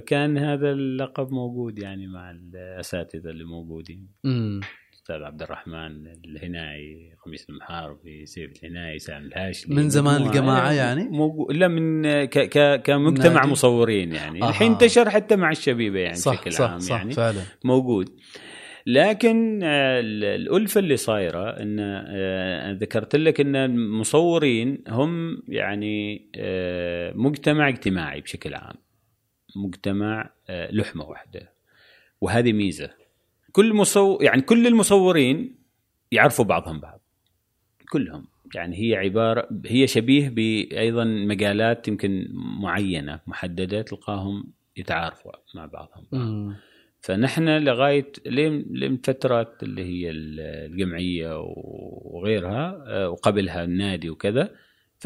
فكان 0.00 0.38
هذا 0.38 0.70
اللقب 0.70 1.32
موجود 1.32 1.78
يعني 1.78 2.06
مع 2.06 2.30
الأساتذة 2.30 3.30
اللي 3.30 3.44
موجودين 3.44 4.08
مم. 4.24 4.60
أستاذ 4.94 5.22
عبد 5.22 5.42
الرحمن 5.42 6.06
الهناي 6.24 7.12
خميس 7.24 7.50
المحاربي 7.50 8.26
سيف 8.26 8.50
الهناي 8.64 8.98
سام 8.98 9.24
الهاشمي 9.26 9.76
من 9.76 9.88
زمان 9.90 10.22
الجماعة 10.22 10.72
يعني؟ 10.72 11.04
موجود 11.04 11.56
لا 11.56 11.68
من 11.68 12.02
ك 12.24 12.38
ك 12.38 12.82
كمجتمع 12.82 13.34
نادي؟ 13.34 13.50
مصورين 13.50 14.12
يعني 14.12 14.42
آها. 14.42 14.48
الحين 14.48 14.72
انتشر 14.72 15.10
حتى 15.10 15.36
مع 15.36 15.50
الشبيبة 15.50 15.98
يعني 15.98 16.16
صح 16.16 16.32
بشكل 16.34 16.52
صح 16.52 16.70
عام 16.70 16.78
صح 16.78 16.96
يعني 16.96 17.12
فعلا 17.12 17.40
موجود 17.64 18.08
لكن 18.86 19.60
آه، 19.62 20.00
ال- 20.00 20.24
الألفة 20.24 20.78
اللي 20.78 20.96
صايرة 20.96 21.50
أن 21.50 21.76
آه، 21.80 22.72
ذكرت 22.72 23.16
لك 23.16 23.40
أن 23.40 23.56
المصورين 23.56 24.84
هم 24.88 25.42
يعني 25.48 26.30
آه، 26.36 27.12
مجتمع 27.16 27.68
اجتماعي 27.68 28.20
بشكل 28.20 28.54
عام 28.54 28.74
مجتمع 29.64 30.30
آه، 30.48 30.72
لحمة 30.72 31.04
واحدة. 31.04 31.52
وهذه 32.20 32.52
ميزة. 32.52 32.90
كل 33.52 33.74
مصور 33.74 34.22
يعني 34.22 34.42
كل 34.42 34.66
المصورين 34.66 35.58
يعرفوا 36.12 36.44
بعضهم 36.44 36.80
بعض. 36.80 37.00
كلهم. 37.88 38.26
يعني 38.54 38.76
هي 38.76 38.96
عبارة 38.96 39.48
هي 39.66 39.86
شبيه 39.86 40.28
بأيضا 40.28 41.04
مجالات 41.04 41.88
يمكن 41.88 42.28
معينة 42.60 43.20
محددة 43.26 43.82
تلقاهم 43.82 44.52
يتعارفوا 44.76 45.32
مع 45.54 45.66
بعضهم 45.66 46.06
بعض. 46.12 46.52
فنحن 47.00 47.48
لغاية 47.48 48.12
لين 48.26 48.66
لين 48.70 48.96
فتره 48.96 49.56
اللي 49.62 49.84
هي 49.84 50.10
الجمعية 50.10 51.40
وغيرها 52.04 52.84
آه، 52.86 53.08
وقبلها 53.08 53.64
النادي 53.64 54.10
وكذا 54.10 54.50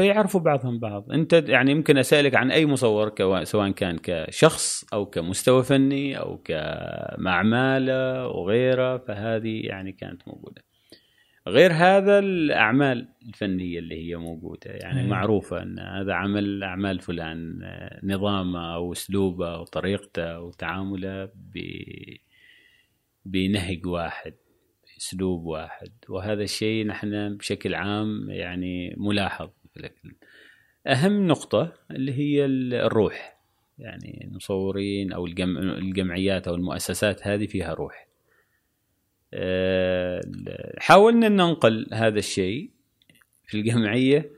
فيعرفوا 0.00 0.40
بعضهم 0.40 0.78
بعض. 0.78 1.12
انت 1.12 1.32
يعني 1.32 1.70
يمكن 1.70 1.98
أسألك 1.98 2.34
عن 2.34 2.50
أي 2.50 2.66
مصور 2.66 3.14
سواء 3.44 3.70
كان 3.70 3.98
كشخص 4.02 4.84
أو 4.94 5.06
كمستوى 5.06 5.62
فني 5.62 6.18
أو 6.18 6.42
كمعماله 6.44 8.28
وغيره 8.28 8.98
فهذه 8.98 9.60
يعني 9.64 9.92
كانت 9.92 10.28
موجودة. 10.28 10.62
غير 11.48 11.72
هذا 11.72 12.18
الأعمال 12.18 13.08
الفنية 13.28 13.78
اللي 13.78 14.08
هي 14.08 14.16
موجودة 14.16 14.70
يعني 14.70 15.00
أي. 15.00 15.06
معروفة 15.06 15.62
إن 15.62 15.78
هذا 15.78 16.12
عمل 16.12 16.62
أعمال 16.62 17.00
فلان 17.00 17.58
نظامه 18.02 18.74
أو 18.74 18.92
أسلوبه 18.92 19.54
أو 19.54 19.64
طريقته 19.64 20.40
وتعامله 20.40 21.24
ب 21.24 21.58
بنهج 23.24 23.86
واحد 23.86 24.34
اسلوب 24.98 25.44
واحد. 25.44 25.92
وهذا 26.08 26.42
الشيء 26.42 26.86
نحن 26.86 27.36
بشكل 27.36 27.74
عام 27.74 28.30
يعني 28.30 28.94
ملاحظ. 28.96 29.48
لكن 29.80 30.14
أهم 30.86 31.26
نقطة 31.26 31.72
اللي 31.90 32.12
هي 32.12 32.44
الروح. 32.44 33.40
يعني 33.78 34.24
المصورين 34.24 35.12
أو 35.12 35.26
الجم... 35.26 35.58
الجمعيات 35.58 36.48
أو 36.48 36.54
المؤسسات 36.54 37.26
هذه 37.26 37.46
فيها 37.46 37.74
روح. 37.74 38.06
آه، 39.34 40.20
حاولنا 40.78 41.26
أن 41.26 41.36
ننقل 41.36 41.86
هذا 41.92 42.18
الشيء 42.18 42.70
في 43.46 43.58
الجمعية 43.58 44.30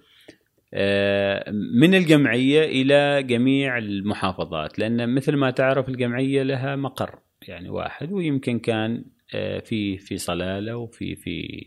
آه، 0.74 1.50
من 1.50 1.94
الجمعية 1.94 2.64
إلى 2.64 3.22
جميع 3.22 3.78
المحافظات 3.78 4.78
لأن 4.78 5.14
مثل 5.14 5.37
ما 5.37 5.50
تعرف 5.50 5.88
الجمعية 5.88 6.42
لها 6.42 6.76
مقر 6.76 7.18
يعني 7.48 7.68
واحد 7.68 8.12
ويمكن 8.12 8.59
كان 8.59 9.05
آه، 9.35 9.59
في 9.59 9.98
في 9.98 10.18
صلالة 10.18 10.76
وفي 10.76 11.14
في 11.14 11.64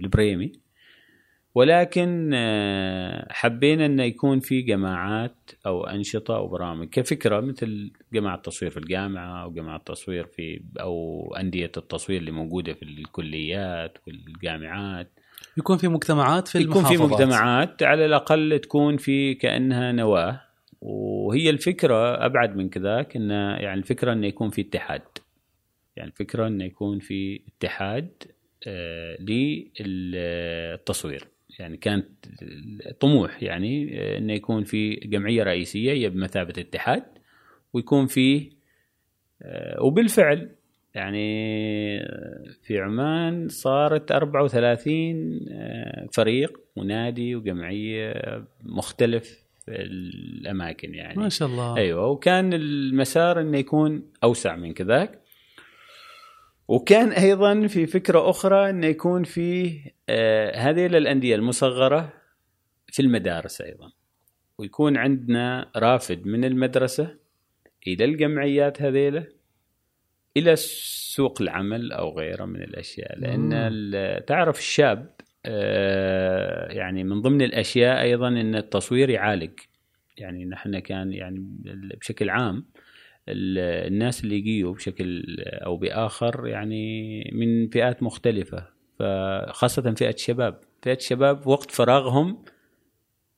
البريمي. 0.00 0.52
ولكن 1.54 2.30
آه، 2.34 3.26
حبينا 3.30 3.86
إنه 3.86 4.02
يكون 4.02 4.40
في 4.40 4.62
جماعات 4.62 5.50
أو 5.66 5.86
أنشطة 5.86 6.36
أو 6.36 6.48
برامج 6.48 6.88
كفكرة 6.88 7.40
مثل 7.40 7.92
جماعة 8.12 8.34
التصوير 8.34 8.70
في 8.70 8.76
الجامعة 8.76 9.42
أو 9.42 9.50
جماعة 9.50 9.76
التصوير 9.76 10.26
في 10.26 10.62
أو 10.80 11.34
أندية 11.40 11.72
التصوير 11.76 12.20
اللي 12.20 12.30
موجودة 12.30 12.72
في 12.72 12.82
الكليات 12.82 13.98
والجامعات. 14.06 15.10
يكون 15.56 15.76
في 15.76 15.88
مجتمعات 15.88 16.48
في 16.48 16.58
يكون 16.58 16.84
في 16.84 16.94
المحافظات. 16.94 17.20
مجتمعات 17.20 17.82
على 17.82 18.06
الأقل 18.06 18.58
تكون 18.58 18.96
في 18.96 19.34
كأنها 19.34 19.92
نواة. 19.92 20.40
وهي 20.80 21.50
الفكرة 21.50 22.26
أبعد 22.26 22.56
من 22.56 22.68
كذاك 22.68 23.16
إن 23.16 23.30
يعني 23.30 23.80
الفكرة 23.80 24.12
إنه 24.12 24.26
يكون 24.26 24.50
في 24.50 24.60
اتحاد. 24.60 25.02
يعني 25.96 26.10
الفكرة 26.10 26.46
إنه 26.46 26.64
يكون 26.64 26.98
في 26.98 27.40
اتحاد 27.48 28.10
آه، 28.66 29.16
للتصوير. 29.20 31.33
يعني 31.58 31.76
كانت 31.76 32.08
طموح 33.00 33.42
يعني 33.42 34.00
آه، 34.00 34.18
إنه 34.18 34.32
يكون 34.32 34.64
في 34.64 34.94
جمعية 34.94 35.42
رئيسية 35.42 35.92
هي 35.92 36.08
بمثابة 36.08 36.54
اتحاد 36.58 37.04
ويكون 37.72 38.06
فيه 38.06 38.50
آه، 39.42 39.82
وبالفعل 39.82 40.50
يعني 40.94 41.28
في 42.62 42.78
عمان 42.78 43.48
صارت 43.48 44.12
34 44.12 45.40
آه، 45.50 46.08
فريق 46.12 46.60
ونادي 46.76 47.36
وجمعية 47.36 48.14
مختلف 48.62 49.44
الأماكن 49.68 50.94
يعني. 50.94 51.20
ما 51.20 51.28
شاء 51.28 51.48
الله. 51.48 51.76
أيوه 51.76 52.06
وكان 52.06 52.52
المسار 52.52 53.40
إنه 53.40 53.58
يكون 53.58 54.02
أوسع 54.24 54.56
من 54.56 54.72
كذاك. 54.72 55.23
وكان 56.68 57.12
أيضا 57.12 57.66
في 57.66 57.86
فكرة 57.86 58.30
أخرى 58.30 58.70
إنه 58.70 58.86
يكون 58.86 59.24
في 59.24 59.80
آه، 60.08 60.56
هذه 60.56 60.86
الانديه 60.86 61.34
المصغرة 61.34 62.12
في 62.86 63.02
المدارس 63.02 63.60
أيضا. 63.60 63.92
ويكون 64.58 64.96
عندنا 64.96 65.70
رافد 65.76 66.26
من 66.26 66.44
المدرسة 66.44 67.16
إلى 67.86 68.04
الجمعيات 68.04 68.82
هذيلة 68.82 69.26
إلى 70.36 70.56
سوق 70.56 71.42
العمل 71.42 71.92
أو 71.92 72.18
غيره 72.18 72.44
من 72.44 72.62
الأشياء. 72.62 73.18
لأن 73.18 74.24
تعرف 74.26 74.58
الشاب 74.58 75.14
آه، 75.46 76.72
يعني 76.72 77.04
من 77.04 77.22
ضمن 77.22 77.42
الأشياء 77.42 78.02
أيضا 78.02 78.28
إن 78.28 78.54
التصوير 78.54 79.10
يعالج. 79.10 79.60
يعني 80.18 80.44
نحن 80.44 80.78
كان 80.78 81.12
يعني 81.12 81.36
بشكل 82.00 82.30
عام 82.30 82.66
الناس 83.28 84.24
اللي 84.24 84.36
يجيوا 84.36 84.74
بشكل 84.74 85.36
أو 85.40 85.76
بآخر 85.76 86.46
يعني 86.46 87.20
من 87.34 87.68
فئات 87.68 88.02
مختلفة 88.02 88.66
فخاصة 88.98 89.94
فئة 89.94 90.10
الشباب 90.14 90.60
فئة 90.82 90.92
الشباب 90.94 91.46
وقت 91.46 91.70
فراغهم 91.70 92.44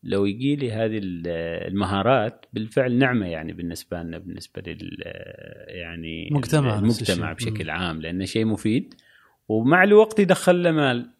لو 0.02 0.24
يجي 0.26 0.56
لي 0.56 0.72
هذه 0.72 0.98
ال- 0.98 1.26
المهارات 1.72 2.46
بالفعل 2.52 2.98
نعمة 2.98 3.26
يعني 3.26 3.52
بالنسبة 3.52 4.02
لنا 4.02 4.18
بالنسبة 4.18 4.62
لل 4.66 5.02
يعني 5.68 6.28
مجتمع 6.32 6.78
المجتمع. 6.78 7.32
بشكل 7.32 7.70
عام 7.70 8.00
لأنه 8.00 8.24
شيء 8.24 8.44
مفيد. 8.44 8.94
ومع 9.48 9.84
الوقت 9.84 10.18
يدخل 10.20 10.62
له 10.62 10.70
مال 10.70 11.10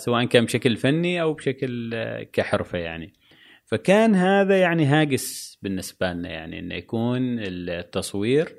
سواء 0.00 0.24
كان 0.24 0.44
بشكل 0.44 0.76
فني 0.76 1.22
أو 1.22 1.32
بشكل 1.34 1.94
كحرفة 2.32 2.78
يعني. 2.78 3.12
فكان 3.68 4.14
هذا 4.14 4.60
يعني 4.60 4.84
هاجس 4.84 5.58
بالنسبة 5.62 6.12
لنا 6.12 6.28
يعني 6.28 6.58
إنه 6.58 6.74
يكون 6.74 7.38
التصوير 7.38 8.56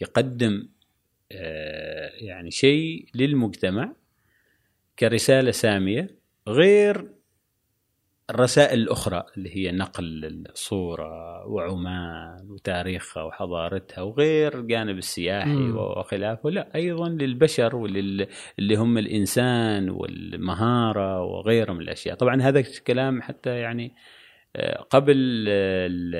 يقدم 0.00 0.68
آه، 1.32 2.10
يعني 2.14 2.50
شيء 2.50 3.06
للمجتمع 3.14 3.92
كرسالة 4.98 5.50
سامية 5.50 6.16
غير 6.48 7.12
الرسائل 8.30 8.78
الأخرى 8.78 9.24
اللي 9.36 9.56
هي 9.56 9.72
نقل 9.72 10.44
الصورة 10.50 11.46
وعمان 11.46 12.50
وتاريخها 12.50 13.22
وحضارتها 13.22 14.02
وغير 14.02 14.58
الجانب 14.60 14.98
السياحي. 14.98 15.70
وخلافه 15.70 16.50
لا 16.50 16.74
أيضا 16.74 17.08
للبشر 17.08 17.76
ولل 17.76 18.26
اللي 18.58 18.76
هم 18.76 18.98
الإنسان 18.98 19.90
والمهارة 19.90 21.22
وغيرها 21.22 21.74
من 21.74 21.80
الأشياء 21.80 22.16
طبعا 22.16 22.42
هذا 22.42 22.58
الكلام 22.60 23.22
حتى 23.22 23.58
يعني 23.58 23.94
قبل 24.90 25.44
آه، 25.48 25.86
ال- 25.86 26.14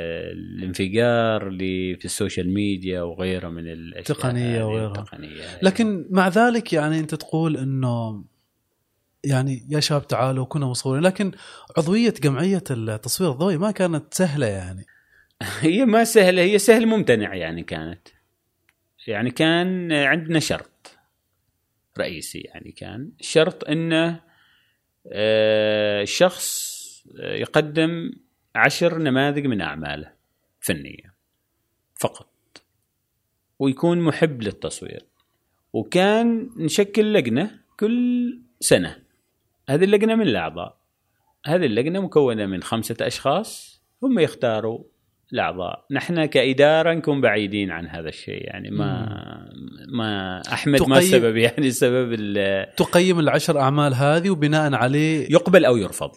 الانفجار 0.58 1.48
اللي 1.48 1.96
في 1.96 2.04
السوشيال 2.04 2.54
ميديا 2.54 3.02
وغيرها 3.02 3.48
من 3.48 3.68
الأشياء 3.68 4.26
هذه 4.26 4.64
وغيرها. 4.64 4.88
التقنية 4.88 5.58
لكن 5.62 6.06
مع 6.10 6.28
ذلك 6.28 6.72
يعني 6.72 6.98
أنت 6.98 7.14
تقول 7.14 7.56
إنه 7.56 8.24
يعني 9.24 9.66
يا 9.70 9.80
شباب 9.80 10.06
تعالوا 10.06 10.44
كنا 10.44 10.66
مصورين 10.66 11.02
لكن 11.02 11.32
عضوية 11.78 12.14
جمعية 12.22 12.62
التصوير 12.70 13.32
الضوئي 13.32 13.56
ما 13.56 13.70
كانت 13.70 14.14
سهلة 14.14 14.46
يعني. 14.46 14.86
هي 15.60 15.84
ما 15.84 16.04
سهلة 16.04 16.42
هي 16.42 16.58
سهل 16.58 16.86
ممتنع 16.86 17.34
يعني 17.34 17.62
كانت. 17.62 18.08
يعني 19.06 19.30
كان 19.30 19.92
عندنا 19.92 20.38
شرط 20.40 20.96
رئيسي 21.98 22.38
يعني 22.38 22.72
كان 22.72 23.10
شرط 23.20 23.64
إنه 23.68 24.20
آه، 25.12 26.04
شخص 26.04 26.72
يقدم 27.18 28.12
عشر 28.54 28.98
نماذج 28.98 29.46
من 29.46 29.60
أعماله 29.60 30.12
فنية 30.60 31.14
فقط 32.00 32.28
ويكون 33.58 34.00
محب 34.00 34.42
للتصوير 34.42 35.04
وكان 35.72 36.50
نشكل 36.56 37.12
لجنة 37.12 37.60
كل 37.80 38.38
سنة. 38.60 38.96
هذه 39.68 39.84
اللجنة 39.84 40.14
من 40.14 40.22
الأعضاء 40.26 40.76
هذه 41.46 41.66
اللجنة 41.66 42.00
مكونة 42.00 42.46
من 42.46 42.62
خمسة 42.62 42.96
أشخاص 43.00 43.82
هم 44.02 44.18
يختاروا 44.18 44.84
الأعضاء. 45.32 45.86
نحن 45.90 46.24
كإدارة 46.24 46.94
نكون 46.94 47.20
بعيدين 47.20 47.70
عن 47.70 47.86
هذا 47.86 48.08
الشيء 48.08 48.44
يعني 48.46 48.70
ما 48.70 49.08
ما 49.88 50.42
أحمد 50.52 50.72
ما 50.80 50.86
تقيم- 50.86 50.96
السبب 50.96 51.36
يعني 51.36 51.70
سبب 51.70 52.14
تقيم 52.76 53.18
العشر 53.18 53.60
أعمال 53.60 53.94
هذه 53.94 54.30
وبناء 54.30 54.74
عليه 54.74 55.32
يقبل 55.32 55.64
أو 55.64 55.76
يرفض 55.76 56.10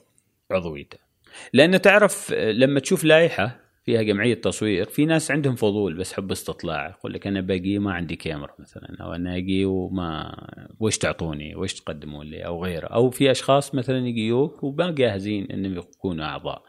عضويته. 0.51 1.04
لأنه 1.53 1.77
تعرف 1.77 2.31
لما 2.33 2.79
تشوف 2.79 3.03
لائحة 3.03 3.65
فيها 3.85 4.01
جمعية 4.01 4.33
تصوير 4.33 4.85
في 4.85 5.05
ناس 5.05 5.31
عندهم 5.31 5.55
فضول 5.55 5.93
بس 5.93 6.13
حب 6.13 6.31
استطلاع. 6.31 6.89
يقول 6.89 7.13
لك 7.13 7.27
أنا 7.27 7.41
باقي 7.41 7.79
ما 7.79 7.93
عندي 7.93 8.15
كاميرا 8.15 8.55
مثلا 8.59 8.97
أو 9.01 9.13
أنا 9.13 9.37
أجي 9.37 9.65
وما 9.65 10.35
وش 10.79 10.97
تعطوني؟ 10.97 11.55
وش 11.55 11.73
تقدمون 11.73 12.25
لي؟ 12.25 12.45
أو 12.45 12.63
غيره. 12.63 12.87
أو 12.87 13.09
في 13.09 13.31
أشخاص 13.31 13.75
مثلا 13.75 14.07
يجيوك 14.07 14.63
وما 14.63 14.91
جاهزين 14.91 15.51
إنهم 15.51 15.77
يكونوا 15.77 16.25
أعضاء. 16.25 16.63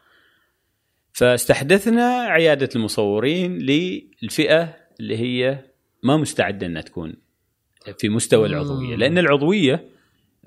فاستحدثنا 1.13 2.07
عيادة 2.21 2.69
المصورين 2.77 3.59
للفئة 3.59 4.77
اللي 5.01 5.17
هي 5.17 5.65
ما 6.03 6.17
مستعدة 6.17 6.67
إنها 6.67 6.83
تكون 6.83 7.15
في 7.99 8.09
مستوى 8.09 8.47
العضوية. 8.47 8.97
لأن 8.97 9.19
العضوية 9.19 9.85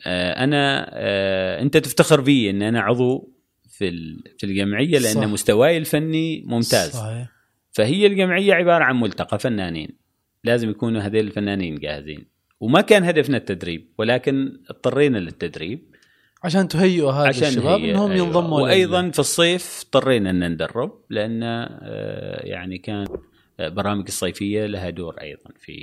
آه، 0.08 0.44
أنا 0.44 0.90
آه، 0.94 1.62
أنت 1.62 1.78
تفتخر 1.78 2.22
بي 2.22 2.50
إن 2.50 2.62
أنا 2.62 2.82
عضو 2.82 3.39
في 3.80 4.18
في 4.38 4.46
الجمعية 4.46 5.00
لأن 5.00 5.14
صح. 5.14 5.24
مستواي 5.28 5.78
الفني 5.78 6.44
ممتاز. 6.46 6.92
صحيح. 6.92 7.28
فهي 7.72 8.06
الجمعية 8.08 8.54
عبارة 8.54 8.84
عن 8.84 9.00
ملتقى 9.00 9.40
فنانين. 9.40 9.90
لازم 10.44 10.70
يكونوا 10.70 11.02
هذول 11.02 11.20
الفنانين 11.20 11.76
جاهزين. 11.76 12.26
وما 12.60 12.82
كان 12.82 13.04
هدفنا 13.04 13.38
التدريب 13.38 13.88
ولكن 13.98 14.60
اضطرينا 14.70 15.18
للتدريب. 15.18 15.80
عشان 16.44 16.68
تهيئوا 16.68 17.12
هذا 17.12 17.28
عشان 17.28 17.48
الشباب 17.48 17.80
إنهم 17.84 18.12
أيوة. 18.12 18.26
ينضموا 18.28 18.58
لل- 18.60 18.64
وأيضا 18.64 19.10
في 19.12 19.20
الصيف 19.20 19.82
اضطرينا 19.86 20.30
إن 20.30 20.52
ندرب 20.52 20.92
لأن 21.10 21.44
آه، 21.44 22.46
يعني 22.46 22.78
كان 22.78 23.06
آه، 23.60 23.70
برامج 23.70 24.06
الصيفية 24.08 24.66
لها 24.66 24.90
دور 24.90 25.16
أيضا 25.22 25.50
في 25.60 25.74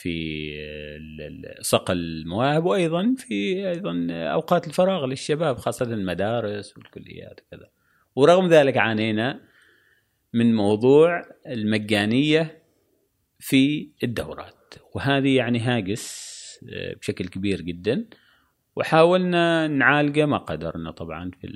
في 0.00 0.52
صقل 1.60 1.96
المواهب 1.96 2.64
وأيضا 2.64 3.14
في 3.18 3.68
أيضا 3.68 4.06
أوقات 4.10 4.66
الفراغ 4.66 5.06
للشباب 5.06 5.58
خاصة 5.58 5.84
المدارس 5.86 6.76
والكليات 6.76 7.40
وكذا. 7.40 7.70
ورغم 8.16 8.48
ذلك 8.48 8.76
عانينا 8.76 9.40
من 10.32 10.54
موضوع 10.54 11.22
المجانية 11.46 12.62
في 13.38 13.90
الدورات 14.02 14.74
وهذه 14.94 15.36
يعني 15.36 15.58
هاجس 15.58 16.30
آه، 16.72 16.94
بشكل 16.94 17.28
كبير 17.28 17.60
جدا. 17.60 18.06
وحاولنا 18.76 19.66
نعالجه 19.66 20.26
ما 20.26 20.36
قدرنا 20.38 20.90
طبعا 20.90 21.30
في 21.40 21.46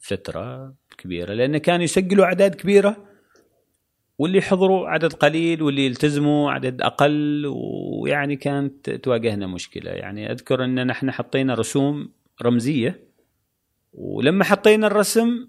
الفترة 0.00 0.74
كبيرة 0.98 1.34
لأن 1.34 1.58
كانوا 1.58 1.84
يسجلوا 1.84 2.24
أعداد 2.24 2.54
كبيرة 2.54 3.13
واللي 4.18 4.38
يحضروا 4.38 4.88
عدد 4.88 5.12
قليل 5.12 5.62
واللي 5.62 5.86
يلتزموا 5.86 6.52
عدد 6.52 6.82
أقل 6.82 7.44
ويعني 7.46 8.36
كانت 8.36 8.90
تواجهنا 8.90 9.46
مشكلة. 9.46 9.90
يعني 9.90 10.32
أذكر 10.32 10.64
أن 10.64 10.86
نحن 10.86 11.10
حطينا 11.10 11.54
رسوم 11.54 12.12
رمزية 12.42 13.08
ولما 13.92 14.44
حطينا 14.44 14.86
الرسم 14.86 15.48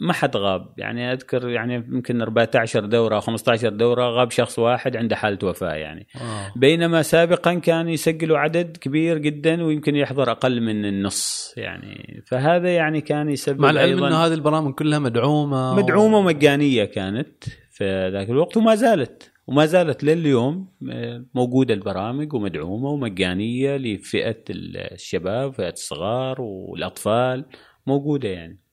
ما 0.00 0.12
حد 0.12 0.36
غاب. 0.36 0.74
يعني 0.78 1.12
أذكر 1.12 1.48
يعني 1.48 1.74
يمكن 1.74 2.22
14 2.22 2.84
دورة 2.86 3.14
أو 3.14 3.20
15 3.20 3.68
دورة 3.68 4.10
غاب 4.10 4.30
شخص 4.30 4.58
واحد 4.58 4.96
عنده 4.96 5.16
حالة 5.16 5.38
وفاة 5.48 5.74
يعني. 5.74 6.06
آه. 6.16 6.52
بينما 6.56 7.02
سابقا 7.02 7.54
كان 7.54 7.88
يسجلوا 7.88 8.38
عدد 8.38 8.76
كبير 8.76 9.18
جدا 9.18 9.64
ويمكن 9.64 9.96
يحضر 9.96 10.30
أقل 10.30 10.60
من 10.60 10.84
النص 10.84 11.54
يعني. 11.56 12.22
فهذا 12.26 12.74
يعني 12.74 13.00
كان 13.00 13.28
يسبب 13.28 13.60
مع 13.60 13.70
العلم 13.70 13.94
أيضاً 13.94 14.08
إنه 14.08 14.16
هذه 14.16 14.34
البرامج 14.34 14.74
كلها 14.74 14.98
مدعومة 14.98 15.74
مدعومة 15.74 16.18
ومجانية 16.18 16.84
كانت 16.84 17.44
في 17.70 18.10
ذاك 18.12 18.30
الوقت 18.30 18.56
وما 18.56 18.74
زالت. 18.74 19.30
وما 19.46 19.66
زالت 19.66 20.04
لليوم 20.04 20.68
آه، 20.90 21.24
موجودة 21.34 21.74
البرامج 21.74 22.34
ومدعومة 22.34 22.88
ومجانية 22.88 23.76
لفئة 23.76 24.44
الشباب 24.50 25.52
فئة 25.52 25.72
الصغار 25.72 26.40
والأطفال 26.40 27.44
موجودة 27.86 28.28
يعني. 28.28 28.63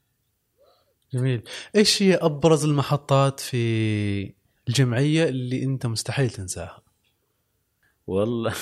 جميل. 1.14 1.42
إيش 1.76 2.04
هي 2.04 2.16
أبرز 2.16 2.66
المحطات 2.66 3.40
في 3.40 4.34
الجمعية 4.70 5.30
اللي 5.30 5.64
أنت 5.64 5.86
مستحيل 5.86 6.30
تنساها؟ 6.30 6.82
والله. 8.08 8.54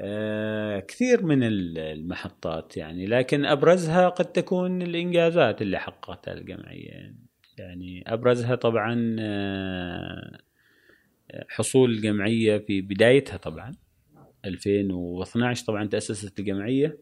آه، 0.00 0.80
كثير 0.80 1.22
من 1.22 1.42
ال- 1.42 1.78
المحطات 1.78 2.76
يعني 2.76 3.06
لكن 3.06 3.44
أبرزها 3.44 4.08
قد 4.08 4.24
تكون 4.32 4.82
الإنجازات 4.82 5.62
اللي 5.62 5.78
حققتها 5.78 6.34
الجمعية. 6.34 7.14
يعني 7.58 8.04
أبرزها 8.06 8.54
طبعا 8.54 9.16
آه، 9.20 10.38
حصول 11.48 11.90
الجمعية 11.90 12.58
في 12.58 12.80
بدايتها 12.80 13.36
طبعا 13.36 13.72
2012 14.44 15.66
طبعا 15.66 15.86
تأسست 15.86 16.38
الجمعية. 16.38 16.98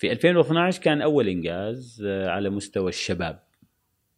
في 0.00 0.12
2012 0.12 0.82
كان 0.82 1.02
أول 1.02 1.28
إنجاز 1.28 2.02
آه، 2.06 2.28
على 2.28 2.50
مستوى 2.50 2.88
الشباب 2.88 3.42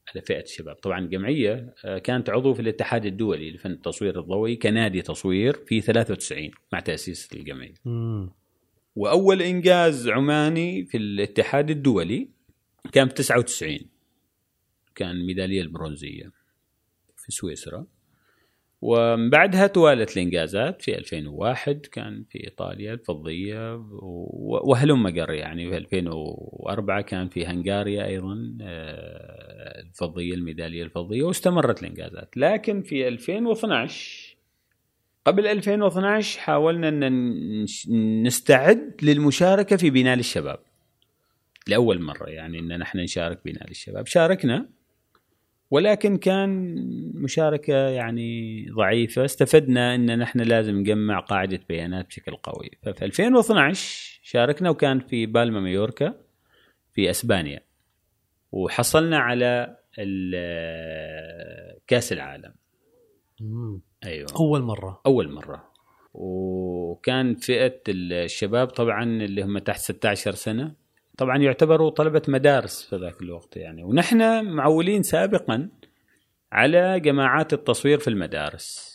على 0.08 0.20
فئة 0.20 0.42
الشباب. 0.42 0.76
طبعا 0.76 0.98
الجمعيه 0.98 1.74
آه، 1.84 1.98
كانت 1.98 2.30
عضو 2.30 2.54
في 2.54 2.62
الاتحاد 2.62 3.06
الدولي 3.06 3.50
لفن 3.50 3.70
التصوير 3.70 4.20
الضوئي 4.20 4.56
كنادي 4.56 5.02
تصوير 5.02 5.52
في 5.66 5.80
93 5.80 6.50
مع 6.72 6.80
تأسيس 6.80 7.28
الجمعية. 7.34 7.74
مم. 7.84 8.30
وأول 8.96 9.42
إنجاز 9.42 10.08
عماني 10.08 10.84
في 10.84 10.96
الاتحاد 10.96 11.70
الدولي 11.70 12.28
كان 12.92 13.08
في 13.08 13.14
99 13.14 13.78
كان 14.94 15.10
الميداليه 15.10 15.62
البرونزية 15.62 16.30
في 17.16 17.32
سويسرا. 17.32 17.86
ومن 18.82 19.30
بعدها 19.30 19.66
توالت 19.66 20.16
الإنجازات 20.16 20.82
في 20.82 20.98
2001 20.98 21.86
كان 21.86 22.24
في 22.30 22.44
إيطاليا 22.44 22.92
الفضيه 22.92 23.74
وهلم 24.64 25.08
جر 25.08 25.30
يعني 25.30 25.70
في 25.70 25.76
2004 25.76 27.00
كان 27.00 27.28
في 27.28 27.46
هنغاريا 27.46 28.06
أيضا 28.06 28.58
آه، 28.62 29.80
الفضيه 29.80 30.34
الميدالية 30.34 30.82
الفضيه 30.82 31.22
واستمرت 31.22 31.82
الإنجازات. 31.82 32.36
لكن 32.36 32.82
في 32.82 33.08
2012 33.08 34.36
قبل 35.26 35.46
2012 35.46 36.40
حاولنا 36.40 36.88
أن 36.88 37.66
نستعد 38.22 38.96
للمشاركة 39.02 39.76
في 39.76 39.90
بناء 39.90 40.18
الشباب. 40.18 40.58
لأول 41.66 42.00
مرة 42.00 42.26
يعني 42.26 42.58
أن 42.58 42.78
نحن 42.78 42.98
نشارك 42.98 43.40
بناء 43.44 43.70
الشباب. 43.70 44.06
شاركنا 44.06 44.68
ولكن 45.72 46.16
كان 46.16 46.74
مشاركة 47.14 47.74
يعني 47.74 48.66
ضعيفة. 48.70 49.24
استفدنا 49.24 49.94
إن 49.94 50.18
نحن 50.18 50.40
لازم 50.40 50.74
نجمع 50.78 51.20
قاعدة 51.20 51.60
بيانات 51.68 52.06
بشكل 52.06 52.36
قوي. 52.36 52.70
ففي 52.82 53.04
2012 53.04 54.20
شاركنا 54.22 54.70
وكان 54.70 55.00
في 55.00 55.26
بالما 55.26 55.60
مايوركا 55.60 56.14
في 56.92 57.10
أسبانيا. 57.10 57.60
وحصلنا 58.52 59.18
على 59.18 59.76
كأس 61.86 62.12
العالم. 62.12 62.54
مم. 63.40 63.80
أيوه. 64.04 64.28
أول 64.36 64.62
مرة. 64.62 65.00
أول 65.06 65.32
مرة. 65.32 65.72
وكان 66.14 67.34
فئة 67.34 67.80
الشباب 67.88 68.68
طبعا 68.68 69.04
اللي 69.04 69.42
هم 69.42 69.58
تحت 69.58 69.80
16 69.80 70.32
سنة. 70.32 70.81
طبعا 71.18 71.38
يعتبروا 71.38 71.90
طلبة 71.90 72.22
مدارس 72.28 72.82
في 72.90 72.96
ذاك 72.96 73.22
الوقت 73.22 73.56
يعني. 73.56 73.84
ونحن 73.84 74.44
معولين 74.44 75.02
سابقا 75.02 75.68
على 76.52 77.00
جماعات 77.00 77.52
التصوير 77.52 77.98
في 77.98 78.08
المدارس. 78.08 78.92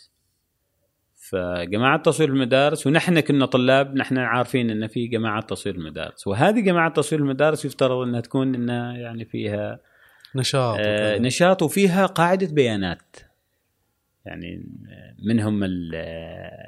فجماعات 1.30 2.06
تصوير 2.06 2.28
المدارس 2.28 2.86
ونحن 2.86 3.20
كنا 3.20 3.46
طلاب 3.46 3.94
نحن 3.94 4.18
عارفين 4.18 4.70
إن 4.70 4.86
في 4.86 5.06
جماعات 5.06 5.50
تصوير 5.50 5.74
المدارس. 5.74 6.26
وهذه 6.26 6.60
جماعات 6.60 6.96
تصوير 6.96 7.22
المدارس 7.22 7.64
يفترض 7.64 8.06
إنها 8.08 8.20
تكون 8.20 8.54
إنها 8.54 8.92
يعني 8.92 9.24
فيها 9.24 9.80
نشاط 10.34 10.78
آه،. 10.80 11.18
نشاط 11.18 11.62
وفيها 11.62 12.06
قاعدة 12.06 12.54
بيانات. 12.54 13.16
يعني 14.28 14.62
منهم 15.22 15.60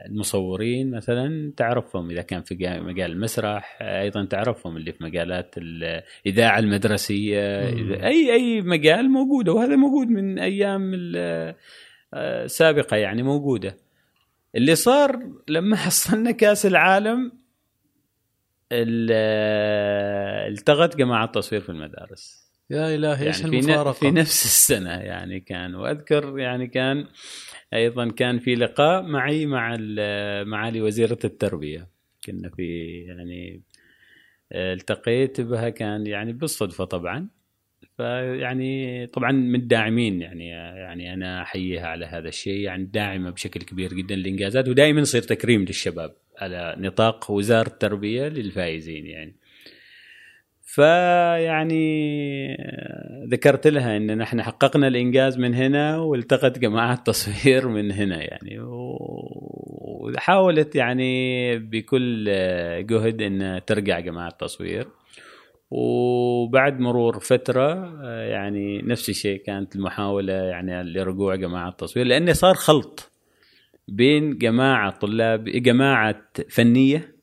المصورين 0.07 0.91
مثلا 0.91 1.53
تعرفهم 1.57 2.11
إذا 2.11 2.23
كان 2.23 2.43
في 2.43 2.81
مجال 2.81 3.13
المسرح 3.13 3.79
أيضا 3.83 4.25
تعرفهم 4.25 4.77
اللي 4.77 4.93
في 4.93 5.05
مجالات 5.05 5.55
الإذاعة 5.59 6.59
المدرسية 6.59 7.67
اي 8.07 8.33
أي 8.33 8.63
مجال 8.63 9.11
موجوده 9.11 9.53
وهذا 9.53 9.77
موجود 9.77 10.09
من 10.09 10.39
أيام 10.39 10.93
السابقه 12.15 12.97
يعني 12.97 13.23
موجودة. 13.23 13.77
اللي 14.55 14.75
صار 14.75 15.21
لما 15.49 15.77
حصلنا 15.87 16.31
كأس 16.31 16.67
العالم 16.67 17.33
التغت 20.49 20.97
جماعة 20.97 21.25
التصوير 21.25 21.61
في 21.61 21.69
المدارس. 21.69 22.50
يا 22.71 22.95
إلهي 22.95 23.27
إيش 23.27 23.41
يعني 23.41 23.59
المفارقة؟ 23.59 23.93
في 23.93 24.11
نفس 24.11 24.45
السنة 24.45 24.91
يعني 24.91 25.41
كان 25.41 25.75
وأذكر 25.75 26.39
يعني 26.39 26.67
كان 26.67 27.07
أيضا 27.75 28.11
كان 28.11 28.39
في 28.39 28.55
لقاء 28.55 29.03
معي 29.03 29.47
مع 29.47 29.77
معالي 30.45 30.81
وزيره 30.83 31.19
التربية. 31.25 31.89
كنا 32.25 32.49
في 32.49 32.89
يعني 33.09 33.63
التقيت 34.53 35.41
بها 35.41 35.69
كان 35.69 36.07
يعني 36.07 36.33
بالصدفة 36.33 36.85
طبعا. 36.85 37.29
فيعني 37.97 39.07
طبعا 39.07 39.33
من 39.33 39.55
الداعمين 39.55 40.21
يعني 40.21 40.49
يعني 40.49 41.15
أنا 41.15 41.43
أحييها 41.43 41.87
على 41.87 42.07
هذا 42.07 42.29
الشيء 42.29 42.61
يعني 42.61 42.85
داعمة 42.85 43.31
بشكل 43.31 43.61
كبير 43.61 43.95
جدا 43.95 44.15
للانجازات 44.15 44.69
ودائما 44.69 45.01
يصير 45.01 45.23
تكريم 45.23 45.65
للشباب 45.65 46.15
على 46.39 46.75
نطاق 46.79 47.31
وزارة 47.31 47.69
التربية 47.69 48.29
للفائزين 48.29 49.07
يعني. 49.07 49.37
فيعني 50.75 51.87
ذكرت 53.31 53.67
لها 53.67 53.97
إن 53.97 54.19
نحن 54.19 54.43
حققنا 54.43 54.89
الإنجاز 54.89 55.39
من 55.39 55.55
هنا 55.55 55.99
والتقت 55.99 56.59
جماعة 56.59 56.95
تصوير 56.95 57.69
من 57.69 57.93
هنا 57.93 58.23
يعني. 58.23 58.59
وحاولت 60.01 60.77
يعني 60.77 61.59
بكل 61.59 62.25
جهد 62.87 63.23
إن 63.23 63.61
ترجع 63.67 64.01
جماعة 64.01 64.29
التصوير. 64.29 64.89
وبعد 65.71 66.81
مرور 66.81 67.19
فترة 67.21 68.03
يعني 68.23 68.83
نفس 68.83 69.09
الشيء 69.09 69.43
كانت 69.43 69.77
المحاولة 69.77 70.33
يعني 70.33 70.83
لرجوع 70.83 71.35
جماعة 71.35 71.69
التصوير 71.69 72.07
لأنه 72.07 72.33
صار 72.33 72.55
خلط 72.55 73.13
بين 73.89 74.39
جماعة 74.39 74.91
طلاب 74.91 75.45
جماعة 75.45 76.23
فنية 76.49 77.17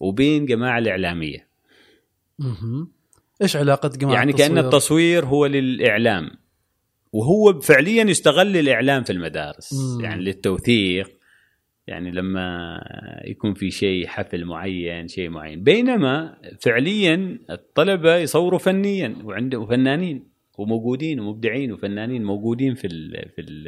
وبين 0.00 0.46
جماعة 0.46 0.78
الإعلامية. 0.78 1.47
إيش 3.42 3.56
علاقة 3.56 3.88
جماعة 3.88 4.14
يعني؟ 4.14 4.32
كأن 4.32 4.58
التصوير 4.58 5.24
هو 5.26 5.46
للإعلام 5.46 6.30
وهو 7.12 7.60
فعليا 7.60 8.04
يستغل 8.04 8.56
الإعلام 8.56 9.02
في 9.02 9.12
المدارس 9.12 9.72
مم. 9.74 10.04
يعني 10.04 10.24
للتوثيق 10.24 11.18
يعني 11.86 12.10
لما 12.10 12.80
يكون 13.24 13.54
في 13.54 13.70
شيء 13.70 14.06
حفل 14.06 14.44
معين 14.44 15.08
شيء 15.08 15.28
معين 15.28 15.62
بينما 15.62 16.38
فعليا 16.60 17.38
الطلبة 17.50 18.16
يصوروا 18.16 18.58
فنيا 18.58 19.16
وعنده 19.24 19.66
فنانين 19.66 20.28
وموجودين 20.58 21.20
ومبدعين 21.20 21.72
وفنانين 21.72 22.24
موجودين 22.24 22.74
في 22.74 22.86
ال 22.86 23.28
في 23.36 23.40
ال 23.40 23.64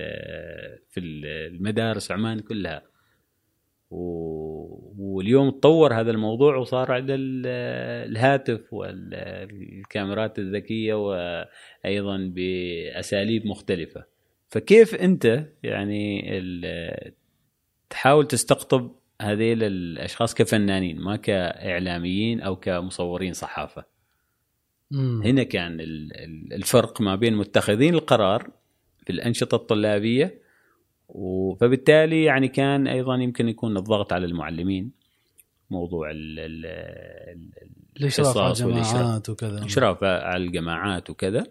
في 0.90 1.00
المدارس 1.00 2.10
عمان 2.10 2.40
كلها 2.40 2.82
واليوم 4.98 5.50
تطور 5.50 5.94
هذا 5.94 6.10
الموضوع 6.10 6.56
وصار 6.56 6.92
على 6.92 7.14
الهاتف 7.14 8.72
والكاميرات 8.72 10.38
الذكية 10.38 10.94
وأيضا 10.94 12.32
بأساليب 12.34 13.46
مختلفة 13.46 14.04
فكيف 14.48 14.94
أنت 14.94 15.44
يعني 15.62 16.22
تحاول 17.90 18.26
تستقطب 18.26 18.90
هذيل 19.20 19.62
الأشخاص 19.62 20.34
كفنانين 20.34 21.00
ما 21.00 21.16
كإعلاميين 21.16 22.40
أو 22.40 22.56
كمصورين 22.56 23.32
صحافة 23.32 23.84
مم. 24.90 25.22
هنا 25.22 25.42
كان 25.42 25.80
الفرق 26.52 27.00
ما 27.00 27.16
بين 27.16 27.36
متخذين 27.36 27.94
القرار 27.94 28.50
في 29.06 29.12
الأنشطة 29.12 29.54
الطلابية 29.54 30.40
فبالتالي 31.60 32.24
يعني 32.24 32.48
كان 32.48 32.86
أيضا 32.86 33.16
يمكن 33.16 33.48
يكون 33.48 33.76
الضغط 33.76 34.12
على 34.12 34.26
المعلمين 34.26 34.90
موضوع 35.70 36.10
الإشراف 37.96 38.38
على 38.38 38.52
الجماعات 38.52 39.28
وكذا. 39.28 39.58
الإشراف 39.58 40.04
على 40.04 40.44
الجماعات 40.44 41.10
وكذا. 41.10 41.44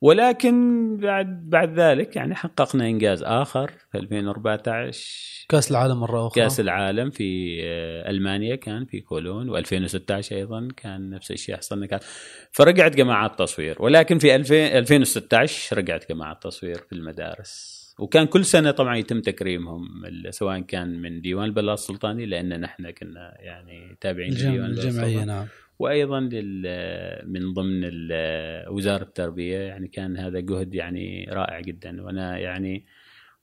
ولكن 0.00 0.96
بعد 0.96 1.50
بعد 1.50 1.80
ذلك 1.80 2.16
يعني 2.16 2.34
حققنا 2.34 2.86
إنجاز 2.86 3.22
آخر 3.22 3.70
في 3.92 3.98
2014 3.98 5.46
كأس 5.48 5.70
العالم 5.70 6.00
مرة 6.00 6.26
أخرى. 6.26 6.42
كأس 6.42 6.60
العالم 6.60 7.10
في 7.10 7.58
آه، 7.64 8.10
ألمانيا 8.10 8.56
كان 8.56 8.84
في 8.84 9.00
كولون 9.00 9.64
و2016 9.64 10.32
أيضا 10.32 10.68
كان 10.76 11.10
نفس 11.10 11.30
الشيء 11.30 11.56
حصلنا. 11.56 11.86
كاس 11.86 12.00
فرجعت 12.52 12.96
جماعات 12.96 13.38
تصوير 13.38 13.76
ولكن 13.82 14.18
في 14.18 14.34
2016 14.34 15.78
رجعت 15.78 16.12
جماعات 16.12 16.42
تصوير 16.42 16.78
في 16.78 16.92
المدارس. 16.92 17.83
وكان 17.98 18.26
كل 18.26 18.44
سنة 18.44 18.70
طبعا 18.70 18.96
يتم 18.96 19.20
تكريمهم 19.20 19.82
سواء 20.30 20.60
كان 20.60 21.02
من 21.02 21.20
ديوان 21.20 21.44
البلاط 21.44 21.78
السلطاني 21.78 22.26
لأن 22.26 22.60
نحن 22.60 22.90
كنا 22.90 23.36
يعني 23.40 23.96
تابعين 24.00 24.32
لديوان 24.32 24.70
الجمعيه 24.70 25.24
نعم. 25.24 25.46
وأيضا 25.78 26.20
من 27.26 27.52
ضمن 27.52 27.90
وزارة 28.68 29.02
التربية 29.02 29.58
يعني 29.58 29.88
كان 29.88 30.16
هذا 30.16 30.40
جهد 30.40 30.74
يعني 30.74 31.26
رائع 31.30 31.60
جدا. 31.60 32.02
وأنا 32.02 32.38
يعني 32.38 32.86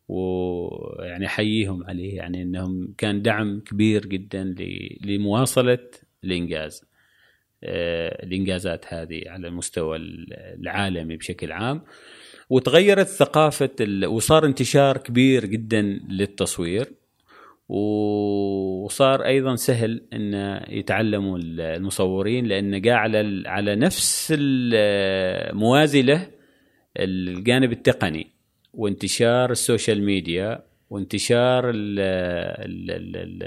ويعني 0.08 1.26
أحييهم 1.26 1.84
عليه 1.84 2.16
يعني 2.16 2.41
إنهم 2.41 2.93
كان 2.97 3.22
دعم 3.22 3.60
كبير 3.60 4.06
جدا 4.06 4.56
لمواصلة 5.04 5.88
الإنجاز 6.24 6.86
آه، 7.64 8.26
الإنجازات 8.26 8.93
هذه 8.93 9.24
على 9.28 9.47
المستوى 9.47 9.97
العالمي 10.60 11.18
بشكل 11.18 11.52
عام. 11.52 11.82
وتغيرت 12.52 13.08
ثقافة 13.08 13.70
وصار 14.08 14.45
انتشار 14.45 14.97
كبير 14.97 15.45
جدا 15.45 15.82
للتصوير 16.10 16.88
وصار 17.70 19.26
أيضا 19.26 19.56
سهل 19.56 20.02
إن 20.14 20.34
يتعلموا 20.70 21.39
المصورين 21.41 22.45
لأن 22.45 22.82
جاء 22.82 22.93
على 22.93 23.43
على 23.45 23.76
نفس 23.76 24.34
الموازي 24.38 26.02
له 26.02 26.28
الجانب 26.97 27.72
التقني 27.72 28.28
وانتشار 28.74 29.52
السوشيال 29.52 30.04
ميديا 30.04 30.64
وانتشار 30.89 31.70
ال 31.70 31.99
ال 31.99 33.16
ال 33.16 33.43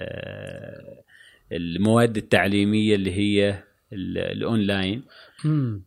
المواد 1.53 2.17
التعليمية 2.17 2.95
اللي 2.95 3.13
هي 3.13 3.63
الأونلاين. 3.93 5.03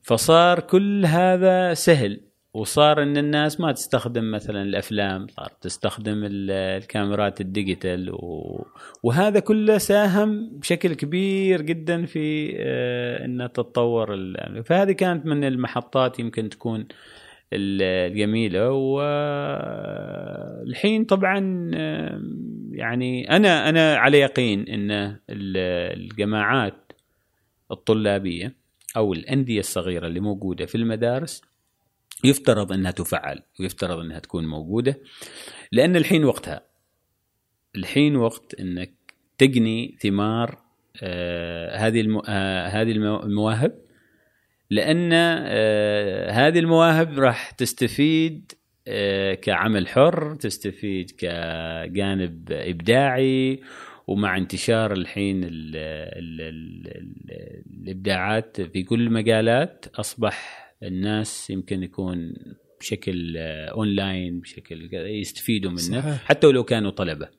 فصار 0.03 0.59
كل 0.59 1.05
هذا 1.05 1.73
سهل. 1.73 2.26
وصار 2.57 3.03
إن 3.03 3.17
الناس 3.17 3.59
ما 3.59 3.71
تستخدم 3.71 4.31
مثلا 4.31 4.61
الأفلام 4.61 5.27
صار 5.27 5.51
تستخدم 5.61 6.27
الكاميرات 6.31 7.41
ال 7.41 7.50
digital 7.50 8.11
و... 8.11 8.65
وهذا 9.03 9.39
كله 9.39 9.77
ساهم 9.77 10.59
بشكل 10.59 10.93
كبير 10.93 11.61
جدا 11.61 12.05
في 12.05 12.55
آه، 12.57 13.25
ان 13.25 13.49
تتطور 13.53 14.13
ال... 14.13 14.63
فهذه 14.63 14.91
كانت 14.91 15.25
من 15.25 15.43
المحطات 15.43 16.19
يمكن 16.19 16.49
تكون 16.49 16.87
الجميلة. 17.53 18.71
والحين 18.71 19.05
طبعا 21.05 21.69
يعني 22.71 23.29
أنا 23.29 23.69
أنا 23.69 23.95
على 23.95 24.19
يقين 24.19 24.67
إن 24.67 25.17
الجماعات 25.29 26.91
الطلابية 27.71 28.55
أو 28.97 29.13
الأندية 29.13 29.59
الصغيرة 29.59 30.07
اللي 30.07 30.19
موجودة 30.19 30.65
في 30.65 30.75
المدارس 30.75 31.41
يفترض 32.23 32.71
أنها 32.71 32.91
تفعل 32.91 33.43
ويفترض 33.59 33.99
أنها 33.99 34.19
تكون 34.19 34.47
موجودة 34.47 34.99
لأن 35.71 35.95
الحين 35.95 36.25
وقتها 36.25 36.61
الحين 37.75 38.15
وقت 38.15 38.59
إنك 38.59 38.93
تجني 39.37 39.97
ثمار 39.99 40.57
آه 41.01 41.75
هذه. 41.75 42.21
آه 42.27 42.67
هذه 42.67 42.91
المواهب 42.91 43.81
لأن 44.69 45.09
آه 45.13 46.31
هذه 46.31 46.59
المواهب 46.59 47.19
راح 47.19 47.51
تستفيد 47.51 48.51
كعمل 49.41 49.87
حر 49.87 50.35
تستفيد 50.35 51.11
كجانب 51.11 52.51
إبداعي 52.51 53.61
ومع 54.07 54.37
انتشار 54.37 54.93
الحين 54.93 55.43
ال 55.43 55.75
ال 55.75 56.41
ال 56.41 56.87
ال 56.87 57.63
الإبداعات 57.81 58.61
في 58.61 58.83
كل 58.83 59.01
المجالات 59.01 59.85
أصبح 59.95 60.66
الناس 60.83 61.49
يمكن 61.49 61.83
يكون 61.83 62.33
بشكل 62.79 63.37
اونلاين 63.37 64.39
بشكل 64.39 64.89
يستفيدوا 64.93 65.71
منه. 65.71 65.79
صحيح. 66.01 66.23
حتى 66.25 66.47
ولو 66.47 66.63
كانوا 66.63 66.91
طلبة. 66.91 67.29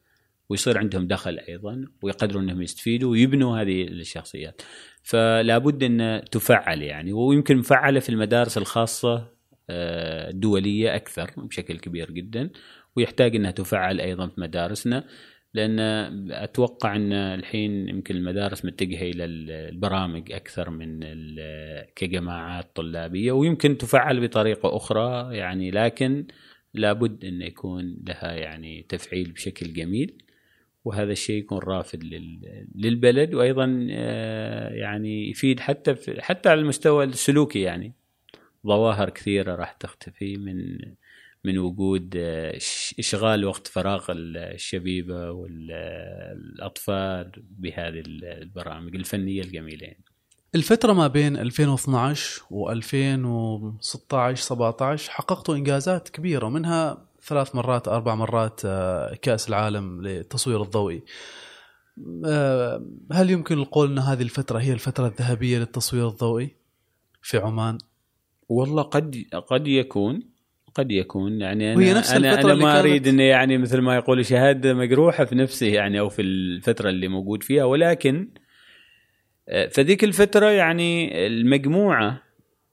ويصير 0.48 0.78
عندهم 0.78 1.06
دخل 1.06 1.38
أيضا 1.38 1.84
ويقدروا 2.02 2.42
إنهم 2.42 2.62
يستفيدوا 2.62 3.10
ويبنوا 3.10 3.60
هذه 3.60 3.82
الشخصيات. 3.82 4.62
فلا 5.02 5.58
بد 5.58 5.82
إن 5.82 6.22
تفعل 6.30 6.82
يعني. 6.82 7.12
ويمكن 7.12 7.56
مفعلة 7.56 8.00
في 8.00 8.08
المدارس 8.08 8.58
الخاصة 8.58 9.38
آه، 9.70 10.30
الدولية 10.30 10.96
أكثر 10.96 11.30
بشكل 11.36 11.78
كبير 11.78 12.10
جدا. 12.10 12.50
ويحتاج 12.96 13.36
إنها 13.36 13.50
تفعل 13.50 14.00
أيضا 14.00 14.28
في 14.28 14.40
مدارسنا. 14.40 15.04
لأن 15.54 15.80
أتوقع 16.30 16.96
إن 16.96 17.12
الحين 17.12 17.88
يمكن 17.88 18.16
المدارس 18.16 18.64
متجهة 18.64 19.02
إلى 19.02 19.24
البرامج 19.24 20.32
أكثر 20.32 20.70
من 20.70 21.00
كجماعات 21.96 22.76
طلابية 22.76 23.32
ويمكن 23.32 23.78
تفعل 23.78 24.20
بطريقة 24.20 24.76
أخرى 24.76 25.36
يعني 25.36 25.70
لكن 25.70 26.26
لابد 26.74 27.24
إن 27.24 27.42
يكون 27.42 27.96
لها 28.06 28.32
يعني 28.32 28.86
تفعيل 28.88 29.32
بشكل 29.32 29.72
جميل 29.72 30.22
وهذا 30.84 31.12
الشيء 31.12 31.38
يكون 31.38 31.58
رافد 31.58 32.04
للبلد 32.74 33.34
وأيضا 33.34 33.88
آه، 33.90 34.70
يعني 34.70 35.30
يفيد 35.30 35.60
حتى 35.60 35.96
حتى 36.20 36.48
على 36.48 36.60
المستوى 36.60 37.04
السلوكي 37.04 37.60
يعني. 37.60 37.94
ظواهر 38.66 39.10
كثيرة 39.10 39.54
راح 39.54 39.72
تختفي 39.72 40.36
من 40.36 40.78
من 41.44 41.58
وجود 41.58 42.14
آه، 42.16 42.56
إشغال 42.98 43.44
وقت 43.44 43.66
فراغ 43.66 44.06
الشبيبة 44.10 45.30
والأطفال 45.30 46.62
بهذه 47.58 48.02
البرامج 48.06 48.96
الفنية 48.96 49.42
الجميلة 49.42 49.86
يعني. 49.86 50.04
الفترة 50.54 50.92
ما 50.92 51.06
بين 51.06 51.36
2012 51.36 52.42
و 52.50 52.70
2016 52.70 54.44
17 54.44 55.10
حققتوا 55.10 55.56
إنجازات 55.56 56.08
كبيرة 56.08 56.48
منها 56.48 57.08
ثلاث 57.22 57.54
مرات 57.54 57.88
أربع 57.88 58.14
مرات 58.14 58.60
آه، 58.64 59.14
كأس 59.14 59.48
العالم 59.48 60.02
للتصوير 60.02 60.62
الضوئي. 60.62 61.02
آه، 62.24 62.86
هل 63.12 63.30
يمكن 63.30 63.58
القول 63.58 63.90
إن 63.90 63.98
هذه 63.98 64.22
الفترة 64.22 64.58
هي 64.58 64.72
الفترة 64.72 65.06
الذهبية 65.06 65.58
للتصوير 65.58 66.08
الضوئي 66.08 66.56
في 67.22 67.38
عمان؟ 67.38 67.78
والله 68.48 68.82
قد 68.82 69.24
قد 69.50 69.66
يكون 69.66 70.37
قد 70.78 70.92
يكون 70.92 71.40
يعني 71.40 71.72
أنا 71.72 71.76
وهي 71.76 71.94
نفس 71.94 72.12
أنا 72.12 72.32
الفترة 72.32 72.52
أنا 72.52 72.62
ما 72.62 72.80
أريد 72.80 73.08
انه 73.08 73.22
يعني 73.22 73.58
مثل 73.58 73.78
ما 73.78 73.96
يقول 73.96 74.26
شهاده 74.26 74.74
مجروحه 74.74 75.24
في 75.24 75.34
نفسي 75.34 75.70
يعني 75.70 76.00
أو 76.00 76.08
في 76.08 76.22
الفترة 76.22 76.90
اللي 76.90 77.08
موجود 77.08 77.42
فيها. 77.42 77.64
ولكن 77.64 78.28
آه، 79.48 79.66
فذيك 79.66 80.04
الفترة 80.04 80.46
يعني 80.50 81.26
المجموعة 81.26 82.22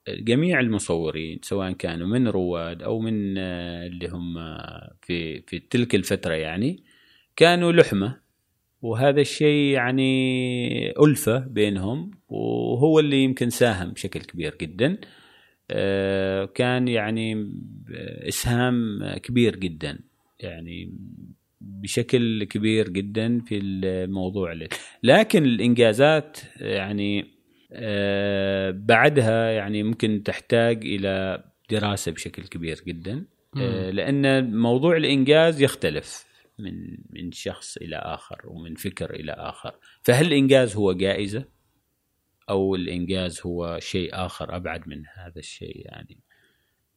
جميع 0.08 0.60
المصورين 0.60 1.40
سواء 1.42 1.72
كانوا 1.72 2.08
من 2.08 2.28
رواد 2.28 2.84
أو 2.84 3.00
من 3.00 3.38
آه، 3.38 3.88
اللي 3.88 4.08
هم 4.08 4.36
في 5.02 5.42
في 5.42 5.60
تلك 5.60 5.96
الفترة 5.96 6.34
يعني 6.34 6.84
كانوا 7.36 7.72
لحمة. 7.72 8.26
وهذا 8.82 9.22
الشيء 9.22 9.74
يعني 9.74 10.92
ألفة 11.00 11.40
بينهم 11.40 12.12
وهو 12.30 13.00
اللي 13.00 13.24
يمكن 13.24 13.50
ساهم 13.50 13.92
بشكل 13.92 14.20
كبير 14.20 14.56
جدا. 14.62 14.92
آه، 14.92 15.25
كان 16.56 16.88
يعني 16.88 17.52
إسهام 18.28 19.00
كبير 19.24 19.56
جدا 19.56 20.00
يعني 20.40 20.94
بشكل 21.62 22.44
كبير 22.44 22.90
جدا 22.90 23.40
في 23.40 23.58
الموضوع 23.58 24.54
لكن 25.04 25.46
الإنجازات 25.46 26.38
يعني 26.58 27.36
آه، 27.72 28.72
بعدها 28.72 29.52
يعني 29.52 29.84
ممكن 29.84 30.24
تحتاج 30.26 30.86
إلى 30.86 31.44
دراسة 31.70 32.12
بشكل 32.12 32.44
كبير 32.44 32.82
جدا 32.88 33.26
آه، 33.58 33.90
لأن 33.90 34.56
موضوع 34.58 34.98
الإنجاز 34.98 35.62
يختلف 35.62 36.26
من 36.60 36.98
من 37.10 37.32
شخص 37.32 37.78
إلى 37.78 37.96
آخر 37.96 38.42
ومن 38.46 38.76
فكر 38.76 39.14
إلى 39.14 39.32
آخر. 39.32 39.76
فهل 40.04 40.26
الإنجاز 40.26 40.76
هو 40.76 40.94
جائزة؟ 40.94 41.46
أو 42.50 42.76
الإنجاز 42.76 43.42
هو 43.46 43.80
شيء 43.82 44.10
آخر 44.14 44.56
أبعد 44.56 44.88
من 44.88 45.04
هذا 45.16 45.40
الشيء 45.40 45.86
يعني. 45.86 46.20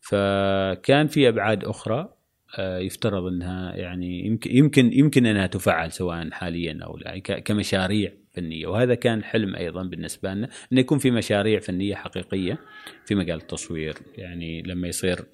فكان 0.01 1.07
في 1.07 1.29
أبعاد 1.29 1.65
أخرى 1.65 2.19
آه، 2.59 2.79
يفترض 2.79 3.25
أنها 3.25 3.77
يعني 3.77 4.27
يمكن 4.27 4.57
يمكن 4.57 4.93
يمكن 4.93 5.27
أنها 5.27 5.47
تفعل 5.47 5.93
سواء 5.93 6.31
حاليا 6.31 6.79
أو 6.83 6.97
لا 6.97 7.19
كمشاريع 7.19 8.13
فنية. 8.33 8.67
وهذا 8.67 8.95
كان 8.95 9.25
حلم 9.25 9.57
أيضا 9.57 9.83
بالنسبة 9.83 10.35
لنا 10.35 10.49
أنه 10.73 10.81
يكون 10.81 10.99
في 10.99 11.11
مشاريع 11.11 11.61
فنية 11.61 11.95
حقيقية 11.95 12.59
في 13.05 13.15
مجال 13.15 13.37
التصوير. 13.37 13.95
يعني 14.17 14.63
لما 14.63 14.89
يصير 14.89 15.25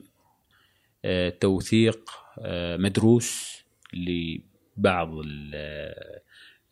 آه، 1.04 1.28
توثيق 1.28 2.10
آه، 2.38 2.76
مدروس 2.76 3.62
لبعض 3.94 5.08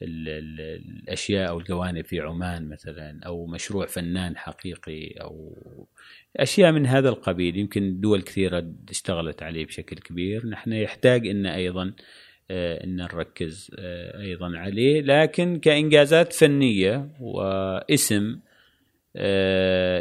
الأشياء 0.02 1.48
أو 1.48 1.58
الجوانب 1.58 2.04
في 2.04 2.20
عمان 2.20 2.68
مثلا 2.68 3.20
أو 3.26 3.46
مشروع 3.46 3.86
فنان 3.86 4.36
حقيقي 4.36 5.08
أو 5.08 5.56
أشياء 6.36 6.72
من 6.72 6.86
هذا 6.86 7.08
القبيل. 7.08 7.56
يمكن 7.56 8.00
دول 8.00 8.22
كثيرة 8.22 8.72
اشتغلت 8.90 9.42
عليه 9.42 9.66
بشكل 9.66 9.96
كبير. 9.96 10.46
نحن 10.46 10.72
يحتاج 10.72 11.26
إن 11.26 11.46
أيضا 11.46 11.92
آه، 12.50 12.84
إن 12.84 12.96
نركز 12.96 13.70
آه، 13.78 14.20
أيضا 14.20 14.58
عليه. 14.58 15.00
لكن 15.00 15.58
كإنجازات 15.58 16.32
فنية 16.32 17.08
واسم 17.20 18.38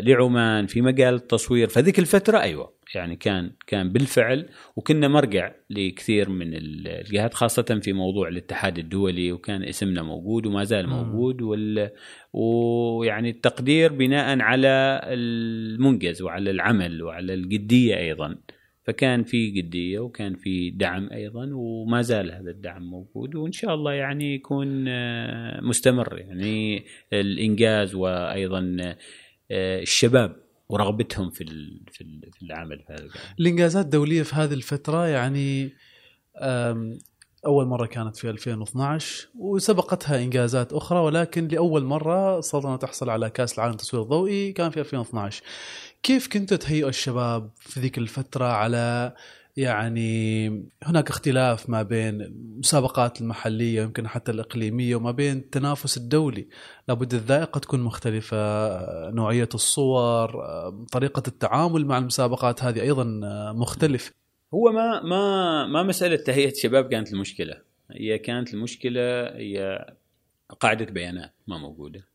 لعمان 0.04 0.66
في 0.68 0.82
مجال 0.82 1.14
التصوير. 1.14 1.68
فذيك 1.68 2.00
الفترة 2.00 2.42
أيوه 2.42 2.82
يعني 2.96 3.16
كان 3.16 3.52
كان 3.68 3.90
بالفعل 3.90 4.50
وكنا 4.76 5.08
مرجع 5.08 5.52
لكثير 5.70 6.30
من 6.30 6.48
الجهات 6.54 7.34
خاصة 7.34 7.80
في 7.84 7.94
موضوع 7.94 8.28
الاتحاد 8.28 8.78
الدولي 8.78 9.32
وكان 9.32 9.64
اسمنا 9.64 10.04
موجود 10.04 10.46
وما 10.46 10.64
زال 10.64 10.90
موجود 10.90 11.42
وال 11.42 11.90
ويعني 12.34 13.30
التقدير 13.30 13.94
بناء 13.94 14.40
على 14.40 15.02
المنجز 15.04 16.22
وعلى 16.22 16.52
العمل 16.52 17.04
وعلى 17.04 17.34
الجدية 17.34 17.98
أيضا. 17.98 18.36
فكان 18.84 19.24
في 19.24 19.50
جديه 19.50 20.00
وكان 20.00 20.36
في 20.36 20.72
دعم 20.72 21.10
أيضا 21.12 21.50
وما 21.54 22.02
زال 22.02 22.32
هذا 22.32 22.52
الدعم 22.52 22.84
موجود 22.84 23.36
وإن 23.36 23.52
شاء 23.52 23.74
الله 23.74 23.94
يعني 23.94 24.36
يكون 24.36 24.86
آه، 24.88 25.62
مستمر. 25.62 26.18
يعني 26.18 26.86
الإنجاز 27.14 27.96
وأيضا 27.96 28.78
آه، 29.52 29.82
الشباب 29.82 30.36
ورغبتهم 30.70 31.30
في 31.30 31.46
في 31.92 32.44
العمل 32.44 32.80
في 32.88 32.94
هذا. 32.94 33.10
الإنجازات 33.40 33.86
الدولية 33.86 34.24
في 34.24 34.36
هذه 34.36 34.54
الفترة 34.54 35.08
يعني 35.08 35.72
أول 37.46 37.66
مرة 37.66 37.86
كانت 37.86 38.18
في 38.18 38.30
2012 38.30 39.28
وسبقتها 39.36 40.24
إنجازات 40.24 40.74
أخرى 40.74 41.00
ولكن 41.00 41.48
لأول 41.48 41.84
مرة 41.84 42.40
صرنا 42.40 42.78
تحصل 42.78 43.10
على 43.10 43.30
كأس 43.30 43.54
العالم 43.54 43.74
التصوير 43.74 44.04
الضوئي 44.04 44.52
كان 44.52 44.70
في 44.70 44.80
2012 44.80 45.44
كيف 46.04 46.28
كنتوا 46.28 46.58
تهيئوا 46.58 46.90
الشباب 46.90 47.50
في 47.60 47.80
ذيك 47.80 47.98
الفترة 47.98 48.46
على 48.46 49.14
يعني 49.58 50.48
هناك 50.84 51.10
اختلاف 51.10 51.70
ما 51.70 51.84
بين 51.84 52.22
المسابقات 52.22 53.22
المحلية 53.22 53.82
ويمكن 53.82 54.08
حتى 54.08 54.32
الإقليمية 54.32 54.96
وما 54.96 55.12
بين 55.12 55.38
التنافس 55.38 55.98
الدولي؟ 55.98 56.48
لابد 56.88 57.14
الذائقة 57.14 57.60
تكون 57.60 57.82
مختلفة 57.82 58.38
نوعية 59.10 59.50
الصور 59.54 60.44
طريقة 60.92 61.24
التعامل 61.28 61.86
مع 61.86 61.98
المسابقات 61.98 62.64
هذه 62.64 62.82
أيضا 62.82 63.04
مختلف. 63.56 64.14
هو 64.54 64.72
ما 64.72 65.04
ما 65.04 65.68
ما 65.68 65.84
مسألة 65.84 66.16
تهيئة 66.16 66.52
الشباب 66.52 66.90
كانت 66.90 67.14
المشكلة. 67.14 67.62
هي 67.92 68.18
كانت 68.18 68.54
المشكلة 68.54 69.24
هي 69.24 69.86
قاعدة 70.60 70.86
بيانات 70.86 71.34
ما 71.48 71.58
موجودة. 71.58 72.11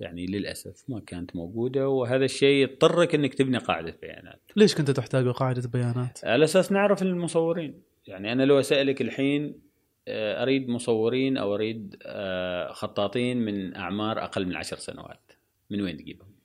يعني 0.00 0.26
للأسف 0.26 0.84
ما 0.88 1.00
كانت 1.00 1.36
موجودة 1.36 1.88
وهذا 1.88 2.24
الشيء 2.24 2.62
يضطرك 2.62 3.14
إنك 3.14 3.34
تبني 3.34 3.58
قاعدة 3.58 3.98
بيانات. 4.02 4.40
ليش 4.56 4.74
كنت 4.74 4.90
تحتاج 4.90 5.28
قاعدة 5.28 5.68
بيانات؟ 5.68 6.24
على 6.24 6.44
أساس 6.44 6.72
نعرف 6.72 7.02
المصورين، 7.02 7.82
يعني 8.06 8.32
أنا 8.32 8.42
لو 8.42 8.60
أسألك 8.60 9.00
الحين 9.02 9.60
آه، 10.08 10.42
أريد 10.42 10.68
مصورين 10.68 11.36
أو 11.36 11.54
أريد 11.54 11.96
آه، 12.02 12.72
خطاطين 12.72 13.36
من 13.36 13.76
أعمار 13.76 14.24
أقل 14.24 14.46
من 14.46 14.56
عشر 14.56 14.76
سنوات، 14.76 15.32
من 15.70 15.80
وين 15.80 15.96
تجيبهم؟ 15.96 16.36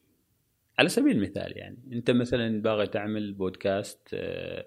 على 0.80 0.90
سبيل 0.90 1.16
المثال 1.16 1.58
يعني 1.58 1.78
أنت 1.92 2.12
مثلا 2.12 2.62
باغي 2.62 2.88
تعمل 2.88 3.34
بودكاست 3.34 4.10
آه، 4.14 4.66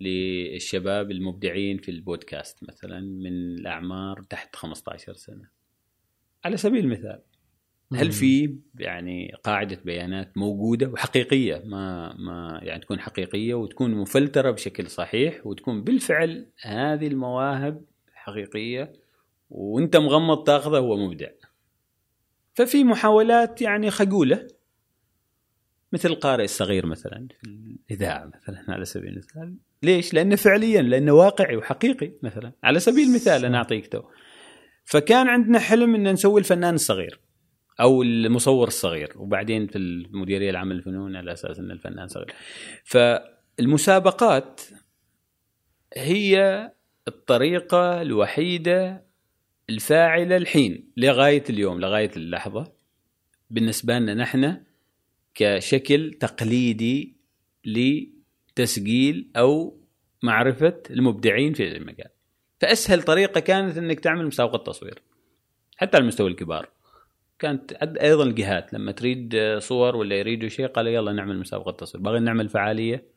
للشباب 0.00 1.10
المبدعين 1.10 1.78
في 1.78 1.90
البودكاست 1.90 2.64
مثلا 2.64 3.00
من 3.00 3.32
الأعمار 3.32 4.22
تحت 4.22 4.56
15 4.56 5.14
سنة. 5.14 5.48
على 6.44 6.56
سبيل 6.56 6.84
المثال 6.84 7.20
هل 7.94 8.12
في 8.12 8.56
يعني 8.78 9.34
قاعدة 9.44 9.78
بيانات 9.84 10.38
موجودة 10.38 10.88
وحقيقية؟ 10.88 11.62
ما 11.64 12.14
ما 12.16 12.60
يعني 12.62 12.80
تكون 12.80 13.00
حقيقية 13.00 13.54
وتكون 13.54 13.94
مفلترة 13.94 14.50
بشكل 14.50 14.86
صحيح 14.86 15.46
وتكون 15.46 15.84
بالفعل 15.84 16.46
هذه 16.62 17.06
المواهب 17.06 17.84
حقيقية 18.14 18.92
وانت 19.50 19.96
مغمض 19.96 20.44
تاخذه 20.44 20.78
هو 20.78 20.96
مبدع. 20.96 21.28
ففي 22.54 22.84
محاولات 22.84 23.62
يعني 23.62 23.90
خجولة 23.90 24.48
مثل 25.92 26.08
القارئ 26.08 26.44
الصغير 26.44 26.86
مثلا 26.86 27.28
في 27.40 27.48
الإذاعة 27.90 28.26
مثلا 28.34 28.64
على 28.68 28.84
سبيل 28.84 29.12
المثال. 29.12 29.54
ليش؟ 29.82 30.14
لأنه 30.14 30.36
فعليا 30.36 30.82
لأنه 30.82 31.12
واقعي 31.12 31.56
وحقيقي 31.56 32.12
مثلا. 32.22 32.52
على 32.64 32.80
سبيل 32.80 33.08
المثال 33.08 33.44
أنا 33.44 33.58
أعطيك 33.58 33.86
تو. 33.86 34.02
فكان 34.84 35.28
عندنا 35.28 35.58
حلم 35.58 35.94
إن 35.94 36.12
نسوي 36.12 36.40
الفنان 36.40 36.74
الصغير. 36.74 37.20
أو 37.80 38.02
المصور 38.02 38.68
الصغير 38.68 39.12
وبعدين 39.16 39.66
في 39.66 39.78
المديرية 39.78 40.50
العامة 40.50 40.74
للفنون 40.74 41.16
على 41.16 41.32
أساس 41.32 41.58
إن 41.58 41.70
الفنان 41.70 42.08
صغير. 42.08 42.34
فالمسابقات 42.84 44.60
هي 45.96 46.72
الطريقة 47.08 48.02
الوحيدة 48.02 49.04
الفاعلة 49.70 50.36
الحين 50.36 50.92
لغاية 50.96 51.44
اليوم 51.50 51.80
لغاية 51.80 52.10
اللحظة. 52.16 52.72
بالنسبة 53.50 53.98
لنا 53.98 54.14
نحن 54.14 54.56
كشكل 55.34 56.12
تقليدي 56.20 57.16
لتسجيل 57.64 59.30
أو 59.36 59.80
معرفة 60.22 60.82
المبدعين 60.90 61.52
في 61.52 61.76
المجال. 61.76 62.08
فأسهل 62.60 63.02
طريقة 63.02 63.40
كانت 63.40 63.78
إنك 63.78 64.00
تعمل 64.00 64.26
مسابقة 64.26 64.64
تصوير 64.64 65.02
حتى 65.76 65.96
على 65.96 66.02
المستوى 66.02 66.30
الكبار. 66.30 66.68
كانت 67.42 67.72
أيضا 67.82 68.24
الجهات. 68.24 68.74
لما 68.74 68.92
تريد 68.92 69.36
صور 69.58 69.96
ولا 69.96 70.16
يريدوا 70.16 70.48
شيء 70.48 70.66
قالوا 70.66 70.90
يلا 70.90 71.12
نعمل 71.12 71.38
مسابقة 71.38 71.72
تصوير. 71.72 72.04
باغي 72.04 72.20
نعمل 72.20 72.48
فعالية. 72.48 73.12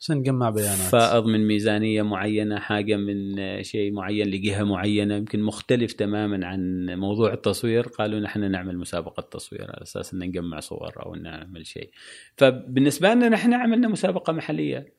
عشان 0.00 0.16
نجمع 0.16 0.50
بيانات. 0.50 0.76
فائض 0.76 1.26
من 1.26 1.46
ميزانية 1.46 2.02
معينة 2.02 2.58
حاجة 2.58 2.96
من 2.96 3.36
شيء 3.62 3.92
معين 3.92 4.26
لجهة 4.26 4.64
معينة 4.64 5.14
يمكن 5.14 5.42
مختلف 5.42 5.92
تماما 5.92 6.46
عن 6.46 6.86
موضوع 6.98 7.32
التصوير 7.32 7.86
قالوا 7.86 8.20
نحن 8.20 8.50
نعمل 8.50 8.78
مسابقة 8.78 9.20
تصوير 9.20 9.62
على 9.62 9.82
أساس 9.82 10.14
إن 10.14 10.18
نجمع 10.18 10.60
صور 10.60 10.92
أو 11.06 11.14
نعمل 11.14 11.66
شيء. 11.66 11.90
فبالنسبة 12.36 13.14
لنا 13.14 13.28
نحن 13.28 13.54
عملنا 13.54 13.88
مسابقة 13.88 14.32
محلية. 14.32 14.92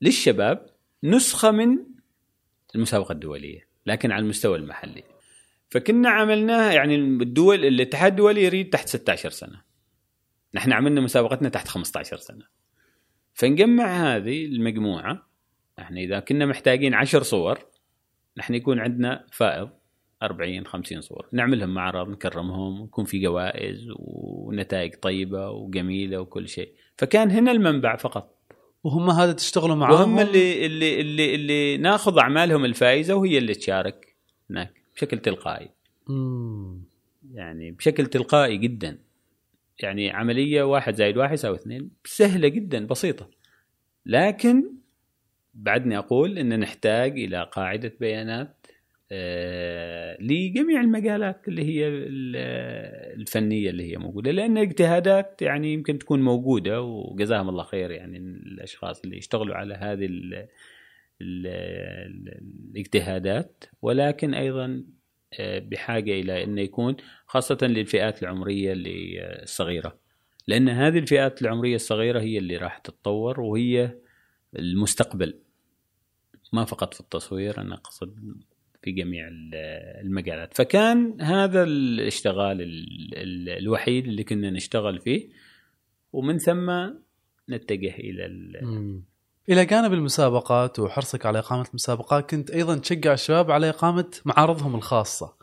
للشباب 0.00 0.66
نسخة 1.04 1.50
من 1.50 1.78
المسابقة 2.74 3.12
الدولية 3.12 3.66
لكن 3.86 4.12
على 4.12 4.22
المستوى 4.22 4.58
المحلي. 4.58 5.11
فكنا 5.72 6.10
عملناها 6.10 6.72
يعني 6.72 6.94
الدول 6.94 7.64
الاتحاد 7.64 8.12
الدولي 8.12 8.44
يريد 8.44 8.70
تحت 8.70 8.88
16 8.88 9.30
سنة. 9.30 9.62
نحن 10.54 10.72
عملنا 10.72 11.00
مسابقتنا 11.00 11.48
تحت 11.48 11.68
15 11.68 12.16
سنة. 12.16 12.44
فنجمع 13.32 13.84
هذه 13.84 14.44
المجموعة 14.44 15.28
إحنا 15.78 16.00
إذا 16.00 16.20
كنا 16.20 16.46
محتاجين 16.46 16.94
عشر 16.94 17.22
صور 17.22 17.58
نحن 18.36 18.54
يكون 18.54 18.80
عندنا 18.80 19.26
فائض 19.32 19.70
40 20.22 20.66
50 20.66 21.00
صور. 21.00 21.28
نعملهم 21.32 21.74
معرض 21.74 22.08
نكرمهم 22.08 22.80
ويكون 22.80 23.04
في 23.04 23.18
جوائز 23.18 23.88
ونتائج 23.96 24.94
طيبة 24.94 25.50
وجميلة 25.50 26.20
وكل 26.20 26.48
شيء. 26.48 26.74
فكان 26.96 27.30
هنا 27.30 27.52
المنبع 27.52 27.96
فقط. 27.96 28.38
وهم 28.84 29.10
هذا 29.10 29.32
تشتغلوا 29.32 29.76
معاهم؟ 29.76 30.00
وهم 30.00 30.18
اللي 30.18 30.66
اللي 30.66 31.00
اللي 31.00 31.34
اللي 31.34 31.76
ناخذ 31.76 32.18
أعمالهم 32.18 32.64
الفائزة 32.64 33.14
وهي 33.14 33.38
اللي 33.38 33.54
تشارك 33.54 34.16
هناك. 34.50 34.81
بشكل 34.94 35.18
تلقائي. 35.18 35.68
مم. 36.08 36.82
يعني 37.34 37.70
بشكل 37.70 38.06
تلقائي 38.06 38.56
جدا. 38.56 38.98
يعني 39.82 40.10
عملية 40.10 40.62
واحد 40.62 40.94
زائد 40.94 41.16
واحد 41.16 41.32
يساوي 41.32 41.56
اثنين 41.56 41.90
سهلة 42.04 42.48
جدا 42.48 42.86
بسيطة. 42.86 43.30
لكن 44.06 44.72
بعدني 45.54 45.98
أقول 45.98 46.38
إن 46.38 46.60
نحتاج 46.60 47.12
إلى 47.12 47.50
قاعدة 47.52 47.92
بيانات 48.00 48.66
آه، 49.14 50.16
لجميع 50.20 50.80
المجالات 50.80 51.48
اللي 51.48 51.64
هي 51.64 51.88
الفنية 53.14 53.70
اللي 53.70 53.92
هي 53.92 53.96
موجودة. 53.96 54.30
لأن 54.30 54.58
الاجتهادات 54.58 55.42
يعني 55.42 55.72
يمكن 55.72 55.98
تكون 55.98 56.22
موجودة 56.22 56.82
وجزاهم 56.82 57.48
الله 57.48 57.62
خير 57.62 57.90
يعني 57.90 58.18
الأشخاص 58.18 59.02
اللي 59.04 59.16
يشتغلوا 59.16 59.54
على 59.54 59.74
هذه 59.74 60.08
الاجتهادات 62.74 63.64
ولكن 63.82 64.34
أيضا 64.34 64.84
آه، 65.40 65.58
بحاجة 65.58 66.20
إلى 66.20 66.44
انه 66.44 66.60
يكون 66.60 66.96
خاصة 67.26 67.58
للفئات 67.62 68.22
العمرية 68.22 68.72
الصغيرة. 68.76 69.98
لأن 70.46 70.68
هذه 70.68 70.98
الفئات 70.98 71.42
العمرية 71.42 71.74
الصغيرة 71.74 72.20
هي 72.20 72.38
اللي 72.38 72.56
راح 72.56 72.78
تتطور 72.78 73.40
وهي 73.40 73.98
المستقبل. 74.58 75.38
ما 76.52 76.64
فقط 76.64 76.94
في 76.94 77.00
التصوير 77.00 77.60
أنا 77.60 77.74
أقصد 77.74 78.16
في 78.82 78.90
جميع 78.92 79.28
المجالات. 80.00 80.54
فكان 80.54 81.20
هذا 81.20 81.62
الاشتغال 81.62 82.58
الوحيد 83.48 84.06
اللي 84.06 84.24
كنا 84.24 84.50
نشتغل 84.50 85.00
فيه 85.00 85.28
ومن 86.12 86.38
ثم 86.38 86.70
نتجه 87.50 87.94
إلى 87.94 88.26
إلى 89.48 89.64
جانب 89.64 89.92
المسابقات 89.92 90.78
وحرصك 90.78 91.26
على 91.26 91.38
إقامة 91.38 91.66
المسابقات 91.68 92.30
كنت 92.30 92.50
أيضا 92.50 92.76
تشجع 92.76 93.12
الشباب 93.12 93.50
على 93.50 93.68
إقامة 93.68 94.10
معارضهم 94.24 94.74
الخاصة 94.74 95.34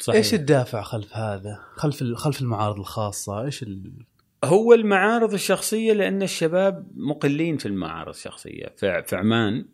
صحيح. 0.00 0.16
إيش 0.16 0.34
الدافع 0.34 0.82
خلف 0.82 1.16
هذا 1.16 1.60
خلف 1.76 2.02
خلف 2.14 2.40
المعارض 2.40 2.78
الخاصة 2.78 3.44
إيش 3.44 3.62
ال... 3.62 3.92
هو 4.44 4.74
المعارض 4.74 5.34
الشخصية 5.34 5.92
لأن 5.92 6.22
الشباب 6.22 6.88
مقلين 6.94 7.56
في 7.56 7.66
المعارض 7.66 8.14
الشخصية 8.14 8.74
في 8.78 9.16
عمان 9.16 9.66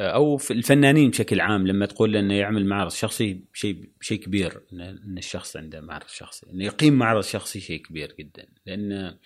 أو 0.00 0.36
في 0.36 0.52
الفنانين 0.52 1.10
بشكل 1.10 1.40
عام 1.40 1.66
لما 1.66 1.86
تقول 1.86 2.16
انه 2.16 2.34
يعمل 2.34 2.66
معرض 2.66 2.90
شخصي 2.90 3.44
شيء 3.52 3.90
شيء 4.00 4.18
كبير 4.20 4.60
ان 4.72 5.18
الشخص 5.18 5.56
عنده 5.56 5.80
معرض 5.80 6.08
شخصي 6.08 6.46
انه 6.50 6.64
يقيم 6.64 6.94
معرض 6.94 7.22
شخصي 7.22 7.60
شيء 7.60 7.82
كبير 7.82 8.14
جدا 8.18 8.46
لأن 8.66 9.16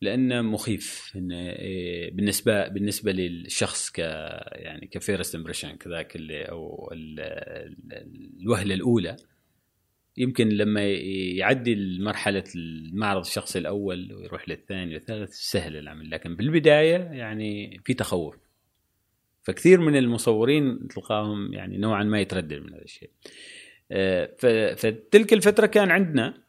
لأنه 0.00 0.42
مخيف 0.42 1.12
إنه 1.16 1.36
إيه، 1.36 2.10
بالنسبة 2.10 2.68
بالنسبة 2.68 3.12
للشخص 3.12 3.90
ك 3.90 3.98
يعني 3.98 4.86
ك 4.86 4.94
first 4.94 5.34
impression 5.34 5.76
كذاك 5.76 6.16
اللي 6.16 6.44
أو 6.44 6.92
الوهلة 8.42 8.74
الأولى 8.74 9.16
يمكن 10.16 10.48
لما 10.48 10.88
يعدي 11.36 11.98
مرحلة 12.00 12.44
المعرض 12.56 13.20
الشخصي 13.20 13.58
الأول 13.58 14.12
ويروح 14.12 14.48
للثاني 14.48 14.94
والثالث 14.94 15.32
سهل 15.32 15.76
العمل. 15.76 16.10
لكن 16.10 16.36
بالبداية 16.36 16.96
يعني 16.96 17.80
في 17.84 17.94
تخوف. 17.94 18.36
فكثير 19.42 19.80
من 19.80 19.96
المصورين 19.96 20.88
تلقاهم 20.88 21.52
يعني 21.52 21.78
نوعا 21.78 22.04
ما 22.04 22.20
يتردد 22.20 22.54
من 22.54 22.74
هذا 22.74 22.82
الشيء. 22.82 23.10
آه، 23.92 24.34
فتلك 24.74 25.32
الفترة 25.32 25.66
كان 25.66 25.90
عندنا 25.90 26.42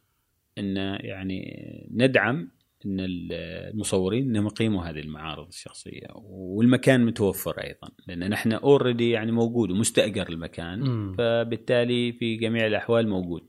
إن 0.57 0.75
يعني 0.99 1.61
ندعم 1.91 2.51
إن 2.85 2.97
المصورين 2.99 4.23
إنهم 4.23 4.45
يقيموا 4.45 4.83
هذه 4.83 4.99
المعارض 4.99 5.47
الشخصية 5.47 6.07
والمكان 6.15 7.05
متوفر 7.05 7.63
أيضا 7.63 7.89
لأن 8.07 8.29
نحن 8.29 8.51
اوريدي 8.51 9.09
يعني 9.09 9.31
موجود 9.31 9.71
ومستأجر 9.71 10.29
المكان 10.29 10.79
م. 10.79 11.13
فبالتالي 11.13 12.13
في 12.13 12.35
جميع 12.35 12.67
الأحوال 12.67 13.09
موجود 13.09 13.41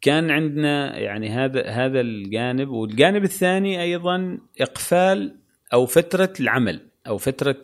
كان 0.00 0.30
عندنا 0.30 0.98
يعني 0.98 1.28
هذا 1.28 1.66
هذا 1.66 2.00
الجانب 2.00 2.68
والجانب 2.68 3.24
الثاني 3.24 3.82
أيضا 3.82 4.38
إقفال 4.60 5.36
أو 5.72 5.86
فترة 5.86 6.32
العمل 6.40 6.80
أو 7.06 7.18
فترة 7.18 7.62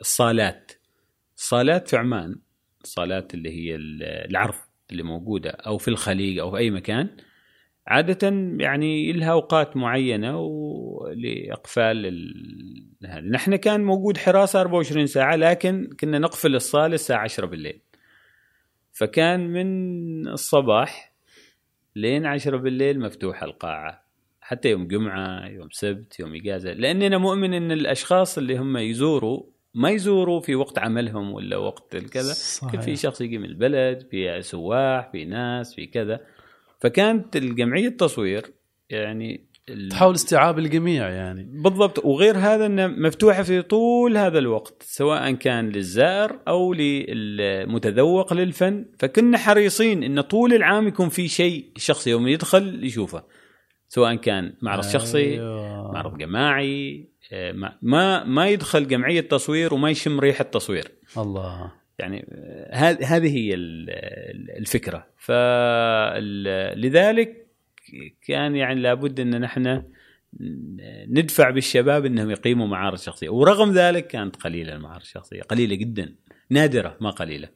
الصالات 0.00 0.72
الصالات 1.36 1.88
في 1.88 1.96
عمان 1.96 2.36
الصالات 2.84 3.34
اللي 3.34 3.50
هي 3.50 3.76
العرض 4.30 4.54
اللي 4.90 5.02
موجودة 5.02 5.50
أو 5.50 5.78
في 5.78 5.88
الخليج 5.88 6.38
أو 6.38 6.50
في 6.50 6.56
أي 6.56 6.70
مكان 6.70 7.08
عادة 7.88 8.28
يعني 8.64 9.12
لها 9.12 9.32
أوقات 9.32 9.76
معينة 9.76 10.40
لاقفال 11.14 12.06
هذا 13.04 13.20
نحن 13.20 13.56
كان 13.56 13.84
موجود 13.84 14.16
حراسة 14.16 14.60
24 14.60 15.06
ساعة 15.06 15.36
لكن 15.36 15.90
كنا 16.00 16.18
نقفل 16.18 16.54
الصالة 16.54 16.94
الساعة 16.94 17.22
10 17.22 17.46
بالليل. 17.46 17.80
فكان 18.92 19.40
من 19.40 20.28
الصباح 20.28 21.12
لين 21.96 22.26
10 22.26 22.56
بالليل 22.56 23.00
مفتوحة 23.00 23.46
القاعة 23.46 24.08
حتى 24.40 24.70
يوم 24.70 24.86
جمعة 24.86 25.46
يوم 25.46 25.68
سبت 25.70 26.20
يوم 26.20 26.34
إجازة. 26.34 26.72
لأننا 26.72 27.18
مؤمن 27.18 27.54
أن 27.54 27.72
الأشخاص 27.72 28.38
اللي 28.38 28.58
هم 28.58 28.76
يزوروا 28.76 29.42
ما 29.74 29.90
يزوروا 29.90 30.40
في 30.40 30.54
وقت 30.54 30.78
عملهم 30.78 31.32
ولا 31.32 31.56
وقت 31.56 31.96
كذا 31.96 32.34
كل 32.70 32.82
في 32.82 32.96
شخص 32.96 33.20
يجي 33.20 33.38
من 33.38 33.44
البلد 33.44 34.06
في 34.10 34.42
سواح 34.42 35.10
في 35.12 35.24
ناس 35.24 35.74
في 35.74 35.86
كذا. 35.86 36.20
فكانت 36.78 37.36
الجمعية 37.36 37.88
التصوير 37.88 38.46
يعني 38.90 39.48
تحاول 39.90 40.14
استيعاب 40.14 40.58
الجميع 40.58 41.08
يعني. 41.08 41.48
بالضبط. 41.62 42.04
وغير 42.04 42.38
هذا 42.38 42.66
إنها 42.66 42.86
مفتوحة 42.86 43.42
في 43.42 43.62
طول 43.62 44.16
هذا 44.16 44.38
الوقت 44.38 44.82
سواء 44.82 45.32
كان 45.32 45.68
للزائر 45.68 46.40
أو 46.48 46.72
للمتذوق 46.74 48.32
للفن. 48.32 48.84
فكنا 48.98 49.38
حريصين 49.38 50.02
إن 50.02 50.20
طول 50.20 50.54
العام 50.54 50.88
يكون 50.88 51.08
في 51.08 51.28
شيء 51.28 51.72
الشخص 51.76 52.06
يوم 52.06 52.28
يدخل 52.28 52.84
يشوفه 52.84 53.22
سواء 53.88 54.14
كان 54.14 54.54
معرض 54.62 54.84
أيوه. 54.84 54.92
شخصي 54.92 55.38
معرض 55.92 56.18
جماعي 56.18 57.08
آه، 57.32 57.52
ما 57.82 58.24
ما 58.24 58.48
يدخل 58.48 58.88
جمعية 58.88 59.20
تصوير 59.20 59.74
وما 59.74 59.90
يشم 59.90 60.20
ريحة 60.20 60.44
تصوير 60.44 60.88
الله. 61.18 61.72
يعني 61.98 62.26
هذه 63.02 63.36
هي 63.36 63.54
الفكرة. 64.58 65.06
فلذلك 65.16 66.68
كان 68.26 68.56
يعني 68.56 68.80
لابد 68.80 69.20
أن 69.20 69.40
نحن 69.40 69.82
ندفع 71.08 71.50
بالشباب 71.50 72.06
أنهم 72.06 72.30
يقيموا 72.30 72.66
معارض 72.66 72.98
شخصية. 72.98 73.28
ورغم 73.28 73.72
ذلك 73.72 74.06
كانت 74.06 74.36
قليلة 74.36 74.72
المعارض 74.72 75.00
الشخصية. 75.00 75.42
قليلة 75.42 75.74
جدا. 75.74 76.14
نادرة 76.50 76.96
ما 77.00 77.10
قليلة. 77.10 77.48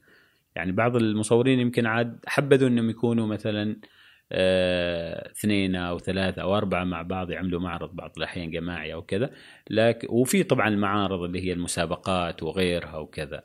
يعني 0.56 0.72
بعض 0.72 0.96
المصورين 0.96 1.58
يمكن 1.60 1.86
عاد 1.86 2.18
حبذوا 2.26 2.68
أنهم 2.68 2.90
يكونوا 2.90 3.26
مثلا 3.26 3.76
آه، 4.32 5.30
اثنين 5.30 5.76
أو 5.76 5.98
ثلاثة 5.98 6.42
أو 6.42 6.56
أربعة 6.56 6.84
مع 6.84 7.02
بعض 7.02 7.30
يعملوا 7.30 7.60
معرض 7.60 7.96
بعض 7.96 8.12
الأحيان 8.16 8.50
جماعي 8.50 8.94
أو 8.94 9.02
كذا. 9.02 9.30
لكن 9.70 10.08
وفي 10.10 10.42
طبعا 10.42 10.68
المعارض 10.68 11.22
اللي 11.22 11.40
هي 11.46 11.52
المسابقات 11.52 12.42
وغيرها 12.42 12.96
وكذا. 12.96 13.42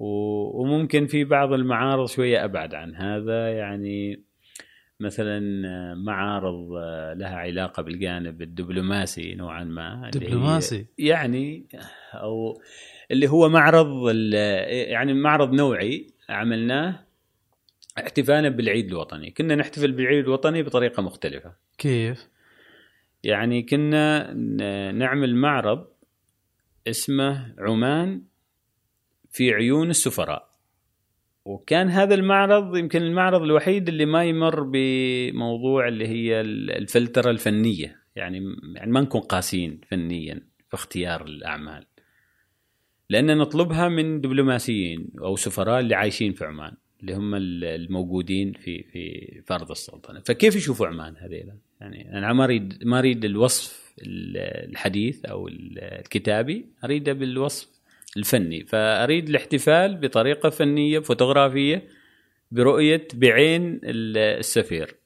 وممكن 0.00 1.06
في 1.06 1.24
بعض 1.24 1.52
المعارض 1.52 2.08
شوية 2.08 2.44
أبعد 2.44 2.74
عن 2.74 2.94
هذا. 2.94 3.48
يعني 3.48 4.24
مثلا 5.00 5.40
معارض 5.94 6.72
لها 7.16 7.36
علاقة 7.36 7.82
بالجانب 7.82 8.42
الدبلوماسي 8.42 9.34
نوعا 9.34 9.64
ما. 9.64 10.10
دبلوماسي؟ 10.14 10.86
يعني 10.98 11.66
أو 12.14 12.60
اللي 13.10 13.28
هو 13.28 13.48
معرض 13.48 14.14
يعني 14.88 15.14
معرض 15.14 15.52
نوعي 15.52 16.06
عملناه 16.28 17.06
احتفالا 17.98 18.48
بالعيد 18.48 18.86
الوطني. 18.86 19.30
كنا 19.30 19.54
نحتفل 19.54 19.92
بالعيد 19.92 20.24
الوطني 20.24 20.62
بطريقة 20.62 21.02
مختلفة. 21.02 21.52
كيف؟ 21.78 22.28
يعني 23.24 23.62
كنا 23.62 24.32
نعمل 24.92 25.36
معرض 25.36 25.86
اسمه 26.88 27.54
عمان 27.58 28.22
في 29.30 29.52
عيون 29.54 29.90
السفراء. 29.90 30.50
وكان 31.44 31.88
هذا 31.88 32.14
المعرض 32.14 32.76
يمكن 32.76 33.02
المعرض 33.02 33.42
الوحيد 33.42 33.88
اللي 33.88 34.04
ما 34.06 34.24
يمر 34.24 34.62
بموضوع 34.72 35.88
اللي 35.88 36.08
هي 36.08 36.40
ال- 36.40 36.70
الفلترة 36.70 37.30
الفنية. 37.30 38.00
يعني 38.16 38.40
يعني 38.74 38.90
ما 38.90 39.00
نكون 39.00 39.20
قاسيين 39.20 39.80
فنيا 39.88 40.34
في 40.68 40.74
اختيار 40.74 41.24
الأعمال. 41.24 41.86
لأن 43.10 43.38
نطلبها 43.38 43.88
من 43.88 44.20
دبلوماسيين 44.20 45.08
أو 45.20 45.36
سفراء 45.36 45.80
اللي 45.80 45.94
عايشين 45.94 46.32
في 46.32 46.44
عمان 46.44 46.72
اللي 47.00 47.14
هم 47.14 47.34
ال- 47.34 47.64
الموجودين 47.64 48.52
في 48.52 48.82
في 49.46 49.54
أرض 49.54 49.70
السلطنة. 49.70 50.20
فكيف 50.20 50.56
يشوفوا 50.56 50.86
عمان 50.86 51.16
هذيلا؟ 51.16 51.56
يعني 51.80 52.18
أنا 52.18 52.32
ما 52.32 52.44
أريد 52.44 52.84
ما 52.84 52.98
أريد 52.98 53.24
الوصف 53.24 53.94
ال- 54.02 54.36
الحديث 54.70 55.24
ال- 55.24 55.78
الكتابي 55.78 56.66
أريده 56.84 57.12
بالوصف 57.12 57.69
الفني. 58.16 58.64
فأريد 58.66 59.28
الاحتفال 59.28 59.96
بطريقة 59.96 60.50
فنية 60.50 60.98
فوتوغرافية 60.98 61.88
برؤية 62.50 63.08
بعين 63.14 63.80
ال- 63.84 64.18
السفير. 64.18 64.96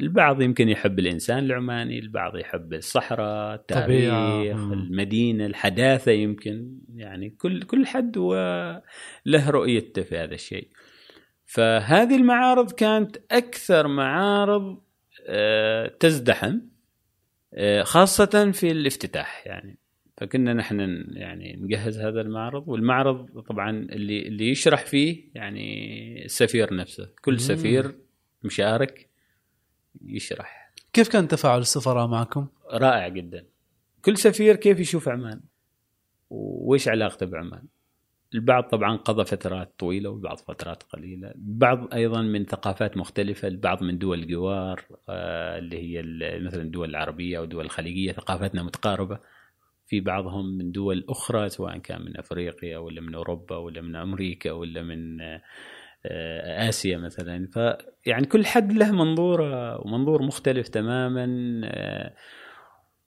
البعض 0.00 0.42
يمكن 0.42 0.68
يحب 0.68 0.98
الإنسان 0.98 1.44
العماني 1.44 1.98
البعض 1.98 2.36
يحب 2.36 2.74
الصحراء 2.74 3.56
طبيعة. 3.56 4.40
التاريخ 4.40 4.56
مم. 4.56 4.72
المدينة 4.72 5.46
الحداثة 5.46 6.12
يمكن. 6.12 6.78
يعني 6.94 7.30
كل 7.30 7.62
كل 7.62 7.86
حد 7.86 8.16
وله 8.16 9.50
رؤيته 9.50 10.02
في 10.02 10.16
هذا 10.18 10.34
الشيء. 10.34 10.68
فهذه 11.46 12.16
المعارض 12.16 12.72
كانت 12.72 13.16
أكثر 13.30 13.88
معارض 13.88 14.82
آه، 15.26 15.86
تزدحم 16.00 16.58
آه، 17.54 17.82
خاصة 17.82 18.50
في 18.52 18.70
الافتتاح. 18.70 19.46
يعني 19.46 19.78
فكنا 20.20 20.54
نحن 20.54 21.04
يعني 21.08 21.56
نجهز 21.56 21.98
هذا 21.98 22.20
المعرض 22.20 22.68
والمعرض 22.68 23.40
طبعا 23.40 23.70
اللي 23.70 24.28
اللي 24.28 24.50
يشرح 24.50 24.86
فيه 24.86 25.30
يعني 25.34 26.24
السفير 26.24 26.74
نفسه. 26.74 27.10
كل 27.22 27.32
مم. 27.32 27.38
سفير 27.38 27.94
مشارك 28.42 29.08
يشرح. 30.04 30.72
كيف 30.92 31.08
كان 31.08 31.28
تفاعل 31.28 31.60
السفراء 31.60 32.06
معكم؟ 32.06 32.46
رائع 32.72 33.08
جدا. 33.08 33.46
كل 34.04 34.16
سفير 34.16 34.56
كيف 34.56 34.80
يشوف 34.80 35.08
عمان؟ 35.08 35.40
وإيش 36.30 36.88
علاقته 36.88 37.26
بعمان؟ 37.26 37.62
البعض 38.34 38.64
طبعا 38.64 38.96
قضى 38.96 39.24
فترات 39.24 39.74
طويلة 39.78 40.10
والبعض 40.10 40.38
فترات 40.38 40.82
قليلة. 40.82 41.30
البعض 41.30 41.94
أيضا 41.94 42.22
من 42.22 42.44
ثقافات 42.44 42.96
مختلفة 42.96 43.48
البعض 43.48 43.82
من 43.82 43.98
دول 43.98 44.18
الجوار 44.18 44.84
آه، 45.08 45.58
اللي 45.58 45.78
هي 45.78 46.02
مثلا 46.40 46.62
الدول 46.62 46.90
العربية 46.90 47.38
أو 47.38 47.44
الدول 47.44 47.64
الخليجية 47.64 48.12
ثقافتنا 48.12 48.62
متقاربة. 48.62 49.18
في 49.90 50.00
بعضهم 50.00 50.58
من 50.58 50.72
دول 50.72 51.04
أخرى 51.08 51.48
سواء 51.48 51.78
كان 51.78 52.02
من 52.02 52.16
أفريقيا 52.16 52.78
ولا 52.78 53.00
من 53.00 53.14
أوروبا 53.14 53.56
ولا 53.56 53.80
من 53.80 53.96
أمريكا 53.96 54.52
ولا 54.52 54.82
من 54.82 55.20
آه، 55.20 56.68
آسيا 56.68 56.98
مثلا 56.98 57.46
فيعني 57.46 58.26
كل 58.26 58.46
حد 58.46 58.72
له 58.72 58.92
منظوره 58.92 59.80
ومنظور 59.86 60.22
مختلف 60.22 60.68
تماما 60.68 61.60
آه، 61.64 62.14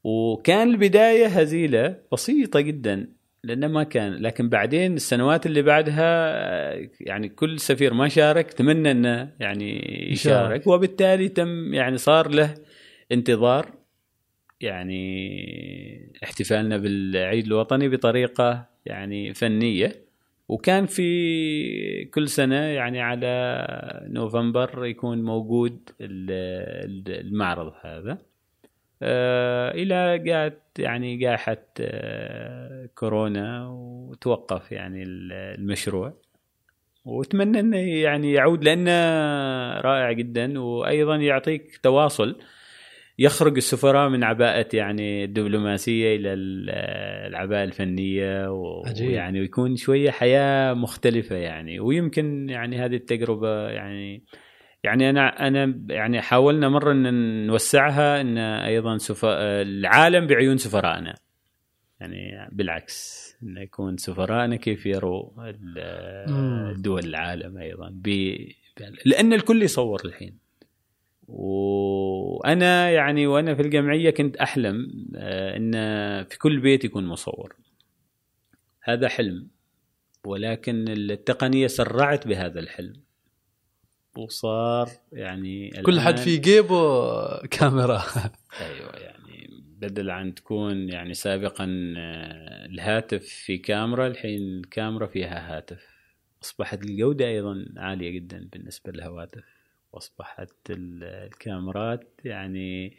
وكان 0.04 0.70
البداية 0.70 1.28
هزيلة 1.28 1.96
بسيطة 2.12 2.60
جدا 2.60 3.08
لأنه 3.44 3.68
ما 3.68 3.84
كان 3.84 4.14
لكن 4.14 4.50
بعدين 4.50 4.94
السنوات 4.94 5.46
اللي 5.46 5.62
بعدها 5.62 6.34
آه، 6.34 6.90
يعني 7.00 7.30
كل 7.30 7.60
سفير 7.60 7.94
ما 7.94 8.08
شارك 8.08 8.54
تمنى 8.54 8.92
أنه 8.92 9.32
يعني. 9.40 10.12
يشارك 10.12 10.68
وبالتالي 10.68 11.30
تم 11.30 11.74
يعني 11.74 11.98
صار 11.98 12.30
له 12.30 12.54
انتظار 13.12 13.83
يعني 14.64 16.14
احتفالنا 16.24 16.78
بالعيد 16.78 17.46
الوطني 17.46 17.90
بطريقة 17.90 18.66
يعني 18.86 19.34
فنية. 19.34 20.04
وكان 20.48 20.86
في 20.86 22.06
كل 22.06 22.30
سنة 22.30 22.56
يعني 22.56 23.02
على 23.02 23.68
نوفمبر 24.10 24.86
يكون 24.86 25.24
موجود 25.24 25.90
ال- 26.02 26.32
ال- 27.12 27.28
المعرض 27.28 27.74
هذا. 27.82 28.18
آه، 29.02 29.72
إلى 29.72 30.20
جاءت 30.20 30.60
يعني 30.80 31.18
جائحة 31.18 31.58
آه، 31.80 32.90
كورونا 32.96 33.68
وتوقف 33.68 34.72
يعني 34.72 35.04
ال- 35.04 35.32
المشروع. 35.60 36.14
وأتمنى 37.06 37.60
إنه 37.60 37.78
يعني 37.78 38.34
يعود 38.34 38.64
لأنه 38.64 38.92
رائع 39.82 40.12
جدا 40.12 40.60
وأيضا 40.60 41.16
يعطيك 41.16 41.78
تواصل 41.78 42.40
يخرج 43.20 43.56
السفراء 43.58 44.10
من 44.10 44.24
عباءة 44.24 44.68
يعني 44.76 45.24
الدبلوماسية 45.24 46.16
إلى 46.16 46.34
ال- 46.34 46.70
العباءة 47.30 47.64
الفنية 47.64 48.52
و- 48.52 48.84
عجيب. 48.86 49.08
ويعني 49.10 49.40
ويكون 49.40 49.76
شوية 49.76 50.12
حياة 50.12 50.74
مختلفة 50.74 51.36
يعني 51.36 51.80
ويمكن 51.80 52.50
يعني 52.50 52.78
هذه 52.78 52.96
التجربة 52.96 53.70
يعني 53.70 54.24
يعني 54.84 55.10
أنا 55.10 55.48
أنا 55.48 55.80
يعني 55.90 56.22
حاولنا 56.22 56.70
مرة 56.70 56.92
أن 56.92 57.48
نوسعها 57.48 58.22
أن 58.22 58.38
أيضا 58.38 58.98
سفا 58.98 59.62
العالم 59.62 60.28
بعيون 60.28 60.58
سفرائنا 60.58 61.16
يعني 62.00 62.50
بالعكس 62.52 63.24
أن 63.44 63.58
يكون 63.58 63.98
سفرائنا 63.98 64.56
كيف 64.56 64.86
يروا. 64.86 65.30
الدول 66.72 67.06
العالم 67.06 67.58
أيضا 67.58 67.90
ب... 67.94 68.08
لأن 69.06 69.34
الكل 69.34 69.64
يصور 69.64 70.02
الحين 70.06 70.43
وأنا 71.34 72.90
يعني 72.90 73.28
وأنا 73.28 73.56
في 73.56 73.62
الجمعية 73.62 74.10
كنت 74.10 74.38
أحلم 74.38 75.06
آه، 75.16 75.58
إن 75.58 75.72
في 76.24 76.38
كل 76.38 76.60
بيت 76.60 76.86
يكون 76.86 77.08
مصور. 77.08 77.56
هذا 78.82 79.08
حلم 79.08 79.48
ولكن 80.26 80.86
التقنية 80.88 81.68
سرعت 81.68 82.28
بهذا 82.28 82.60
الحلم. 82.60 82.94
وصار 84.18 84.90
يعني 85.12 85.70
كل 85.70 86.00
حد 86.00 86.18
في 86.18 86.38
جيبه 86.38 87.48
كاميرا. 87.48 88.04
أيوه 88.62 88.96
يعني 88.96 89.50
بدل 89.78 90.10
عن 90.10 90.36
تكون 90.36 90.90
يعني 90.90 91.14
سابقا 91.14 91.94
آه، 91.98 92.66
الهاتف 92.66 93.26
في 93.26 93.58
كاميرا 93.58 94.08
الحين 94.08 94.42
الكاميرا 94.42 95.08
فيها 95.08 95.58
هاتف. 95.58 95.88
أصبحت 96.44 96.84
الجودة 96.84 97.28
أيضا 97.28 97.66
عالية 97.78 98.10
جدا 98.10 98.50
بالنسبة 98.54 98.92
للهواتف. 98.92 99.53
وأصبحت 99.94 100.70
ال- 100.70 101.04
الكاميرات 101.04 102.20
يعني 102.26 102.98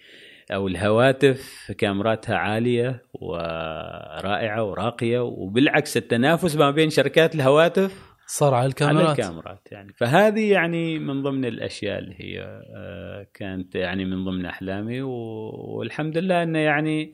أو 0.52 0.68
الهواتف 0.68 1.72
كاميراتها 1.78 2.36
عالية 2.36 3.02
ورائعة 3.14 4.64
وراقية 4.64 5.20
وبالعكس 5.20 5.96
التنافس 5.96 6.56
ما 6.56 6.70
بين 6.70 6.90
شركات 6.90 7.34
الهواتف 7.34 8.14
صار 8.26 8.54
على 8.54 8.60
على 8.60 8.68
الكاميرات. 8.70 9.18
الكاميرات 9.18 9.72
يعني. 9.72 9.92
فهذه 9.92 10.52
يعني 10.52 10.98
من 10.98 11.22
ضمن 11.22 11.44
الأشياء 11.44 11.98
اللي 11.98 12.14
هي 12.18 12.40
آه، 12.76 13.26
كانت 13.34 13.74
يعني 13.74 14.04
من 14.04 14.24
ضمن 14.24 14.46
أحلامي 14.46 15.02
والحمد 15.02 16.18
لله 16.18 16.42
إنه 16.42 16.58
يعني 16.58 17.12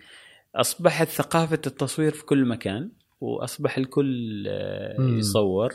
أصبحت 0.55 1.09
ثقافة 1.09 1.61
التصوير 1.67 2.11
في 2.13 2.25
كل 2.25 2.45
مكان 2.45 2.91
وأصبح 3.21 3.79
الكل 3.79 4.45
آه،. 4.49 4.97
يصور. 5.01 5.73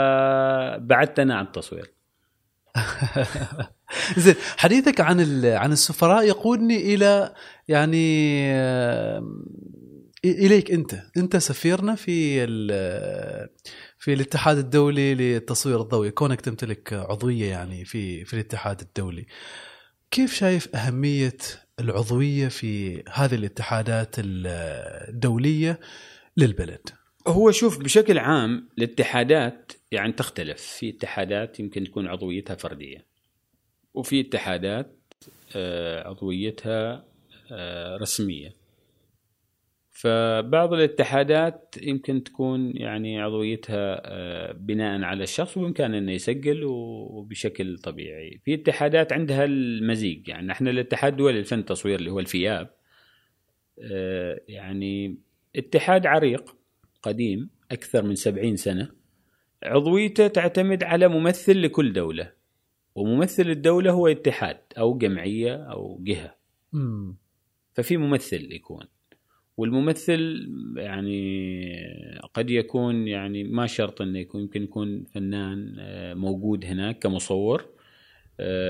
وبعدت 0.00 1.18
أنا 1.18 1.34
عن 1.34 1.44
التصوير. 1.44 1.90
زين 4.16 4.34
حديثك 4.56 5.00
عن 5.00 5.44
عن 5.44 5.72
السفراء 5.72 6.24
يقودني 6.24 6.94
إلى 6.94 7.34
يعني 7.68 8.52
إليك 10.24 10.70
أنت. 10.70 11.02
أنت 11.16 11.36
سفيرنا 11.36 11.94
في 11.94 12.46
في 13.98 14.12
الاتحاد 14.12 14.58
الدولي 14.58 15.14
للتصوير 15.14 15.80
الضوئي. 15.80 16.10
كونك 16.10 16.40
تمتلك 16.40 16.92
عضوية 16.92 17.50
يعني 17.50 17.84
في 17.84 18.24
في 18.24 18.34
الاتحاد 18.34 18.80
الدولي. 18.80 19.26
كيف 20.10 20.34
شايف 20.34 20.76
أهمية 20.76 21.36
العضوية 21.80 22.48
في 22.48 23.02
هذه 23.12 23.34
الاتحادات 23.34 24.14
الدولية 24.18 25.80
للبلد؟ 26.36 26.99
هو 27.26 27.50
شوف 27.50 27.78
بشكل 27.78 28.18
عام 28.18 28.68
الاتحادات 28.78 29.72
يعني 29.92 30.12
تختلف. 30.12 30.62
في 30.62 30.88
اتحادات 30.88 31.60
يمكن 31.60 31.84
تكون 31.84 32.06
عضويتها 32.06 32.56
فردية 32.56 33.06
وفي 33.94 34.20
اتحادات 34.20 34.96
آه، 35.56 36.08
عضويتها 36.08 37.04
آه، 37.52 37.96
رسمية. 37.96 38.60
فبعض 39.90 40.72
الاتحادات 40.72 41.74
يمكن 41.82 42.24
تكون 42.24 42.76
يعني 42.76 43.20
عضويتها 43.20 44.00
آه، 44.04 44.52
بناء 44.52 45.02
على 45.02 45.22
الشخص 45.22 45.56
وبإمكانه 45.56 45.98
إنه 45.98 46.12
يسجل 46.12 46.64
وبشكل 46.64 47.78
طبيعي. 47.78 48.40
في 48.44 48.54
اتحادات 48.54 49.12
عندها 49.12 49.44
المزيج 49.44 50.28
يعني 50.28 50.52
إحنا 50.52 50.70
الاتحاد 50.70 51.12
الدولي 51.12 51.38
للفن 51.38 51.58
التصوير 51.58 51.98
اللي 51.98 52.10
هو 52.10 52.20
الفياب 52.20 52.70
يعني 54.48 55.18
اتحاد 55.56 56.06
عريق. 56.06 56.59
قديم 57.02 57.50
أكثر 57.70 58.02
من 58.02 58.14
سبعين 58.14 58.56
سنة 58.56 58.90
عضويته 59.62 60.26
تعتمد 60.26 60.82
على 60.82 61.08
ممثل 61.08 61.62
لكل 61.62 61.92
دولة 61.92 62.32
وممثل 62.94 63.50
الدولة 63.50 63.90
هو 63.90 64.08
اتحاد 64.08 64.58
أو 64.78 64.98
جمعية 64.98 65.54
أو 65.56 65.98
جهة. 66.02 66.36
ففي 67.72 67.96
ممثل 67.96 68.52
يكون. 68.52 68.84
والممثل 69.56 70.48
يعني 70.76 71.40
قد 72.34 72.50
يكون 72.50 73.08
يعني 73.08 73.44
ما 73.44 73.66
شرط 73.66 74.02
إنه 74.02 74.18
يكون 74.18 74.40
يمكن 74.40 74.62
يكون 74.62 75.04
فنان 75.04 75.76
آه، 75.78 76.14
موجود 76.14 76.64
هناك 76.64 76.98
كمصور 76.98 77.64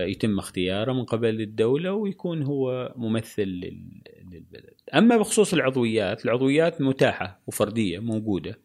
يتم 0.07 0.39
اختياره 0.39 0.93
من 0.93 1.05
قبل 1.05 1.41
الدولة 1.41 1.93
ويكون 1.93 2.43
هو 2.43 2.95
ممثل 2.97 3.43
للبلد. 3.43 4.75
أما 4.95 5.17
بخصوص 5.17 5.55
العضويات 5.55 6.25
العضويات 6.25 6.81
متاحة 6.81 7.41
وفردية 7.47 7.99
موجودة. 7.99 8.59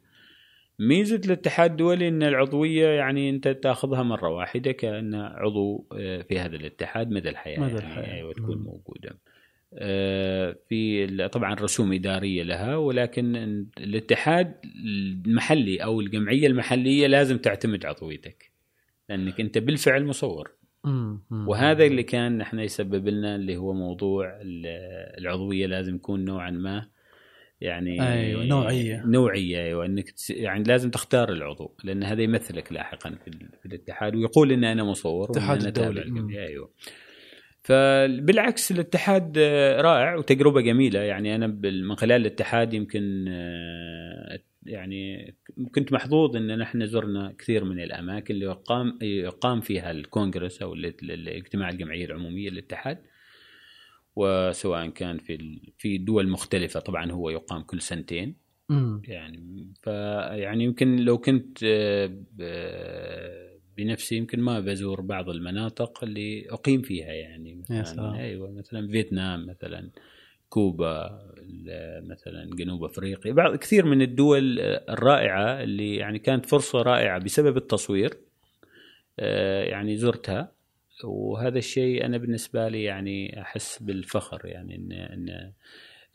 ميزة 0.79 1.21
الاتحاد 1.25 1.71
الدولي 1.71 2.07
أن 2.07 2.23
العضوية 2.23 2.87
يعني 2.87 3.29
أنت 3.29 3.47
تأخذها 3.47 4.03
مرة 4.03 4.29
واحدة 4.29 4.71
كأن 4.71 5.15
عضو 5.15 5.87
آه، 5.97 6.21
في 6.21 6.39
هذا 6.39 6.55
الاتحاد 6.55 7.11
مدى 7.11 7.29
الحياة 7.29 7.59
مدى 7.59 7.77
الحياة. 7.77 8.03
يعني 8.03 8.13
أيوة 8.13 8.33
تكون 8.33 8.57
موجودة. 8.57 9.17
آه، 9.73 10.55
في 10.69 11.07
طبعا 11.27 11.53
رسوم 11.53 11.93
إدارية 11.93 12.43
لها 12.43 12.75
ولكن 12.75 13.35
الاتحاد 13.77 14.55
المحلي 14.85 15.83
أو 15.83 16.01
الجمعية 16.01 16.47
المحلية 16.47 17.07
لازم 17.07 17.37
تعتمد 17.37 17.85
عضويتك. 17.85 18.51
لأنك 19.09 19.39
أنت 19.39 19.57
بالفعل 19.57 20.05
مصور. 20.05 20.51
وهذا 21.31 21.85
اللي 21.85 22.03
كان 22.03 22.41
إحنا 22.41 22.63
يسبب 22.63 23.07
لنا 23.07 23.35
اللي 23.35 23.57
هو 23.57 23.73
موضوع 23.73 24.39
العضوية 25.17 25.67
لازم 25.67 25.95
يكون 25.95 26.25
نوعا 26.25 26.51
ما 26.51 26.87
يعني 27.61 28.13
أيوه 28.13 28.45
نوعية. 28.45 29.03
نوعية 29.05 29.63
أيوه 29.63 29.85
إنك 29.85 30.05
يعني 30.29 30.63
لازم 30.63 30.91
تختار 30.91 31.31
العضو 31.31 31.75
لأن 31.83 32.03
هذا 32.03 32.21
يمثلك 32.21 32.71
لاحقا 32.71 33.17
في, 33.25 33.65
الاتحاد 33.65 34.15
ويقول 34.15 34.51
إن 34.51 34.63
أنا 34.63 34.83
مصور 34.83 35.31
اتحاد 35.31 35.63
الدولي. 35.63 36.01
أيوه. 36.47 36.71
فبالعكس 37.61 38.71
الاتحاد 38.71 39.37
رائع 39.79 40.15
وتجربة 40.15 40.61
جميلة. 40.61 40.99
يعني 40.99 41.35
أنا 41.35 41.47
من 41.63 41.95
خلال 41.95 42.21
الاتحاد 42.21 42.73
يمكن 42.73 43.25
آه، 43.27 44.39
يعني 44.65 45.35
كنت 45.75 45.93
محظوظ 45.93 46.35
إن 46.35 46.57
نحن 46.57 46.85
زرنا 46.85 47.35
كثير 47.37 47.63
من 47.63 47.79
الأماكن 47.79 48.33
اللي 48.33 48.45
يقام 48.45 48.97
يقام 49.01 49.61
فيها 49.61 49.91
الكونغرس 49.91 50.61
أو 50.61 50.73
الاجتماع 50.73 51.69
الجمعية 51.69 52.05
العمومية 52.05 52.49
للاتحاد 52.49 52.97
وسواء 54.15 54.89
كان 54.89 55.17
في 55.17 55.59
في 55.77 55.97
دول 55.97 56.29
مختلفة 56.29 56.79
طبعا 56.79 57.11
هو 57.11 57.29
يقام 57.29 57.61
كل 57.61 57.81
سنتين. 57.81 58.35
يعني 59.03 59.73
فيعني 59.83 60.63
يمكن 60.63 60.95
لو 60.95 61.17
كنت 61.17 61.57
آه، 61.63 63.55
بنفسي 63.77 64.15
يمكن 64.15 64.39
ما 64.39 64.59
بزور 64.59 65.01
بعض 65.01 65.29
المناطق 65.29 66.03
اللي 66.03 66.49
أقيم 66.49 66.81
فيها 66.81 67.13
يعني. 67.13 67.63
مثلا 67.69 68.15
أيوه 68.19 68.51
مثلا 68.51 68.87
فيتنام 68.87 69.45
مثلا 69.45 69.91
كوبا 70.49 71.21
مثلا 72.01 72.49
جنوب 72.55 72.83
أفريقيا. 72.83 73.33
بعض 73.33 73.55
كثير 73.55 73.85
من 73.85 74.01
الدول 74.01 74.59
الرائعة 74.89 75.63
اللي 75.63 75.95
يعني 75.95 76.19
كانت 76.19 76.45
فرصة 76.45 76.81
رائعة 76.81 77.19
بسبب 77.19 77.57
التصوير 77.57 78.17
آه، 79.19 79.63
يعني 79.63 79.97
زرتها. 79.97 80.51
وهذا 81.03 81.57
الشيء 81.57 82.05
أنا 82.05 82.17
بالنسبة 82.17 82.67
لي 82.67 82.83
يعني 82.83 83.41
أحس 83.41 83.83
بالفخر 83.83 84.41
يعني 84.45 84.75
ان 84.75 84.91
إن 84.91 85.51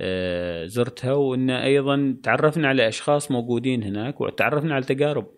آه، 0.00 0.66
زرتها. 0.66 1.12
وإن 1.12 1.50
أيضا 1.50 2.16
تعرفنا 2.22 2.68
على 2.68 2.88
أشخاص 2.88 3.30
موجودين 3.30 3.82
هناك 3.82 4.20
وتعرفنا 4.20 4.74
على 4.74 4.84
تجارب 4.84 5.30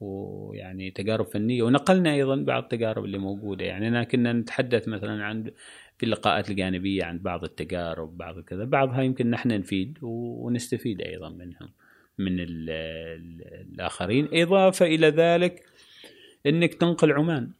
ويعني 0.00 0.90
تجارب 0.90 1.26
فنية. 1.26 1.62
ونقلنا 1.62 2.14
أيضا 2.14 2.36
بعض 2.36 2.62
التجارب 2.62 3.04
اللي 3.04 3.18
موجودة. 3.18 3.64
يعني 3.64 3.88
أنا 3.88 4.04
كنا 4.04 4.32
نتحدث 4.32 4.88
مثلا 4.88 5.24
عن 5.24 5.50
في 5.98 6.06
اللقاءات 6.06 6.50
الجانبية 6.50 7.04
عن 7.04 7.18
بعض 7.18 7.44
التجارب 7.44 8.16
بعض 8.16 8.40
كذا 8.40 8.64
بعضها 8.64 9.02
يمكن 9.02 9.30
نحن 9.30 9.48
نفيد 9.48 9.98
ونستفيد 10.02 11.00
أيضا 11.00 11.28
منهم 11.28 11.68
من 12.18 12.36
الآخرين 12.40 14.28
إضافة 14.32 14.86
إلى 14.86 15.08
ذلك 15.08 15.64
إنك 16.46 16.74
تنقل 16.74 17.12
عمان 17.12 17.50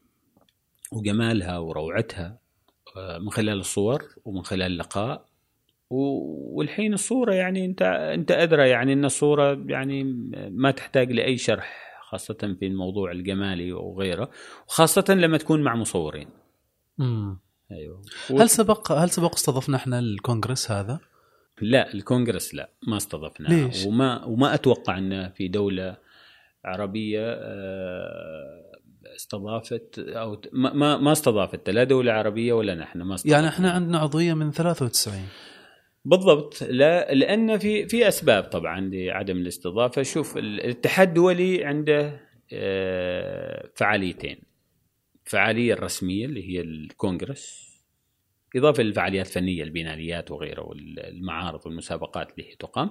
وجمالها 0.92 1.58
وروعتها 1.58 2.38
آه، 2.96 3.18
من 3.18 3.30
خلال 3.30 3.58
الصور 3.58 4.04
ومن 4.24 4.42
خلال 4.42 4.72
اللقاء 4.72 5.28
والحين 5.90 6.94
الصورة 6.94 7.34
يعني 7.34 7.64
انت 7.64 7.82
أنت 8.14 8.30
أدرى 8.30 8.68
يعني 8.68 8.92
إن 8.92 9.04
الصورة 9.04 9.64
يعني 9.66 10.04
ما 10.50 10.70
تحتاج 10.70 11.12
لأي 11.12 11.36
شرح 11.36 11.98
خاصة 12.02 12.56
في 12.60 12.66
الموضوع 12.66 13.12
الجمالي 13.12 13.72
وغيره 13.72 14.30
وخاصة 14.68 15.14
لما 15.14 15.38
تكون 15.38 15.62
مع 15.62 15.76
مصورين. 15.76 16.28
امم 17.00 17.38
أيوه. 17.72 18.02
هل 18.30 18.50
سبق 18.50 18.92
هل 18.92 19.10
سبق 19.10 19.34
استضفنا 19.34 19.76
إحنا 19.76 19.98
الكونغرس 19.98 20.70
هذا؟ 20.70 21.00
لا 21.60 21.94
الكونغرس 21.94 22.54
لا 22.54 22.70
ما 22.86 22.96
استضفناه. 22.96 23.50
ليش؟ 23.50 23.86
وما 23.86 24.24
وما 24.24 24.54
أتوقع 24.54 24.98
إنه 24.98 25.28
في 25.28 25.48
دولة 25.48 25.96
عربية 26.64 27.32
آه، 27.32 28.72
استضافت 29.16 29.98
أو 29.98 30.40
ما 30.52 30.96
ما 30.96 31.12
استضافت 31.12 31.70
لا 31.70 31.84
دولة 31.84 32.12
عربية 32.12 32.52
ولا 32.52 32.74
نحن 32.74 33.02
ما 33.02 33.14
استضافت 33.14 33.32
يعني 33.34 33.48
إحنا 33.48 33.70
عندنا 33.70 33.98
عضوية 33.98 34.34
من 34.34 34.50
93 34.50 35.28
بالضبط. 36.04 36.62
لا 36.62 37.14
لأن 37.14 37.58
في 37.58 37.88
في 37.88 38.08
أسباب 38.08 38.44
طبعا 38.44 38.80
لعدم 38.80 39.36
الاستضافة. 39.36 40.02
شوف 40.02 40.36
الاتحاد 40.36 41.08
الدولي 41.08 41.64
عنده 41.64 42.20
آه، 42.52 43.70
فعاليتين. 43.74 44.47
الفعاليه 45.28 45.72
الرسمية 45.72 46.26
اللي 46.26 46.48
هي 46.48 46.60
الكونغرس 46.60 47.68
إضافة 48.56 48.82
للفعاليات 48.82 49.26
الفنية 49.26 49.62
البيناليات 49.62 50.30
وغيره 50.30 50.62
والمعارض 50.62 51.66
والمسابقات 51.66 52.32
اللي 52.32 52.50
هي 52.50 52.54
تقام 52.54 52.90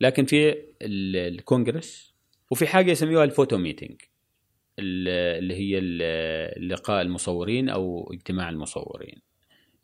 لكن 0.00 0.24
في 0.24 0.54
الكونغرس 0.82 2.14
وفي 2.50 2.66
حاجة 2.66 2.90
يسميوها 2.90 3.24
ال 3.24 3.30
photo 3.30 3.58
meeting 3.58 4.02
اللي 4.78 5.54
هي 5.54 5.80
لقاء 6.60 7.02
المصورين 7.02 7.68
أو 7.68 8.12
اجتماع 8.12 8.48
المصورين 8.48 9.20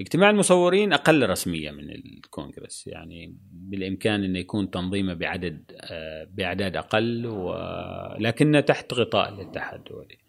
اجتماع 0.00 0.30
المصورين 0.30 0.92
أقل 0.92 1.30
رسمية 1.30 1.70
من 1.70 1.90
الكونغرس 1.90 2.86
يعني 2.86 3.36
بالإمكان 3.52 4.24
إنه 4.24 4.38
يكون 4.38 4.70
تنظيمه 4.70 5.14
بعدد 5.14 5.72
آه، 5.80 6.24
بأعداد 6.24 6.76
أقل 6.76 7.26
ولكنه 7.26 8.60
تحت 8.60 8.94
غطاء 8.94 9.34
الاتحاد 9.34 9.78
الدولي. 9.78 10.21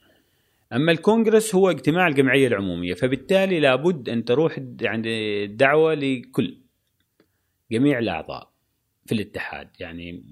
أما 0.73 0.91
الكونغرس 0.91 1.55
هو 1.55 1.69
اجتماع 1.69 2.07
الجمعية 2.07 2.47
العمومية 2.47 2.93
فبالتالي 2.93 3.59
لابد 3.59 4.09
أن 4.09 4.25
تروح 4.25 4.59
عند 4.81 5.05
الدعوة 5.07 5.93
لكل 5.93 6.57
جميع 7.71 7.99
الأعضاء 7.99 8.53
في 9.05 9.11
الاتحاد 9.11 9.69
يعني 9.79 10.23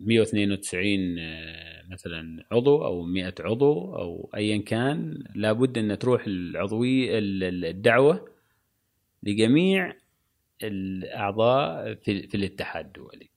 192 0.00 1.18
آه، 1.18 1.84
مثلا 1.90 2.44
عضو 2.52 2.84
أو 2.84 3.02
100 3.02 3.34
عضو 3.40 3.94
أو 3.94 4.30
ايا 4.34 4.58
كان 4.58 5.24
لابد 5.34 5.78
أن 5.78 5.98
تروح 5.98 6.24
العضوية 6.26 7.10
الدعوة 7.18 8.28
لجميع 9.22 9.96
الأعضاء 10.62 11.94
في 11.94 12.34
الاتحاد 12.34 12.86
الدولي. 12.86 13.28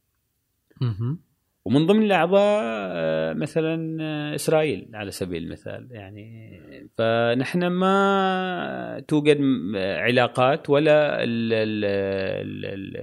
ومن 1.65 1.85
ضمن 1.85 2.03
الأعضاء 2.03 2.63
آه، 2.63 3.33
مثلا 3.33 3.97
آه، 4.01 4.35
إسرائيل 4.35 4.89
على 4.93 5.11
سبيل 5.11 5.43
المثال 5.43 5.87
يعني 5.91 6.55
فنحن 6.97 7.67
ما 7.67 9.03
توجد 9.07 9.37
علاقات 9.75 10.69
ولا 10.69 11.23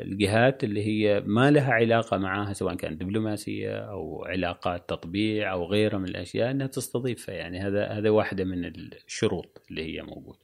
الجهات 0.02 0.64
اللي 0.64 0.86
هي 0.86 1.22
ما 1.26 1.50
لها 1.50 1.72
علاقة 1.72 2.18
معها 2.18 2.52
سواء 2.52 2.74
كانت 2.74 3.00
دبلوماسية 3.00 3.78
أو 3.78 4.24
علاقات 4.24 4.88
تطبيع 4.88 5.52
أو 5.52 5.64
غيرها 5.64 5.98
من 5.98 6.08
الأشياء 6.08 6.50
إنها 6.50 6.66
تستضيفها 6.66 7.34
يعني 7.34 7.60
هذا 7.60 7.86
هذا 7.86 8.10
واحدة 8.10 8.44
من 8.44 8.64
الشروط 9.06 9.62
اللي 9.70 9.82
هي 9.82 10.02
موجودة. 10.02 10.38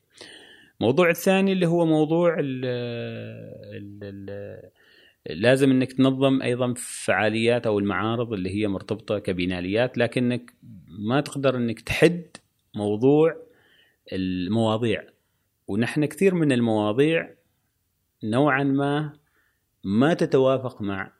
الموضوع 0.81 1.11
الثاني 1.11 1.53
اللي 1.53 1.66
هو 1.66 1.87
موضوع 1.87 2.37
ال 2.39 2.64
ال 4.03 4.31
لازم 5.29 5.70
إنك 5.70 5.93
تنظم 5.93 6.43
أيضا 6.43 6.74
فعاليات 6.76 7.66
أو 7.66 7.79
المعارض 7.79 8.33
اللي 8.33 8.51
هي 8.51 8.68
مرتبطة 8.68 9.18
كبناليات 9.18 9.99
لكنك 9.99 10.55
ما 10.89 11.20
تقدر 11.20 11.57
إنك 11.57 11.81
تحد 11.81 12.22
موضوع 12.74 13.37
المواضيع. 14.12 15.03
ونحن 15.66 16.05
كثير 16.05 16.35
من 16.35 16.53
المواضيع 16.53 17.31
نوعا 18.24 18.62
ما 18.62 19.12
ما 19.85 20.14
تتوافق 20.14 20.83
مع 20.83 21.12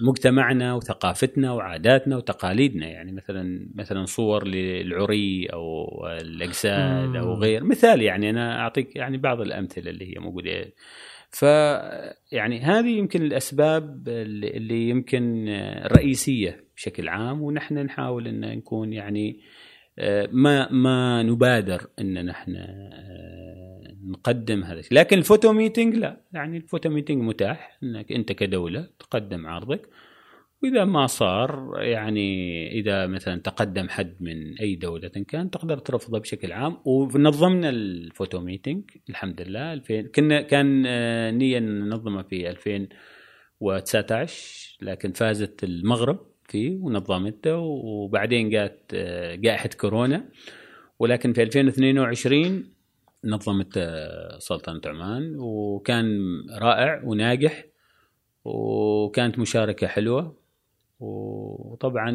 مجتمعنا 0.00 0.74
وثقافتنا 0.74 1.52
وعاداتنا 1.52 2.16
وتقاليدنا. 2.16 2.86
يعني 2.86 3.12
مثلا 3.12 3.68
مثلا 3.74 4.04
صور 4.04 4.46
للعري 4.46 5.46
أو 5.46 5.88
الأجساد 6.06 7.16
أو 7.16 7.34
غير. 7.34 7.64
مثال 7.64 8.02
يعني 8.02 8.30
أنا 8.30 8.60
أعطيك 8.60 8.96
يعني 8.96 9.18
بعض 9.18 9.40
الأمثلة 9.40 9.90
اللي 9.90 10.14
هي 10.14 10.20
موجودة 10.20 10.72
ف 11.34 11.42
يعني 12.32 12.60
هذه 12.60 12.98
يمكن 12.98 13.22
الأسباب 13.22 14.08
اللي 14.08 14.88
يمكن 14.88 15.48
رئيسية 15.86 16.64
بشكل 16.76 17.08
عام 17.08 17.42
ونحن 17.42 17.78
نحاول 17.78 18.28
إن 18.28 18.40
نكون 18.40 18.92
يعني 18.92 19.40
ما 20.32 20.72
ما 20.72 21.22
نبادر 21.22 21.86
إن 22.00 22.26
نحن 22.26 22.56
نقدم 24.04 24.64
هذا 24.64 24.82
لكن 24.90 25.18
ال 25.18 25.24
photo 25.24 25.52
meeting 25.52 25.94
لا. 25.96 26.20
يعني 26.32 26.56
ال 26.56 26.62
photo 26.62 26.90
meeting 26.90 27.22
متاح 27.22 27.78
إنك 27.82 28.12
أنت 28.12 28.32
كدولة 28.32 28.88
تقدم 28.98 29.46
عرضك. 29.46 29.88
وإذا 30.64 30.84
ما 30.84 31.06
صار 31.06 31.72
يعني 31.76 32.68
إذا 32.72 33.06
مثلا 33.06 33.40
تقدم 33.40 33.88
حد 33.88 34.16
من 34.20 34.58
أي 34.58 34.76
دولة 34.76 35.08
كان 35.08 35.50
تقدر 35.50 35.78
ترفضه 35.78 36.18
بشكل 36.18 36.52
عام. 36.52 36.76
ونظمنا 36.84 37.68
ال 37.68 37.80
photo 37.80 38.40
meeting 38.40 38.90
الحمد 39.10 39.40
لله. 39.40 39.72
2000 39.72 40.02
كنا 40.02 40.42
كان 40.42 40.84
آه، 40.86 41.30
نية 41.30 41.58
ننظمه 41.58 42.22
في 42.22 42.50
2019 42.50 44.78
لكن 44.82 45.12
فازت 45.12 45.64
المغرب 45.64 46.26
فيه 46.48 46.78
ونظمته. 46.80 47.58
وبعدين 47.58 48.50
جات 48.50 48.90
آه، 48.94 49.34
جائحة 49.34 49.70
كورونا. 49.80 50.28
ولكن 50.98 51.32
في 51.32 51.42
2022 51.42 52.74
نظمت 53.24 53.76
آه، 53.76 54.38
سلطنة 54.38 54.80
عمان. 54.86 55.36
وكان 55.38 56.18
رائع 56.58 57.02
وناجح. 57.04 57.64
وكانت 58.44 59.38
مشاركة 59.38 59.86
حلوة. 59.86 60.43
وطبعا 61.00 62.10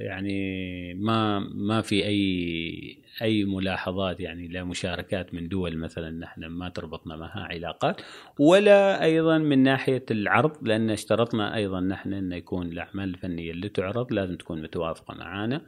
يعني 0.00 0.94
ما 0.94 1.38
ما 1.38 1.80
في 1.82 2.06
أي 2.06 3.02
أي 3.22 3.44
ملاحظات 3.44 4.20
يعني 4.20 4.48
لا 4.48 4.64
مشاركات 4.64 5.34
من 5.34 5.48
دول 5.48 5.78
مثلا 5.78 6.10
نحن 6.10 6.46
ما 6.46 6.68
تربطنا 6.68 7.16
معها 7.16 7.40
علاقات 7.40 8.00
ولا 8.38 9.02
أيضا 9.04 9.38
من 9.38 9.62
ناحية 9.62 10.04
العرض 10.10 10.52
لأن 10.62 10.90
اشترطنا 10.90 11.54
أيضا 11.56 11.80
نحن 11.80 12.12
ان 12.12 12.32
يكون 12.32 12.66
الأعمال 12.66 13.08
الفنية 13.08 13.50
اللي 13.50 13.68
تعرض 13.68 14.12
لازم 14.12 14.36
تكون 14.36 14.62
متوافقة 14.62 15.14
معنا 15.14 15.62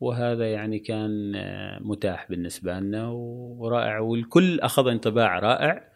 وهذا 0.00 0.52
يعني 0.52 0.78
كان 0.78 1.32
متاح 1.80 2.26
بالنسبة 2.30 2.80
لنا 2.80 3.08
ورائع 3.08 3.98
والكل 3.98 4.60
أخذ 4.60 4.88
انطباع 4.88 5.38
رائع. 5.38 5.93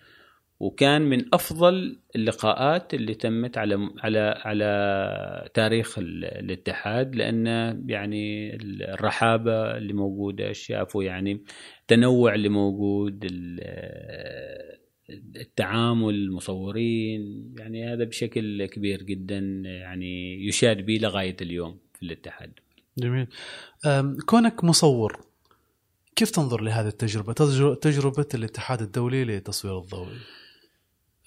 وكان 0.60 1.02
من 1.02 1.34
أفضل 1.34 1.98
اللقاءات 2.16 2.94
اللي 2.94 3.14
تمت 3.14 3.58
على 3.58 3.90
على 3.98 4.18
على 4.44 5.48
تاريخ 5.54 5.98
الاتحاد 5.98 7.14
لأن 7.14 7.46
يعني 7.88 8.56
الرحابة 8.94 9.76
اللي 9.76 9.92
موجودة 9.92 10.52
شافوا 10.52 11.04
يعني 11.04 11.44
التنوع 11.80 12.34
اللي 12.34 12.48
موجود 12.48 13.26
التعامل 15.36 16.14
المصورين 16.14 17.54
يعني 17.58 17.92
هذا 17.92 18.04
بشكل 18.04 18.66
كبير 18.66 19.02
جدا 19.02 19.38
يعني 19.64 20.46
يشاد 20.46 20.86
به 20.86 20.98
لغاية 21.02 21.36
اليوم 21.40 21.78
في 21.94 22.02
الاتحاد. 22.02 22.52
جميل. 22.98 23.26
كونك 24.26 24.64
مصور 24.64 25.20
كيف 26.16 26.30
تنظر 26.30 26.60
لهذه 26.60 26.88
التجربة؟ 26.88 27.32
تجربة 27.74 28.26
الاتحاد 28.34 28.82
الدولي 28.82 29.24
للتصوير 29.24 29.78
الضوئي. 29.78 30.18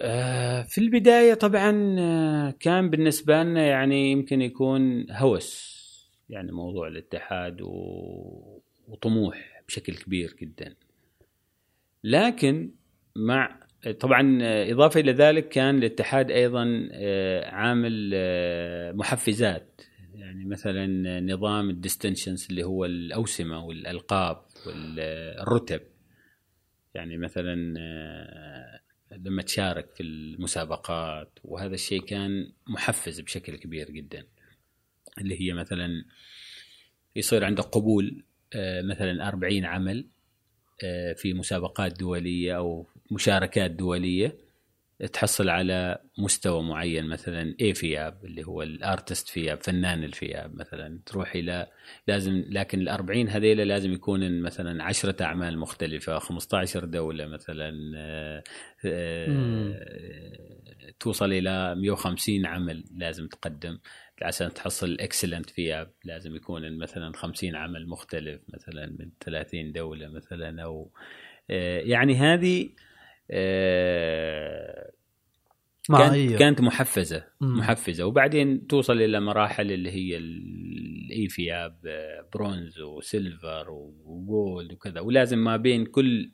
آه، 0.04 0.62
في 0.62 0.78
البداية 0.78 1.34
طبعا 1.34 1.96
آه، 2.00 2.54
كان 2.60 2.90
بالنسبة 2.90 3.44
لنا 3.44 3.66
يعني 3.66 4.12
يمكن 4.12 4.42
يكون 4.42 5.12
هوس 5.12 5.72
يعني 6.30 6.52
موضوع 6.52 6.88
الاتحاد 6.88 7.58
وطموح 8.88 9.64
بشكل 9.68 9.96
كبير 9.96 10.36
جدا. 10.42 10.76
لكن 12.04 12.72
مع 13.16 13.60
طبعا 14.00 14.40
آه، 14.42 14.72
إضافة 14.72 15.00
إلى 15.00 15.12
ذلك 15.12 15.50
كان 15.50 15.78
الاتحاد 15.78 16.32
أيضا 16.32 16.90
عامل 17.46 18.12
محفزات. 18.96 19.82
يعني 20.14 20.46
مثلا 20.46 21.20
نظام 21.20 21.70
الديستنشنز 21.70 22.48
اللي 22.50 22.64
هو 22.64 22.86
الأوسمة 22.86 23.66
والألقاب 23.66 24.42
والرتب. 24.68 25.82
يعني 26.94 27.18
مثلا 27.18 27.74
لما 29.12 29.42
تشارك 29.42 29.96
في 29.96 30.04
المسابقات 30.04 31.40
وهذا 31.44 31.74
الشيء 31.74 32.02
كان 32.02 32.52
محفز 32.68 33.20
بشكل 33.20 33.56
كبير 33.56 33.92
جدا. 33.92 34.26
اللي 35.18 35.42
هي 35.42 35.54
مثلا 35.54 36.06
يصير 37.16 37.46
عندك 37.46 37.64
قبول 37.64 38.24
آه، 38.54 38.82
مثلا 38.82 39.28
40 39.28 39.66
عمل 39.66 40.08
آه، 40.84 41.14
في 41.14 41.34
مسابقات 41.34 42.00
دولية 42.00 42.58
أو 42.58 42.88
مشاركات 43.12 43.72
دولية. 43.72 44.38
تحصل 45.08 45.50
على 45.50 45.98
مستوى 46.18 46.64
معين 46.64 47.08
مثلا 47.08 47.56
AFIAP 47.62 48.26
اللي 48.26 48.48
هو 48.48 48.62
ال 48.62 48.71
artist 48.71 49.30
FIAP 49.30 49.64
فنان 49.64 50.04
ال 50.04 50.14
FIAP 50.14 50.56
مثلا 50.56 51.00
تروح 51.06 51.36
إلى 51.36 51.68
لازم 52.08 52.44
لكن 52.50 52.82
ال 52.82 52.90
40 52.90 53.30
هذيلا 53.30 53.64
لازم 53.64 53.94
يكون 53.94 54.42
مثلا 54.42 54.84
10 54.84 55.24
أعمال 55.24 55.58
مختلفة 55.60 56.20
15 56.20 56.86
دولة 56.86 57.26
مثلا 57.26 57.72
آه، 57.98 58.44
آه، 58.86 59.74
توصل 61.00 61.34
إلى 61.34 61.76
150 61.76 62.46
عمل 62.46 62.84
لازم 62.96 63.28
تقدم. 63.28 63.80
عشان 64.22 64.54
تحصل 64.54 64.98
excellent 65.00 65.50
FIAP 65.50 65.92
لازم 66.04 66.36
يكون 66.36 66.78
مثلا 66.78 67.12
50 67.16 67.56
عمل 67.56 67.88
مختلف 67.88 68.42
مثلا 68.54 68.86
من 69.00 69.10
30 69.20 69.72
دولة 69.72 70.08
مثلا 70.08 70.64
أو 70.64 70.92
آه، 71.50 71.80
يعني 71.80 72.16
هذه 72.16 72.70
كانت, 75.88 76.40
كانت 76.40 76.62
محفزة 76.62 77.24
مم. 77.42 77.58
محفزة. 77.58 78.06
وبعدين 78.06 78.68
توصل 78.68 79.02
إلى 79.02 79.20
مراحل 79.20 79.72
اللي 79.72 79.92
هي 79.92 80.18
ال 80.18 80.45
EFIAP 80.45 81.80
bronze 82.34 82.80
و 82.80 82.92
silver 82.92 83.66
و 84.06 84.19
gold 84.19 84.74
وكذا. 84.74 85.00
ولازم 85.00 85.44
ما 85.44 85.58
بين 85.58 85.86
كل 85.86 86.32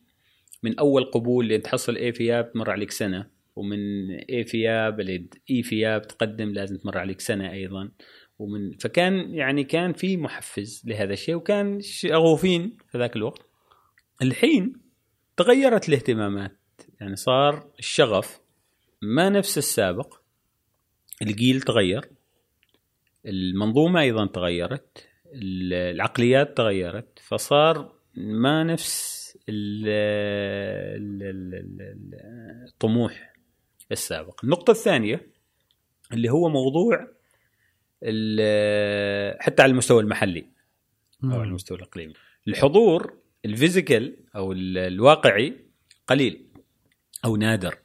من 0.64 0.80
أول 0.80 1.04
قبول 1.04 1.46
اللي 1.46 1.58
تحصل 1.58 1.96
AFIAP 1.96 2.52
تمر 2.52 2.70
عليك 2.70 2.92
سنة 2.92 3.30
ومن 3.56 4.12
AFIAP 4.12 5.26
EFIAP 5.50 6.02
تقدم 6.02 6.50
لازم 6.50 6.78
تمر 6.78 6.98
عليك 6.98 7.22
سنة 7.22 7.52
أيضا. 7.52 7.92
ومن 8.40 8.78
فكان 8.78 9.34
يعني 9.36 9.64
كان 9.64 9.94
في 9.94 10.18
محفز 10.18 10.84
لهذا 10.86 11.14
الشيء 11.14 11.36
وكان 11.36 11.82
شغوفين 11.82 12.78
في 12.92 12.98
ذاك 12.98 13.16
الوقت. 13.16 13.42
الحين 14.22 14.74
تغيرت 15.38 15.90
الاهتمامات. 15.90 16.57
يعني 17.02 17.16
صار 17.16 17.72
الشغف 17.80 18.40
ما 19.02 19.30
نفس 19.30 19.58
السابق. 19.58 20.14
الجيل 21.22 21.62
تغير 21.62 22.10
المنظومة 23.26 24.02
أيضا 24.02 24.26
تغيرت 24.26 25.08
العقليات 25.34 26.58
تغيرت 26.58 27.20
فصار 27.20 27.94
ما 28.16 28.64
نفس 28.64 29.18
الطموح 32.66 33.34
السابق. 33.92 34.44
النقطة 34.44 34.72
الثانية 34.72 35.32
اللي 36.14 36.30
هو 36.30 36.50
موضوع 36.50 36.98
حتى 39.40 39.62
على 39.62 39.72
المستوى 39.72 40.02
المحلي 40.02 40.48
أو 41.24 41.30
على 41.30 41.44
المستوى 41.44 41.78
الإقليمي. 41.78 42.14
الحضور 42.48 43.18
ال 43.46 43.54
physical 43.54 44.18
أو 44.36 44.52
الواقعي 44.52 45.66
قليل. 46.08 46.47
أو 47.26 47.36
نادر. 47.36 47.78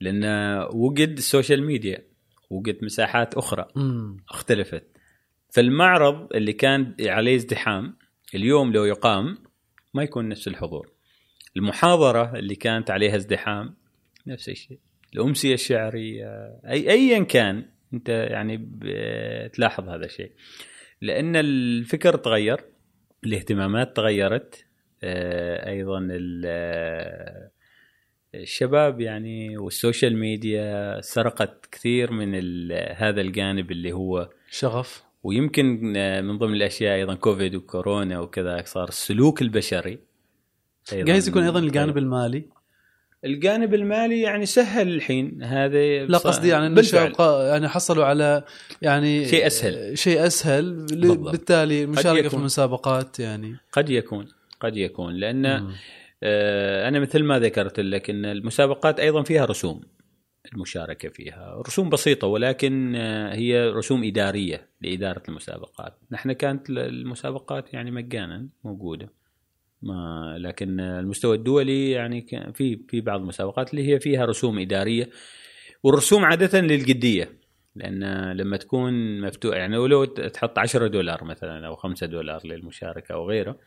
لأن 0.00 0.24
وجد 0.72 1.16
ال 1.16 1.23
social 1.23 1.66
media 1.66 2.04
وجد 2.50 2.84
مساحات 2.84 3.34
أخرى 3.34 3.68
مم. 3.76 4.16
اختلفت. 4.30 4.84
فالمعرض 5.50 6.32
اللي 6.34 6.52
كان 6.52 6.94
عليه 7.00 7.36
ازدحام 7.36 7.96
اليوم 8.34 8.72
لو 8.72 8.84
يقام 8.84 9.38
ما 9.94 10.02
يكون 10.02 10.28
نفس 10.28 10.48
الحضور. 10.48 10.92
المحاضرة 11.56 12.38
اللي 12.38 12.54
كانت 12.54 12.90
عليها 12.90 13.16
ازدحام 13.16 13.76
نفس 14.26 14.48
الشيء. 14.48 14.78
الأمسية 15.14 15.54
الشعرية 15.54 16.60
اي 16.66 16.90
ايا 16.90 17.24
كان 17.24 17.68
أنت 17.94 18.08
يعني 18.08 18.56
تلاحظ 19.54 19.88
هذا 19.88 20.04
الشيء. 20.04 20.32
لأن 21.02 21.36
الفكر 21.36 22.16
تغير 22.16 22.60
الاهتمامات 23.24 23.96
تغيرت 23.96 24.64
آه، 25.02 25.68
أيضا 25.70 26.08
الشباب 28.42 29.00
يعني 29.00 29.58
وال 29.58 29.72
social 29.72 30.16
media 30.16 31.00
سرقت 31.00 31.66
كثير 31.72 32.12
من 32.12 32.34
هذا 32.72 33.20
الجانب 33.20 33.70
اللي 33.70 33.92
هو 33.92 34.28
شغف 34.50 35.02
ويمكن 35.22 35.96
آه، 35.96 36.20
من 36.20 36.38
ضمن 36.38 36.54
الأشياء 36.54 36.96
أيضا 36.96 37.14
كوفيد 37.14 37.54
وكورونا 37.54 38.20
وكذا 38.20 38.62
صار 38.64 38.88
السلوك 38.88 39.42
البشري 39.42 39.98
جايز 40.92 41.28
يكون 41.28 41.42
أيضا 41.42 41.58
الجانب 41.58 41.98
المالي 41.98 42.44
الجانب 43.24 43.74
المالي 43.74 44.20
يعني 44.20 44.46
سهل 44.46 44.88
الحين 44.88 45.42
هذا 45.42 46.04
لا 46.04 46.18
قصدي 46.18 46.48
يعني 46.48 46.66
ان. 46.66 46.78
الشباب 46.78 47.14
يعني 47.20 47.68
حصلوا 47.68 48.04
على 48.04 48.44
يعني 48.82 49.28
شيء 49.28 49.46
أسهل. 49.46 49.98
شيء 49.98 50.26
أسهل 50.26 50.86
بالضبط. 50.86 51.30
بالتالي 51.30 51.84
المشاركه 51.84 52.28
في. 52.28 52.34
المسابقات 52.34 53.18
يعني 53.18 53.56
قد 53.72 53.90
يكون 53.90 54.28
قد 54.60 54.76
يكون 54.76 55.14
لأن 55.14 55.62
مم. 55.62 55.72
آه، 56.22 56.88
أنا 56.88 57.00
مثل 57.00 57.22
ما 57.22 57.38
ذكرت 57.38 57.80
لك 57.80 58.10
إن 58.10 58.24
المسابقات 58.24 59.00
أيضا 59.00 59.22
فيها 59.22 59.44
رسوم 59.44 59.80
المشاركة 60.52 61.08
فيها. 61.08 61.62
رسوم 61.66 61.90
بسيطة 61.90 62.26
ولكن 62.26 62.96
آه، 62.96 63.34
هي 63.34 63.68
رسوم 63.68 64.04
إدارية 64.04 64.68
لإدارة 64.80 65.22
المسابقات. 65.28 65.98
نحن 66.10 66.32
كانت 66.32 66.70
المسابقات 66.70 67.74
يعني 67.74 67.90
مجانا 67.90 68.48
موجودة. 68.64 69.12
ما 69.82 70.36
لكن 70.38 70.80
المستوى 70.80 71.36
الدولي 71.36 71.90
يعني 71.90 72.20
كان 72.20 72.52
في 72.52 72.80
في 72.88 73.00
بعض 73.00 73.20
المسابقات 73.20 73.70
اللي 73.70 73.92
هي 73.92 74.00
فيها 74.00 74.24
رسوم 74.24 74.58
إدارية 74.58 75.10
والرسوم 75.82 76.24
عادة 76.24 76.60
للجدية. 76.60 77.28
لأن 77.76 78.32
لما 78.32 78.56
تكون 78.56 79.20
مفتوح 79.20 79.56
يعني 79.56 79.76
ولو 79.76 80.04
تحط 80.04 80.58
10 80.58 80.86
دولار 80.86 81.24
مثلا 81.24 81.66
أو 81.66 81.76
5 81.76 82.06
دولار 82.06 82.46
للمشاركة 82.46 83.12
أو 83.12 83.28
غيره 83.28 83.58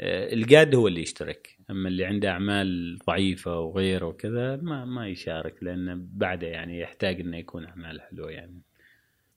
آه، 0.00 0.32
الجاد 0.34 0.74
هو 0.74 0.88
اللي 0.88 1.02
يشترك. 1.02 1.58
أما 1.70 1.88
اللي 1.88 2.04
عنده 2.04 2.30
أعمال 2.30 2.98
ضعيفة 3.06 3.60
وغيره 3.60 4.06
وكذا 4.06 4.56
ما 4.56 4.84
ما 4.84 5.08
يشارك 5.08 5.62
لأنه 5.62 5.98
بعده 5.98 6.46
يعني 6.46 6.80
يحتاج 6.80 7.20
إنه 7.20 7.36
يكون 7.36 7.64
أعمال 7.64 8.00
حلوة 8.00 8.30
يعني. 8.30 8.60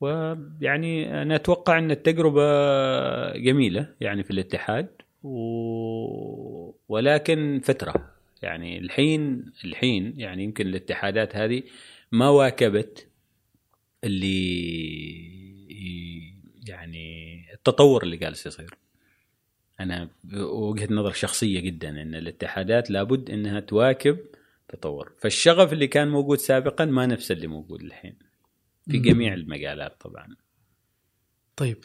ويعني 0.02 1.22
أنا 1.22 1.36
أتوقع 1.36 1.80
إن 1.80 1.92
التجربة 1.92 2.44
جميلة 3.38 3.96
يعني 4.02 4.24
في 4.24 4.32
الاتحاد 4.32 4.88
و... 5.24 5.30
ولكن 6.90 7.62
فترة. 7.64 7.94
يعني 8.42 8.78
الحين 8.80 9.52
الحين 9.66 10.14
يعني 10.18 10.44
يمكن 10.44 10.68
الاتحادات 10.68 11.36
هذه 11.36 11.64
ما 12.12 12.30
واكبت 12.30 13.08
اللي 14.04 14.70
يعني 16.68 17.46
التطور 17.54 18.04
اللي 18.04 18.18
جالس 18.18 18.46
يصير. 18.46 18.89
أنا 19.80 20.10
وجهة 20.34 20.94
نظر 20.94 21.12
شخصية 21.12 21.60
جدا 21.60 21.90
إن 21.90 22.16
الاتحادات 22.16 22.92
لابد 22.92 23.30
إنها 23.30 23.60
تواكب 23.60 24.18
تطور. 24.70 25.12
فالشغف 25.18 25.74
اللي 25.74 25.88
كان 25.88 26.08
موجود 26.08 26.38
سابقا 26.38 26.86
ما 26.86 27.06
نفس 27.06 27.32
اللي 27.32 27.48
موجود 27.48 27.82
الحين. 27.82 28.16
في. 28.92 28.98
جميع 28.98 29.34
المجالات 29.34 30.02
طبعا. 30.02 30.36
طيب 31.56 31.78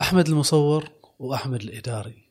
أحمد 0.00 0.28
المصور 0.28 0.90
وأحمد 1.18 1.62
الإداري 1.62 2.22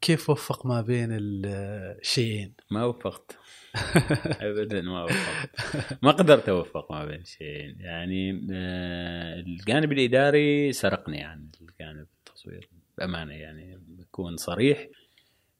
كيف 0.00 0.30
وفق 0.30 0.66
ما 0.66 0.80
بين 0.80 1.08
الشيئين؟ 1.10 2.54
ما 2.70 2.84
وفقت. 2.84 3.38
ابدا 4.40 4.82
ما 4.82 5.04
وفقت. 5.04 5.98
ما 6.02 6.10
قدرت 6.10 6.48
أوفق 6.48 6.92
ما 6.92 7.04
بين 7.04 7.24
شيئين. 7.24 7.76
يعني 7.80 8.48
آه، 8.52 9.40
الجانب 9.40 9.92
الإداري 9.92 10.72
سرقني 10.72 11.22
عن 11.22 11.48
الجانب 11.60 12.06
التصوير. 12.28 12.68
بأمانة 12.98 13.32
يعني 13.32 13.78
بكون 14.14 14.36
صريح. 14.36 14.88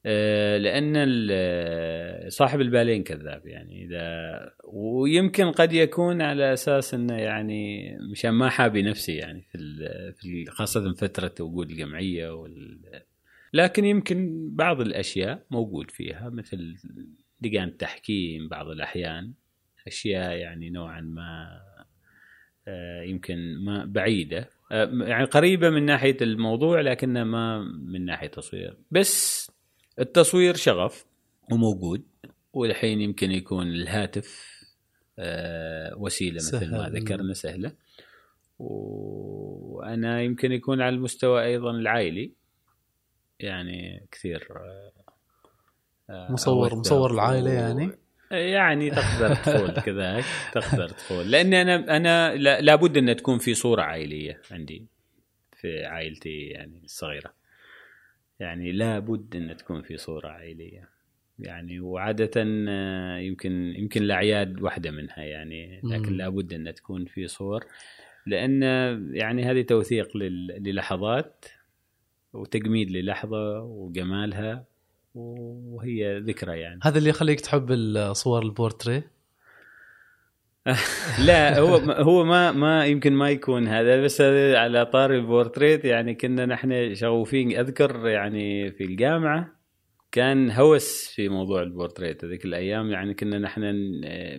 آه، 0.07 0.59
لأن 0.59 0.93
ال- 0.97 2.33
صاحب 2.33 2.61
البالين 2.61 3.03
كذاب 3.03 3.47
يعني 3.47 3.85
إذا 3.85 4.07
ويمكن 4.65 5.51
قد 5.53 5.73
يكون 5.73 6.23
على 6.23 6.53
أساس 6.53 6.95
إنه 6.95 7.17
يعني 7.17 7.93
مشان 8.11 8.31
ما 8.31 8.49
حابي 8.49 8.83
نفسي 8.83 9.15
يعني 9.17 9.43
في 9.43 9.59
في 10.21 10.45
خاصة 10.51 10.93
فترة 10.95 11.45
وجود 11.45 11.71
الجمعية 11.71 12.31
وال 12.35 12.81
لكن 13.53 13.85
يمكن 13.85 14.49
بعض 14.55 14.81
الأشياء 14.81 15.47
موجود 15.51 15.91
فيها 15.91 16.29
مثل 16.29 16.75
لجان 17.43 17.69
التحكيم 17.69 18.49
بعض 18.49 18.69
الأحيان 18.69 19.33
أشياء 19.87 20.37
يعني 20.37 20.71
نوعا 20.71 21.01
ما 21.01 21.61
آه، 22.69 23.03
يمكن 23.03 23.65
ما 23.65 23.85
بعيدة. 23.85 24.39
آه، 24.39 24.49
يعني 24.83 25.25
قريبة 25.25 25.71
من 25.71 25.87
ناحية 25.87 26.17
الموضوع 26.23 26.81
لكنها 26.81 27.25
ما 27.25 27.59
من 27.63 28.05
ناحية 28.05 28.29
تصوير. 28.29 28.77
بس 28.91 29.51
التصوير 29.99 30.57
شغف 30.57 31.05
وموجود 31.53 32.03
والحين 32.53 33.01
يمكن 33.01 33.31
يكون 33.31 33.67
الهاتف 33.67 34.55
آه، 35.19 35.95
وسيلة 35.99 36.37
مثل 36.37 36.71
ما. 36.71 36.89
ذكرنا 36.89 37.35
سهلة. 37.35 37.73
وأنا 38.59 40.23
يمكن 40.23 40.53
يكون 40.53 40.81
على 40.81 40.95
المستوى 40.95 41.45
أيضا 41.45 41.71
العائلي. 41.71 42.33
يعني 43.41 44.07
كثير 44.11 44.49
آه، 44.51 44.93
آه، 46.11 46.33
مصور 46.33 46.75
مصور 46.75 47.11
العائلة 47.11 47.51
يعني؟ 47.51 47.91
يعني 48.39 48.91
تقدر 48.91 49.35
تقول 49.45 49.71
كذاك 49.71 50.25
تقدر 50.53 50.89
تقول. 50.89 51.31
لأني 51.31 51.63
أنا 51.63 51.97
أنا 51.97 52.35
لا- 52.37 52.61
لابد 52.61 52.97
أن 52.97 53.17
تكون 53.17 53.39
في 53.39 53.55
صورة 53.55 53.83
عائلية 53.83 54.41
عندي 54.51 54.87
في 55.61 55.85
عائلتي 55.85 56.41
يعني 56.47 56.81
الصغيرة. 56.85 57.35
يعني 58.41 58.73
لابد 58.73 59.37
أن 59.37 59.57
تكون 59.57 59.83
في 59.83 59.97
صورة 59.97 60.29
عائلية. 60.29 60.89
يعني 61.39 61.81
وعادة 61.81 62.31
آه، 62.69 63.19
يمكن 63.19 63.53
يمكن 63.77 64.03
الأعياد 64.03 64.63
واحدة 64.63 64.91
منها 64.91 65.19
يعني 65.23 65.81
لكن 65.85 66.13
مم. 66.13 66.17
لابد 66.19 66.53
أن 66.53 66.75
تكون 66.75 67.05
في 67.05 67.27
صور. 67.27 67.65
لأن 68.27 68.63
يعني 69.15 69.45
هذه 69.45 69.63
توثيق 69.63 70.17
لل- 70.17 70.63
للحظات 70.65 71.45
وتجميد 72.33 72.91
للحظة 72.91 73.61
وجمالها 73.63 74.65
وهي 75.15 76.19
ذكرى 76.19 76.61
يعني. 76.61 76.81
هذا 76.83 76.99
اللي 76.99 77.11
يخليك 77.11 77.41
تحب 77.41 77.73
الصور 77.73 78.43
البورتريه 78.43 79.15
لا 81.27 81.59
هو 81.59 81.77
هو 81.77 82.25
ما 82.25 82.53
ما 82.53 82.87
يمكن 82.87 83.13
ما 83.13 83.31
يكون 83.31 83.69
هذا 83.69 84.03
بس 84.03 84.21
هذا 84.21 84.59
على 84.59 84.87
طار 84.87 85.15
البورتريت 85.15 85.85
يعني 85.85 86.15
كنا 86.15 86.47
نحن 86.47 86.95
شغوفين. 86.95 87.59
أذكر 87.59 88.09
يعني 88.09 88.73
في 88.73 88.85
الجامعة 88.85 89.61
كان 90.13 90.51
هوس 90.51 91.09
في 91.15 91.29
موضوع 91.29 91.63
البورتريت 91.63 92.25
هذيك 92.25 92.45
الأيام. 92.45 92.91
يعني 92.91 93.15
كنا 93.15 93.39
نحن 93.39 93.61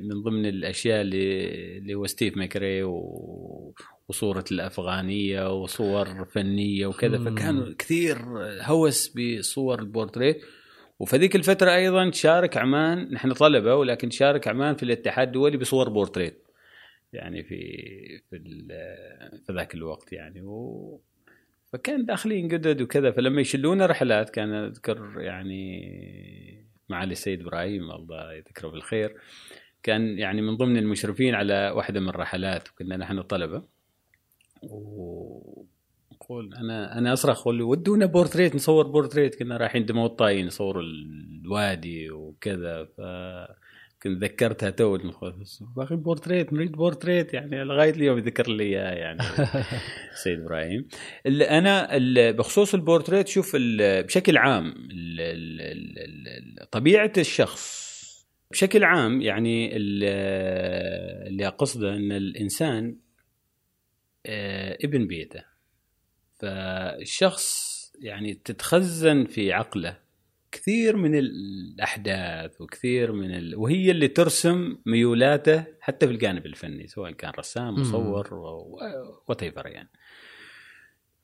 من 0.02 0.24
ضمن 0.24 0.46
الأشياء 0.46 1.02
اللي 1.02 1.48
اللي 1.78 1.94
هو 1.94 2.08
ستيف 2.08 2.38
ماكوري 2.38 2.84
و 2.84 3.74
وصورة 4.08 4.46
الأفغانية 4.52 5.62
وصور 5.62 6.26
فنية 6.26 6.86
وكذا. 6.86 7.18
فكان 7.18 7.76
كثير 7.78 8.18
هوس 8.62 9.14
بصور 9.18 9.80
البورتريت. 9.80 10.42
وفي 11.00 11.18
ذيك 11.18 11.36
الفترة 11.36 11.76
أيضا 11.76 12.12
شارك 12.12 12.58
عمان 12.58 13.14
نحن 13.14 13.34
طلبة 13.34 13.76
ولكن 13.76 14.10
شارك 14.10 14.48
عمان 14.48 14.76
في 14.76 14.84
الاتحاد 14.84 15.28
الدولي 15.28 15.58
بصور 15.58 15.90
بورتريت. 15.90 16.48
يعني 17.14 17.44
في 17.44 17.58
في, 18.30 18.40
في 19.46 19.54
ذاك 19.54 19.76
الوقت 19.76 20.14
يعني. 20.14 20.42
و 20.42 21.02
فكان 21.74 22.06
داخلين 22.06 22.48
جدد 22.48 22.82
وكذا. 22.82 23.12
فلما 23.12 23.42
يشلونا 23.42 23.86
رحلات 23.86 24.30
كان 24.30 24.54
أذكر 24.54 25.14
يعني 25.18 26.66
معالي 26.90 27.12
السيد 27.12 27.42
إبراهيم 27.42 27.92
الله 27.92 28.34
يذكره 28.34 28.68
بالخير 28.68 29.16
كان 29.84 30.20
يعني 30.20 30.42
من 30.42 30.58
ضمن 30.58 30.78
المشرفين 30.78 31.36
على 31.36 31.72
واحدة 31.76 32.00
من 32.00 32.10
الرحلات 32.10 32.70
وكنا 32.70 32.98
نحن 32.98 33.22
طلبة. 33.22 33.64
وقول 36.22 36.54
أنا 36.56 36.98
أنا 36.98 37.14
أصرخ 37.14 37.42
أقول 37.42 37.60
له 37.60 37.66
ودونا 37.66 38.06
بورتريت 38.06 38.56
نصور 38.56 38.88
بورتريت 38.88 39.36
كنا 39.36 39.58
رايحين 39.58 39.86
دما 39.86 40.06
والطائيين 40.06 40.44
نصور 40.44 40.80
الوادي 40.80 42.12
وكذا 42.12 42.86
ف 42.86 43.02
كنت 44.04 44.24
ذكرتها 44.24 44.70
تو 44.70 44.98
باقي 45.76 45.96
بورتريت 45.96 46.54
نريد 46.54 46.72
بورتريت 46.72 47.34
يعني 47.34 47.64
لغاية 47.64 47.90
اليوم 47.90 48.18
يذكر 48.18 48.50
لي 48.50 48.64
إياه 48.64 48.92
يعني 48.96 49.20
سيد 50.24 50.40
إبراهيم. 50.40 50.88
ال- 51.26 51.44
أنا 51.44 51.98
ال- 51.98 52.34
بخصوص 52.34 52.74
البورتريت 52.74 53.28
شوف 53.28 53.58
بشكل 53.80 54.38
عام 54.38 54.74
طبيعة 56.72 57.14
الشخص 57.18 57.86
بشكل 58.52 58.84
عام 58.84 59.22
يعني 59.22 59.78
ال- 59.78 60.04
اللي 61.28 61.48
أقصده 61.48 61.96
إن 61.96 62.12
الإنسان 62.12 62.96
آه، 64.26 64.78
ابن 64.84 65.08
بيئته. 65.08 65.55
فالشخص 66.40 67.76
يعني 68.00 68.34
تتخزن 68.34 69.26
في 69.26 69.54
عقله 69.54 69.98
كثير 70.52 70.96
من 70.96 71.16
الأحداث 71.16 72.62
وكثير 72.62 73.12
من 73.12 73.36
ال... 73.36 73.56
وهي 73.56 73.92
اللي 73.92 74.08
ترسم 74.08 74.78
ميولاته 74.86 75.66
حتى 75.82 76.08
في 76.08 76.14
الجانب 76.14 76.46
الفني 76.46 76.88
سواء 76.88 77.12
كان 77.12 77.32
رسام. 77.38 77.74
مصور 77.74 78.34
وات 79.28 79.44
يعني 79.44 79.90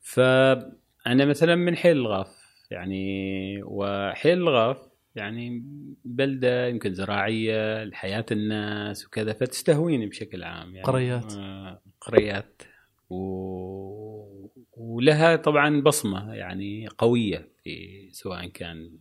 فأنا 0.00 1.24
مثلا 1.24 1.54
من 1.54 1.76
حيل 1.76 1.96
الغاف 1.96 2.42
يعني 2.70 3.62
وحيل 3.62 4.38
الغاف 4.38 4.92
يعني 5.14 5.64
بلدة 6.04 6.66
يمكن 6.66 6.94
زراعية 6.94 7.84
لحياة 7.84 8.26
الناس 8.32 9.06
وكذا 9.06 9.32
فتستهويني 9.32 10.06
بشكل 10.06 10.44
عام 10.44 10.76
يعني 10.76 10.86
قريات. 10.86 11.32
آه، 11.32 11.82
قريات 12.00 12.62
و... 13.10 13.16
ولها 14.76 15.36
طبعا 15.36 15.80
بصمة 15.80 16.34
يعني 16.34 16.88
قوية 16.98 17.48
في 17.64 18.08
سواء 18.12 18.46
كان 18.46 18.98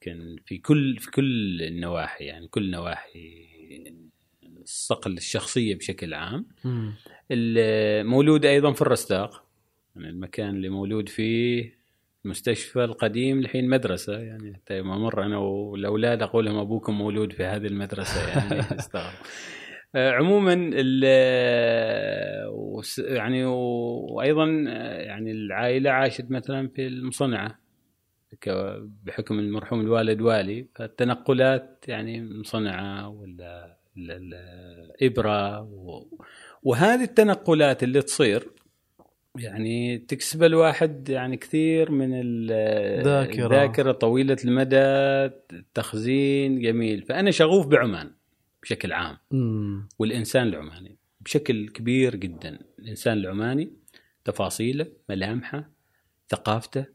كان 0.00 0.36
في 0.44 0.58
كل 0.58 0.98
في 0.98 1.10
كل 1.10 1.62
النواحي 1.62 2.24
يعني 2.24 2.48
كل 2.48 2.70
نواحي 2.70 3.44
الصقل 4.62 5.12
الشخصية 5.12 5.74
بشكل 5.74 6.14
عام. 6.14 6.46
المولود 7.30 8.44
أيضا 8.44 8.72
في 8.72 8.82
الرستاق 8.82 9.44
يعني 9.96 10.08
المكان 10.08 10.56
اللي 10.56 10.68
مولود 10.68 11.08
فيه 11.08 11.74
المستشفى 12.24 12.84
القديم 12.84 13.38
الحين 13.38 13.68
مدرسة 13.68 14.18
يعني 14.18 14.54
حتى 14.54 14.76
يوم 14.76 14.90
أمر 14.90 15.26
أنا 15.26 15.38
والاولاد 15.38 16.22
أقول 16.22 16.44
لهم 16.44 16.56
أبوكم 16.56 16.94
مولود 16.94 17.32
في 17.32 17.44
هذه 17.44 17.66
المدرسة 17.66 18.28
يعني. 18.28 18.64
يستغرب 18.78 19.04
آه، 19.04 19.12
عموما 19.96 20.70
ال- 20.74 22.48
وس- 22.52 22.98
يعني 22.98 23.44
وأيضا 23.44 24.64
آه، 24.68 24.98
يعني 25.00 25.30
العائلة 25.30 25.90
عاشت 25.90 26.30
مثلا 26.30 26.68
في 26.68 26.86
المصنعة 26.86 27.58
بحكم 29.04 29.38
المرحوم 29.38 29.80
الوالد 29.80 30.20
والي 30.20 30.66
فالتنقلات 30.74 31.84
يعني 31.88 32.22
مصنعة 32.40 33.08
ولا 33.08 33.76
ال- 33.96 34.10
ال- 34.10 34.34
الابره 35.00 35.68
وهذه 36.62 37.02
التنقلات 37.04 37.82
اللي 37.82 38.02
تصير 38.02 38.48
يعني 39.38 39.98
تكسب 39.98 40.42
الواحد 40.42 41.08
يعني 41.08 41.36
كثير 41.36 41.90
من 41.90 42.10
ال- 42.14 43.04
ذاكرة. 43.04 43.46
الذاكرة 43.46 43.92
طويلة 43.92 44.36
المدى 44.44 45.34
تخزين 45.74 46.60
جميل 46.60 47.02
فأنا 47.02 47.30
شغوف 47.30 47.66
بعمان 47.66 48.10
بشكل 48.64 48.92
عام. 48.92 49.16
مم. 49.30 49.88
والإنسان 49.98 50.48
العماني 50.48 50.96
بشكل 51.20 51.68
كبير 51.68 52.16
جدا. 52.16 52.58
الإنسان 52.78 53.18
العماني 53.18 53.72
تفاصيله 54.24 54.86
ملامحه 55.08 55.70
ثقافته. 56.28 56.86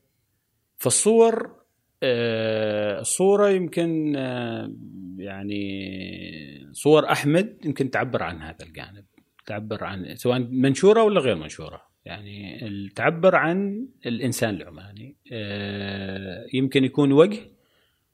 فالصور 0.78 1.60
آه، 2.04 3.00
الصورة 3.00 3.50
يمكن 3.50 4.16
آه، 4.16 4.74
يعني 5.18 6.70
صور 6.72 7.12
أحمد 7.12 7.58
يمكن 7.66 7.92
تعبر 7.92 8.24
عن 8.24 8.42
هذا 8.42 8.66
الجانب. 8.66 9.06
تعبر 9.46 9.84
عن 9.84 10.16
سواء 10.16 10.40
منشورة 10.40 11.04
ولا 11.04 11.20
غير 11.20 11.36
منشورة. 11.36 11.82
يعني 12.06 12.90
تعبر 12.96 13.36
عن 13.36 13.88
الإنسان 14.06 14.56
العماني. 14.56 15.16
آه، 15.32 16.46
يمكن 16.54 16.84
يكون 16.84 17.12
وجه 17.12 17.40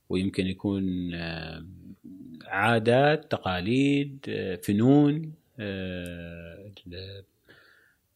ويمكن 0.10 0.48
يكون 0.48 1.14
آه، 1.14 1.66
عادات 2.56 3.32
تقاليد 3.32 4.26
آه، 4.30 4.56
فنون 4.56 5.34
آه، 5.60 6.72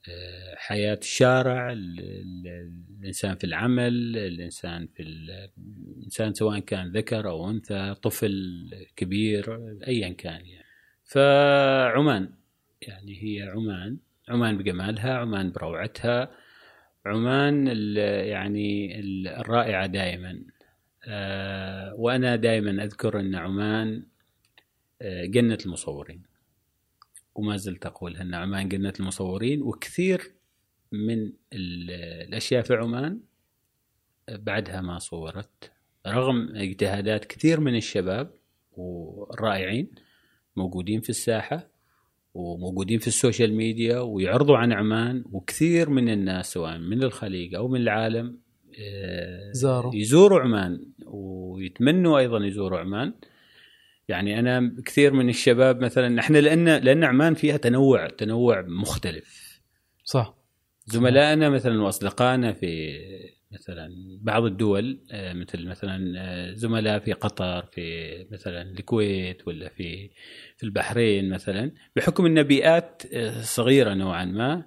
آه، 0.09 0.55
حياة 0.55 0.99
الشارع 1.01 1.71
ال- 1.71 1.99
ال- 1.99 2.71
الإنسان 2.99 3.35
في 3.35 3.43
العمل 3.43 4.17
الإنسان 4.17 4.87
في 4.87 5.03
ال- 5.03 5.49
الإنسان 5.97 6.33
سواء 6.33 6.59
كان 6.59 6.91
ذكر 6.91 7.29
أو 7.29 7.49
أنثى 7.49 7.95
طفل 8.03 8.69
كبير 8.95 9.59
أيا 9.87 10.09
كان 10.09 10.45
يعني. 10.45 10.65
فعمان 11.05 12.29
يعني 12.81 13.23
هي 13.23 13.41
عمان 13.49 13.97
عمان 14.29 14.57
بجمالها 14.57 15.13
عمان 15.13 15.51
بروعتها 15.51 16.31
عمان 17.05 17.67
يعني 18.27 18.99
ال- 18.99 19.27
الرائعة 19.27 19.85
دائما. 19.85 20.41
وأنا 21.97 22.35
دائما 22.35 22.83
أذكر 22.83 23.19
أن 23.19 23.35
عمان 23.35 24.03
جنة 25.03 25.57
المصورين. 25.65 26.23
وما 27.35 27.57
زلت 27.57 27.85
أقولها 27.85 28.21
أن 28.21 28.33
عمان 28.33 28.67
جنة 28.69 28.93
المصورين 28.99 29.61
وكثير 29.61 30.21
من 30.91 31.23
ال- 31.53 31.91
الأشياء 32.27 32.61
في 32.63 32.73
عمان 32.73 33.19
بعدها 34.29 34.81
ما 34.81 34.99
صورت. 34.99 35.71
رغم 36.07 36.55
اجتهادات 36.55 37.25
كثير 37.25 37.59
من 37.59 37.75
الشباب 37.75 38.31
والرائعين 38.71 39.91
موجودين 40.55 41.01
في 41.01 41.09
الساحة 41.09 41.67
وموجودين 42.33 42.99
في 42.99 43.07
ال 43.07 43.14
social 43.14 43.53
media 43.53 43.99
ويعرضوا 43.99 44.57
عن 44.57 44.71
عمان 44.73 45.23
وكثير 45.31 45.89
من 45.89 46.09
الناس 46.09 46.53
سواء 46.53 46.77
من 46.77 47.03
الخليج 47.03 47.55
أو 47.55 47.67
من 47.67 47.81
العالم 47.81 48.39
آه، 48.79 49.51
زاروا. 49.51 49.95
يزوروا 49.95 50.39
عمان 50.39 50.85
ويتمنوا 51.05 52.19
أيضا 52.19 52.45
يزوروا 52.45 52.79
عمان. 52.79 53.13
يعني 54.09 54.39
أنا 54.39 54.75
كثير 54.85 55.13
من 55.13 55.29
الشباب 55.29 55.81
مثلا 55.81 56.19
إحنا 56.19 56.37
لأن 56.37 56.69
لأن 56.69 57.03
عمان 57.03 57.33
فيها 57.33 57.57
تنوع 57.57 58.07
تنوع 58.07 58.61
مختلف. 58.61 59.59
صح. 60.03 60.35
زملائنا 60.85 61.49
مثلا 61.49 61.81
وأصدقائنا 61.81 62.53
في 62.53 62.99
مثلا 63.51 63.89
بعض 64.21 64.43
الدول 64.43 64.99
آه، 65.11 65.33
مثل 65.33 65.67
مثلا 65.67 66.13
آه، 66.17 66.53
زملاء 66.53 66.99
في 66.99 67.13
قطر 67.13 67.65
في 67.65 68.27
مثلا 68.31 68.61
الكويت 68.61 69.47
ولا 69.47 69.69
في 69.69 70.09
في 70.57 70.63
البحرين 70.63 71.29
مثلا 71.29 71.71
بحكم 71.95 72.25
إن 72.25 72.43
بيئات 72.43 73.03
آه، 73.13 73.41
صغيرة 73.41 73.93
نوعا 73.93 74.25
ما 74.25 74.65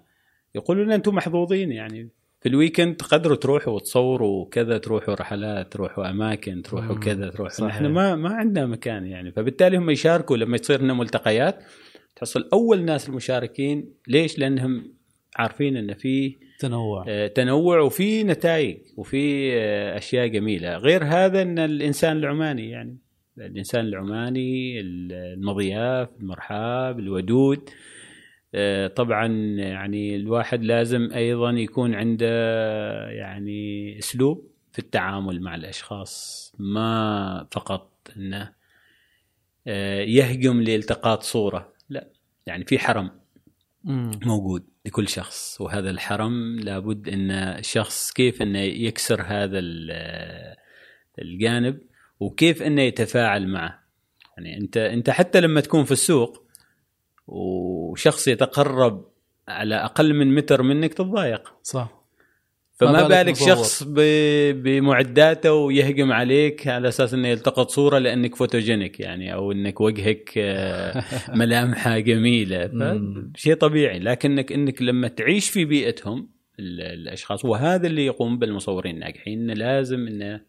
يقولون 0.54 0.92
أنتم 0.92 1.14
محظوظين 1.14 1.72
يعني. 1.72 2.10
في 2.42 2.48
الويكند 2.48 2.96
تقدروا 2.96 3.36
تروحوا 3.36 3.72
وتصوروا 3.72 4.42
وكذا 4.42 4.78
تروحوا 4.78 5.14
رحلات 5.14 5.72
تروحوا 5.72 6.10
أماكن 6.10 6.62
تروحوا 6.62 6.96
كذا 6.96 7.30
تروحوا. 7.30 7.68
إحنا 7.68 7.88
ما 7.88 8.16
ما 8.16 8.34
عندنا 8.34 8.66
مكان 8.66 9.06
يعني. 9.06 9.32
فبالتالي 9.32 9.76
هم 9.76 9.90
يشاركوا 9.90 10.36
لما 10.36 10.56
يصير 10.56 10.82
لنا 10.82 10.94
ملتقيات 10.94 11.64
تحصل 12.16 12.48
أول 12.52 12.84
ناس 12.84 13.08
المشاركين. 13.08 13.94
ليش؟ 14.08 14.38
لأنهم 14.38 14.92
عارفين 15.36 15.76
إن 15.76 15.94
في 15.94 16.36
تنوع. 16.58 17.04
آه، 17.08 17.26
تنوع 17.26 17.80
وفي 17.80 18.24
نتائج 18.24 18.78
وفي 18.96 19.52
آه، 19.54 19.98
أشياء 19.98 20.26
جميلة. 20.26 20.76
غير 20.76 21.04
هذا 21.04 21.42
إن 21.42 21.58
الإنسان 21.58 22.16
العماني 22.16 22.70
يعني. 22.70 22.98
الإنسان 23.38 23.84
العماني 23.84 24.80
المضياف 24.80 26.08
المرحاب 26.20 26.98
الودود. 26.98 27.70
طبعا 28.96 29.26
يعني 29.56 30.16
الواحد 30.16 30.62
لازم 30.64 31.12
أيضا 31.12 31.50
يكون 31.50 31.94
عنده 31.94 32.26
يعني 33.10 33.98
أسلوب 33.98 34.50
في 34.72 34.78
التعامل 34.78 35.40
مع 35.40 35.54
الأشخاص 35.54 36.52
ما 36.58 37.46
فقط 37.50 37.92
إنه 38.16 38.52
آه، 39.66 40.00
يهجم 40.00 40.60
لالتقاط 40.60 41.22
صورة 41.22 41.72
لا 41.88 42.08
يعني 42.46 42.64
في 42.64 42.78
حرم. 42.78 43.10
موجود 44.26 44.64
لكل 44.86 45.08
شخص 45.08 45.60
وهذا 45.60 45.90
الحرم 45.90 46.56
لابد 46.60 47.08
إن 47.08 47.30
الشخص 47.30 48.12
كيف 48.12 48.42
إنه 48.42 48.58
يكسر 48.58 49.22
هذا 49.22 49.58
ال- 49.58 50.56
الجانب 51.18 51.80
وكيف 52.20 52.62
إنه 52.62 52.82
يتفاعل 52.82 53.48
معه 53.48 53.82
يعني 54.36 54.58
أنت 54.58 54.76
أنت 54.76 55.10
حتى 55.10 55.40
لما 55.40 55.60
تكون 55.60 55.84
في 55.84 55.92
السوق 55.92 56.46
وشخص 57.36 58.28
يتقرب 58.28 59.04
على 59.48 59.74
أقل 59.74 60.14
من 60.14 60.34
متر 60.34 60.62
منك 60.62 60.94
تتضايق. 60.94 61.52
صح. 61.62 62.02
فما 62.74 62.92
ما 62.92 63.08
بالك. 63.08 63.36
شخص 63.36 63.82
بمعداته 64.52 65.52
ويهجم 65.52 66.12
عليك 66.12 66.68
على 66.68 66.88
أساس 66.88 67.14
إنه 67.14 67.28
يلتقط 67.28 67.70
صورة 67.70 67.98
لأنك 67.98 68.34
فوتوجينيك 68.34 69.00
يعني 69.00 69.34
أو 69.34 69.52
إنك 69.52 69.80
وجهك 69.80 70.32
آه، 70.38 71.04
ملامحة 71.36 71.98
جميلة. 71.98 72.70
مم. 72.72 73.32
فشيء 73.36 73.54
طبيعي. 73.54 73.98
لكنك 73.98 74.52
إنك 74.52 74.82
لما 74.82 75.08
تعيش 75.08 75.50
في 75.50 75.64
بيئتهم 75.64 76.28
ال- 76.58 76.80
الأشخاص 76.80 77.44
وهذا 77.44 77.86
اللي 77.86 78.06
يقوم 78.06 78.38
بالمصورين 78.38 78.94
الناجحين 78.94 79.40
إنه 79.42 79.54
لازم 79.54 80.06
إنه 80.06 80.40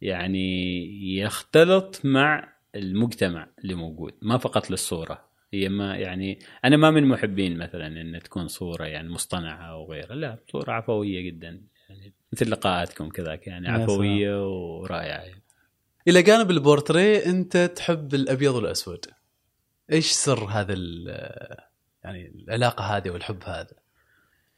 يعني 0.00 1.18
يختلط 1.18 2.00
مع 2.04 2.52
المجتمع 2.74 3.48
اللي 3.62 3.74
موجود 3.74 4.12
ما 4.22 4.38
فقط 4.38 4.70
للصورة. 4.70 5.29
هي 5.52 5.68
ما 5.68 5.96
يعني 5.96 6.38
أنا 6.64 6.76
ما 6.76 6.90
من 6.90 7.04
محبين 7.04 7.58
مثلا 7.58 7.86
إن 7.86 8.20
تكون 8.24 8.48
صورة 8.48 8.84
يعني 8.84 9.08
مصطنعة 9.08 9.70
أو 9.72 9.92
غيرها 9.92 10.14
لا 10.14 10.38
صورة 10.52 10.72
عفوية 10.72 11.20
جدا 11.30 11.60
يعني 11.88 12.12
مثل 12.32 12.50
لقاءاتكم 12.50 13.08
كذاك 13.08 13.46
يعني 13.46 13.68
عفوية 13.68 14.46
ورائعة. 14.78 15.02
يعني. 15.22 15.42
إلى 16.08 16.22
جانب 16.22 16.50
البورتريه 16.50 17.26
أنت 17.26 17.56
تحب 17.56 18.14
الأبيض 18.14 18.54
والأسود. 18.54 19.04
إيش 19.92 20.06
سر 20.06 20.44
هذا 20.44 20.72
ال- 20.72 21.56
يعني 22.04 22.32
العلاقة 22.44 22.84
هذه 22.84 23.10
والحب 23.10 23.42
هذا؟ 23.44 23.80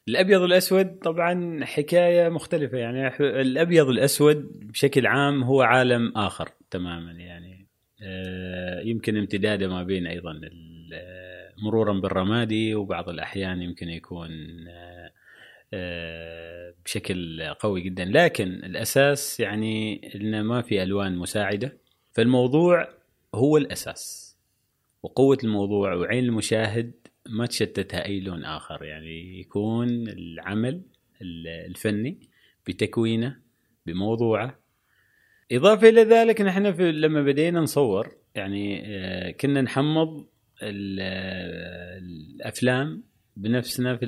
الأبيض 0.07 0.41
والأسود 0.41 0.99
طبعا 0.99 1.65
حكاية 1.65 2.29
مختلفة 2.29 2.77
يعني 2.77 3.07
الأبيض 3.19 3.87
والأسود 3.87 4.67
بشكل 4.67 5.07
عام 5.07 5.43
هو 5.43 5.61
عالم 5.61 6.13
آخر 6.17 6.49
تماما 6.71 7.11
يعني. 7.11 7.67
آه، 8.05 8.81
يمكن 8.81 9.17
امتداده 9.17 9.67
ما 9.67 9.83
بين 9.83 10.07
أيضا 10.07 10.31
مرورا 11.57 11.93
بالرمادي 11.93 12.75
وبعض 12.75 13.09
الأحيان 13.09 13.61
يمكن 13.61 13.89
يكون 13.89 14.29
آه، 14.67 15.11
آه، 15.73 16.73
بشكل 16.85 17.43
قوي 17.59 17.81
جدا. 17.81 18.05
لكن 18.05 18.47
الأساس 18.47 19.39
يعني 19.39 20.01
إن 20.15 20.41
ما 20.41 20.61
في 20.61 20.83
ألوان 20.83 21.17
مساعدة. 21.17 21.77
فالموضوع 22.11 22.87
هو 23.35 23.57
الأساس. 23.57 24.37
وقوة 25.03 25.37
الموضوع 25.43 25.93
وعين 25.93 26.23
المشاهد 26.23 26.91
ما 27.29 27.45
تشتتها 27.45 28.05
أي 28.05 28.19
لون 28.19 28.45
آخر. 28.45 28.83
يعني 28.83 29.39
يكون 29.39 30.07
العمل 30.07 30.81
الفني 31.21 32.19
بتكوينه 32.67 33.37
بموضوعه. 33.85 34.59
إضافة 35.51 35.89
إلى 35.89 36.03
ذلك 36.03 36.41
نحن 36.41 36.73
في 36.73 36.91
لما 36.91 37.21
بدينا 37.21 37.59
نصور 37.59 38.15
يعني 38.35 38.83
آه، 38.85 39.31
كنا 39.31 39.61
نحمض 39.61 40.25
الأفلام 41.99 43.03
بنفسنا 43.37 43.97
في 43.97 44.05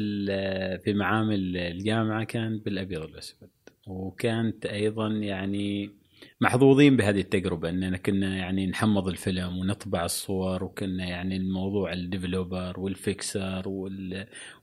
في 0.84 0.94
معامل 0.94 1.58
الجامعة 1.58 2.24
كانت 2.24 2.66
بالأبيض 2.66 3.02
والأسود. 3.02 3.50
وكانت 3.88 4.66
أيضا 4.66 5.08
يعني 5.08 5.92
محظوظين 6.42 6.98
بهذه 6.98 7.20
التجربة 7.20 7.70
إننا 7.70 7.98
كنا 7.98 8.38
يعني 8.38 8.68
نحمض 8.68 9.08
الفيلم 9.08 9.58
ونطبع 9.58 10.06
الصور 10.06 10.64
وكنا 10.64 11.06
يعني 11.06 11.38
الموضوع 11.38 11.94
ال 11.94 12.02
developer 12.02 12.80
وال 12.80 13.04
fixer 13.04 13.64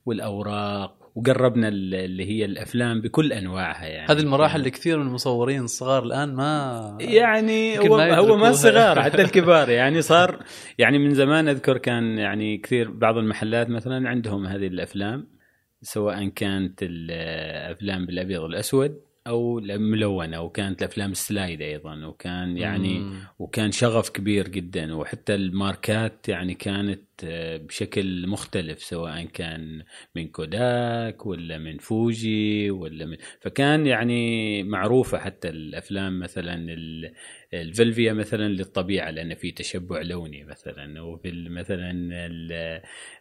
والأوراق 0.05 1.02
وجربنا 1.15 1.67
اللي 1.67 2.25
هي 2.25 2.45
الأفلام 2.45 3.01
بكل 3.01 3.33
أنواعها 3.33 3.85
يعني. 3.85 4.11
هذه 4.11 4.19
المراحل 4.19 4.59
اللي 4.59 4.69
كثير 4.69 4.97
من 4.97 5.07
المصورين 5.07 5.63
الصغار 5.63 6.03
الآن 6.03 6.33
ما 6.33 6.97
يعني 7.01 7.79
هو 7.79 7.97
ما 7.97 8.15
هو 8.15 8.37
ما 8.37 8.51
صغار 8.51 9.01
حتى 9.01 9.21
الكبار. 9.27 9.69
يعني 9.69 10.01
صار 10.01 10.43
يعني 10.77 10.97
من 10.97 11.13
زمان 11.13 11.47
أذكر 11.47 11.77
كان 11.77 12.17
يعني 12.17 12.57
كثير 12.57 12.91
بعض 12.91 13.17
المحلات 13.17 13.69
مثلا 13.69 14.09
عندهم 14.09 14.45
هذه 14.45 14.67
الأفلام 14.67 15.27
سواء 15.81 16.27
كانت 16.27 16.79
الافلام 16.81 18.05
بالأبيض 18.05 18.41
والأسود. 18.41 19.12
أو 19.27 19.59
ملونة 19.59 20.41
وكانت 20.41 20.81
الأفلام 20.81 21.11
ال 21.11 21.19
slide 21.19 21.61
أيضا 21.61 22.05
وكان 22.05 22.57
يعني 22.57 22.99
مم. 22.99 23.19
وكان 23.39 23.71
شغف 23.71 24.09
كبير 24.09 24.47
جدا 24.47 24.95
وحتى 24.95 25.35
الماركات 25.35 26.29
يعني 26.29 26.53
كانت 26.53 27.01
آه، 27.23 27.57
بشكل 27.57 28.27
مختلف 28.27 28.83
سواء 28.83 29.25
كان 29.25 29.83
من 30.15 30.27
كوداك 30.27 31.25
ولا 31.25 31.57
من 31.57 31.77
فوجي 31.77 32.71
ولا 32.71 33.05
من 33.05 33.17
فكان 33.41 33.85
يعني 33.85 34.63
معروفة 34.63 35.17
حتى 35.17 35.49
الأفلام 35.49 36.19
مثلا 36.19 36.55
الفيلفيا 37.61 38.13
مثلا 38.13 38.47
للطبيعة 38.47 39.09
لأن 39.09 39.35
في 39.35 39.51
تشبع 39.51 40.01
لوني 40.01 40.43
مثلا 40.43 41.01
وفي 41.01 41.31
مثلا 41.49 42.09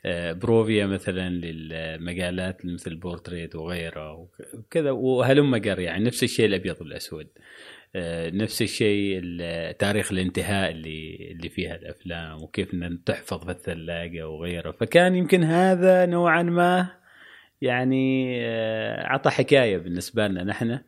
آه، 0.04 0.32
بروفيا 0.32 0.86
مثلا 0.86 1.28
للمقالات 1.28 2.66
مثل 2.66 2.90
البورتريت 2.90 3.56
وغيره 3.56 4.28
وكذا 4.54 4.90
وهلم 4.90 5.54
جر 5.56 5.80
يعني 5.80 6.04
نفس 6.04 6.22
الشيء 6.22 6.46
الأبيض 6.46 6.80
والأسود. 6.80 7.28
آه، 7.96 8.30
نفس 8.30 8.62
الشيء 8.62 9.20
تاريخ 9.78 10.12
الانتهاء 10.12 10.70
اللي 10.70 11.28
اللي 11.30 11.48
فيها 11.48 11.76
الأفلام 11.76 12.42
وكيف 12.42 12.70
تحفظ 13.06 13.44
في 13.44 13.50
الثلاجه 13.50 14.28
وغيره. 14.28 14.70
فكان 14.72 15.14
يمكن 15.14 15.44
هذا 15.44 16.06
نوعا 16.06 16.42
ما 16.42 16.90
يعني 17.62 18.36
آه، 18.46 19.06
عطى 19.06 19.30
حكاية 19.30 19.78
بالنسبة 19.78 20.28
لنا 20.28 20.44
نحن. 20.44 20.78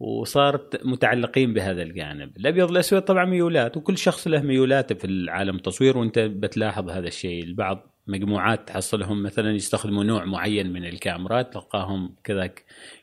وصارت 0.00 0.86
متعلقين 0.86 1.54
بهذا 1.54 1.82
الجانب. 1.82 2.36
الأبيض 2.36 2.70
والأسود 2.70 3.02
طبعا 3.02 3.24
ميولات 3.24 3.76
وكل 3.76 3.98
شخص 3.98 4.28
له 4.28 4.42
ميولاته 4.42 4.94
في 4.94 5.04
العالم 5.04 5.56
التصوير 5.56 5.98
وأنت 5.98 6.18
بتلاحظ 6.18 6.90
هذا 6.90 7.08
الشيء. 7.08 7.44
البعض 7.44 7.94
مجموعات 8.06 8.68
تحصلهم 8.68 9.22
مثلا 9.22 9.50
يستخدموا 9.50 10.04
نوع 10.04 10.24
معين 10.24 10.72
من 10.72 10.84
الكاميرات 10.84 11.52
تلقاهم 11.52 12.16
كذا 12.24 12.50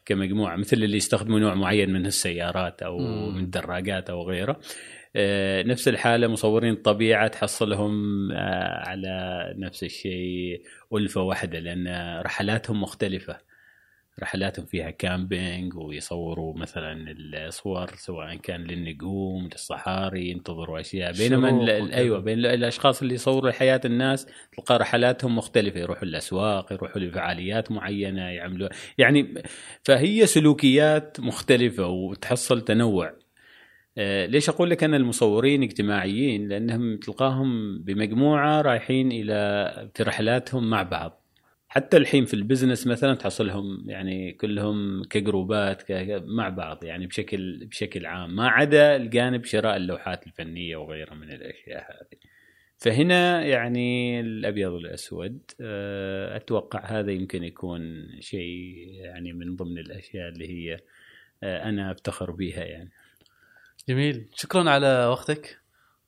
كمجموعة 0.06 0.56
مثل 0.56 0.78
اللي 0.78 0.98
يستخدموا 0.98 1.40
نوع 1.40 1.54
معين 1.56 1.94
من 1.94 2.06
السيارات 2.06 2.82
أو 2.82 2.98
مم. 2.98 3.36
من 3.36 3.44
الدراجات 3.44 4.10
أو 4.10 4.30
غيره. 4.30 4.60
آه، 5.16 5.64
نفس 5.64 5.88
الحالة 5.88 6.28
مصورين 6.28 6.74
الطبيعة 6.74 7.28
تحصلهم 7.28 7.92
آه، 8.32 8.90
على 8.90 9.46
نفس 9.58 9.84
الشيء. 9.84 10.62
ألفة 10.94 11.22
واحدة 11.22 11.60
لأن 11.60 11.88
رحلاتهم 12.22 12.82
مختلفة. 12.82 13.38
رحلاتهم 14.22 14.66
فيها 14.66 14.90
كامبينج 14.90 15.76
ويصوروا 15.78 16.58
مثلا 16.58 17.16
الصور 17.48 17.88
سواء 17.96 18.36
كان 18.36 18.62
للنجوم 18.64 19.50
للصحاري 19.52 20.30
ينتظروا 20.30 20.80
أشياء. 20.80 21.12
بينما 21.12 21.68
أيوه 21.94 22.20
بين 22.20 22.40
الأشخاص 22.40 23.02
اللي 23.02 23.14
يصوروا 23.14 23.52
حياة 23.52 23.82
الناس 23.86 24.28
تلقى 24.58 24.78
رحلاتهم 24.78 25.38
مختلفة. 25.38 25.80
يروحوا 25.80 26.04
الأسواق 26.04 26.74
يروحوا 26.74 27.02
لفعاليات 27.02 27.72
معينة 27.72 28.22
يعملوا 28.22 28.70
يعني 28.98 29.34
فهي 29.84 30.26
سلوكيات 30.26 31.20
مختلفة 31.20 31.88
وتحصل 31.88 32.62
تنوع. 32.62 33.14
آه، 33.98 34.26
ليش 34.26 34.50
أقول 34.50 34.70
لك 34.70 34.84
أن 34.84 34.94
المصورين 34.94 35.64
اجتماعيين؟ 35.64 36.48
لأنهم 36.48 36.98
تلقاهم 36.98 37.80
بمجموعة 37.84 38.62
رايحين 38.62 39.12
إلى 39.12 39.92
في 39.96 40.04
رحلاتهم 40.04 40.70
مع 40.70 40.84
بعض. 40.84 41.25
حتى 41.76 41.98
الحين 41.98 42.26
في 42.26 42.34
البزنس 42.34 42.88
مثلا 42.88 43.16
تحصلهم 43.16 43.90
يعني 43.90 44.34
كلهم 44.34 45.04
كجروبات 45.04 45.92
مع 46.26 46.50
بعض 46.50 46.84
يعني 46.84 47.08
بشكل 47.08 47.66
بشكل 47.66 48.06
عام 48.06 48.36
ما 48.36 48.50
عدا 48.50 48.96
الجانب 48.96 49.46
شراء 49.46 49.76
اللوحات 49.76 50.28
الفنية 50.28 50.76
وغيرها 50.76 51.16
من 51.16 51.32
الأشياء 51.32 51.84
هذه. 51.92 52.20
فهنا 52.78 53.46
يعني 53.46 54.20
الأبيض 54.20 54.72
والأسود 54.72 55.40
آه، 55.62 56.38
أتوقع 56.38 56.86
هذا 56.86 57.12
يمكن 57.12 57.44
يكون 57.44 58.08
شيء 58.20 58.76
يعني 58.94 59.34
من 59.34 59.56
ضمن 59.56 59.78
الأشياء 59.78 60.30
اللي 60.30 60.50
هي 60.50 60.80
آه، 61.44 61.70
أنا 61.70 61.92
أفتخر 61.92 62.32
بها 62.32 62.64
يعني. 62.64 62.92
جميل 63.90 64.30
شكرا 64.36 64.70
على 64.70 65.06
وقتك 65.06 65.60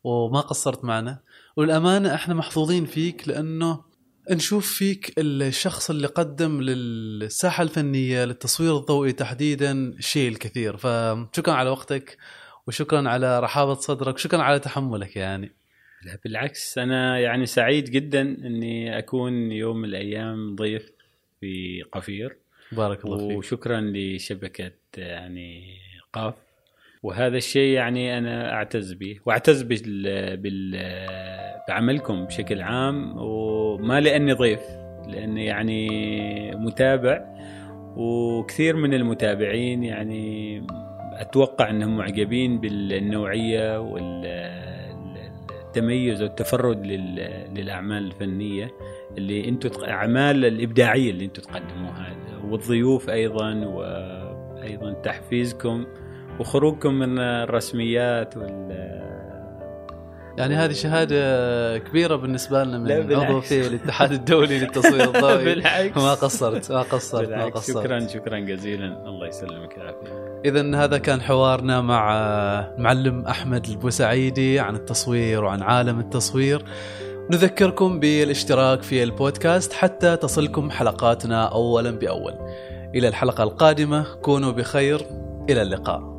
وما 0.04 0.42
قصرت 0.42 0.86
معنا 0.86 1.20
والأمانة 1.56 2.16
إحنا 2.16 2.34
محظوظين 2.34 2.86
فيك 2.86 3.28
لأنه 3.28 3.88
نشوف 4.32 4.74
فيك 4.74 5.14
الشخص 5.18 5.90
اللي 5.90 6.08
قدم 6.08 6.62
للساحة 6.62 7.64
الفنية 7.64 8.26
للتصوير 8.26 8.78
الضوئي 8.78 9.12
تحديدا 9.12 9.72
الشيء 9.72 10.30
الكثير 10.30 10.78
فشكرا 10.78 11.54
على 11.54 11.70
وقتك 11.70 12.18
وشكرا 12.68 13.10
على 13.10 13.40
رحابة 13.40 13.74
صدرك 13.74 14.18
شكرا 14.18 14.42
على 14.42 14.60
تحملك 14.60 15.16
يعني. 15.16 15.52
لا 16.06 16.20
بالعكس 16.24 16.78
أنا 16.78 17.20
يعني 17.20 17.46
سعيد 17.46 17.90
جدا 17.90 18.22
إني 18.22 18.98
أكون 18.98 19.52
يوم 19.52 19.78
من 19.78 19.90
الأيام 19.90 20.56
ضيف 20.56 20.92
في 21.42 21.84
قفير. 21.92 22.38
بارك 22.72 23.06
الله 23.06 23.28
فيك. 23.28 23.38
وشكرا 23.38 23.82
لشبكة 23.82 24.72
يعني 24.98 25.78
قاف. 26.14 26.47
وهذا 27.08 27.38
الشيء 27.38 27.74
يعني 27.74 28.18
أنا 28.18 28.54
أعتز 28.54 28.94
به 28.94 29.20
وأعتز 29.26 29.62
بال... 29.62 30.38
بال... 30.38 30.80
بعملكم 31.68 32.26
بشكل 32.26 32.62
عام 32.62 33.14
وما 33.18 34.00
لأني 34.00 34.34
ضيف 34.34 34.60
لأني 35.08 35.46
يعني 35.46 35.90
متابع 36.56 37.26
وكثير 37.96 38.76
من 38.76 38.94
المتابعين 38.94 39.84
يعني 39.84 40.62
أتوقع 41.14 41.70
أنهم 41.70 41.98
معجبين 41.98 42.60
بالنوعية 42.60 43.80
والتميز 45.72 46.22
والتفرد 46.22 46.86
للأعمال 47.56 48.06
الفنية 48.06 48.72
اللي 49.18 49.50
أنتم 49.50 49.70
الاعمال 49.84 50.46
الإبداعية 50.46 51.12
اللي 51.12 51.26
أنتم 51.26 51.42
تقدموها 51.42 52.18
والضيوف 52.44 53.10
أيضا 53.10 53.54
وأيضا 53.54 54.94
تحفيزكم 54.94 55.86
وخروجكم 56.40 56.94
من 56.94 57.20
الرسميات 57.20 58.38
وال 58.38 59.08
يعني 60.38 60.56
هذه 60.56 60.72
شهادة 60.72 61.78
كبيرة 61.78 62.16
بالنسبة 62.16 62.64
لنا 62.64 62.78
من 62.78 63.16
عضو 63.16 63.42
في 63.42 63.68
الاتحاد 63.68 64.12
الدولي 64.12 64.60
للتصوير 64.60 65.04
الضوئي. 65.16 65.46
بالعكس. 65.46 65.98
ما 65.98 66.14
قصرت 66.14 66.72
ما 66.72 66.82
قصرت 66.82 67.30
ما 67.30 67.46
قصرت. 67.46 67.84
شكرا 67.84 68.08
شكرا 68.08 68.40
جزيلا. 68.40 68.86
الله 69.08 69.28
يسلمك 69.28 69.78
العافية 69.78 70.42
إذا 70.46 70.84
هذا 70.84 70.98
كان 70.98 71.22
حوارنا 71.22 71.82
مع 71.82 72.10
معلم 72.78 73.26
أحمد 73.26 73.66
البوسعيدي 73.66 74.60
عن 74.60 74.76
التصوير 74.76 75.44
وعن 75.44 75.62
عالم 75.62 76.00
التصوير. 76.00 76.64
نذكركم 77.32 78.00
بالاشتراك 78.00 78.84
في 78.84 79.04
البودكاست 79.04 79.74
حتى 79.74 80.16
تصلكم 80.16 80.72
حلقاتنا 80.72 81.46
أولا 81.46 81.92
بأول. 81.92 82.34
إلى 82.96 83.08
الحلقة 83.08 83.44
القادمة 83.44 84.16
كونوا 84.22 84.52
بخير. 84.52 85.02
إلى 85.50 85.62
اللقاء. 85.62 86.17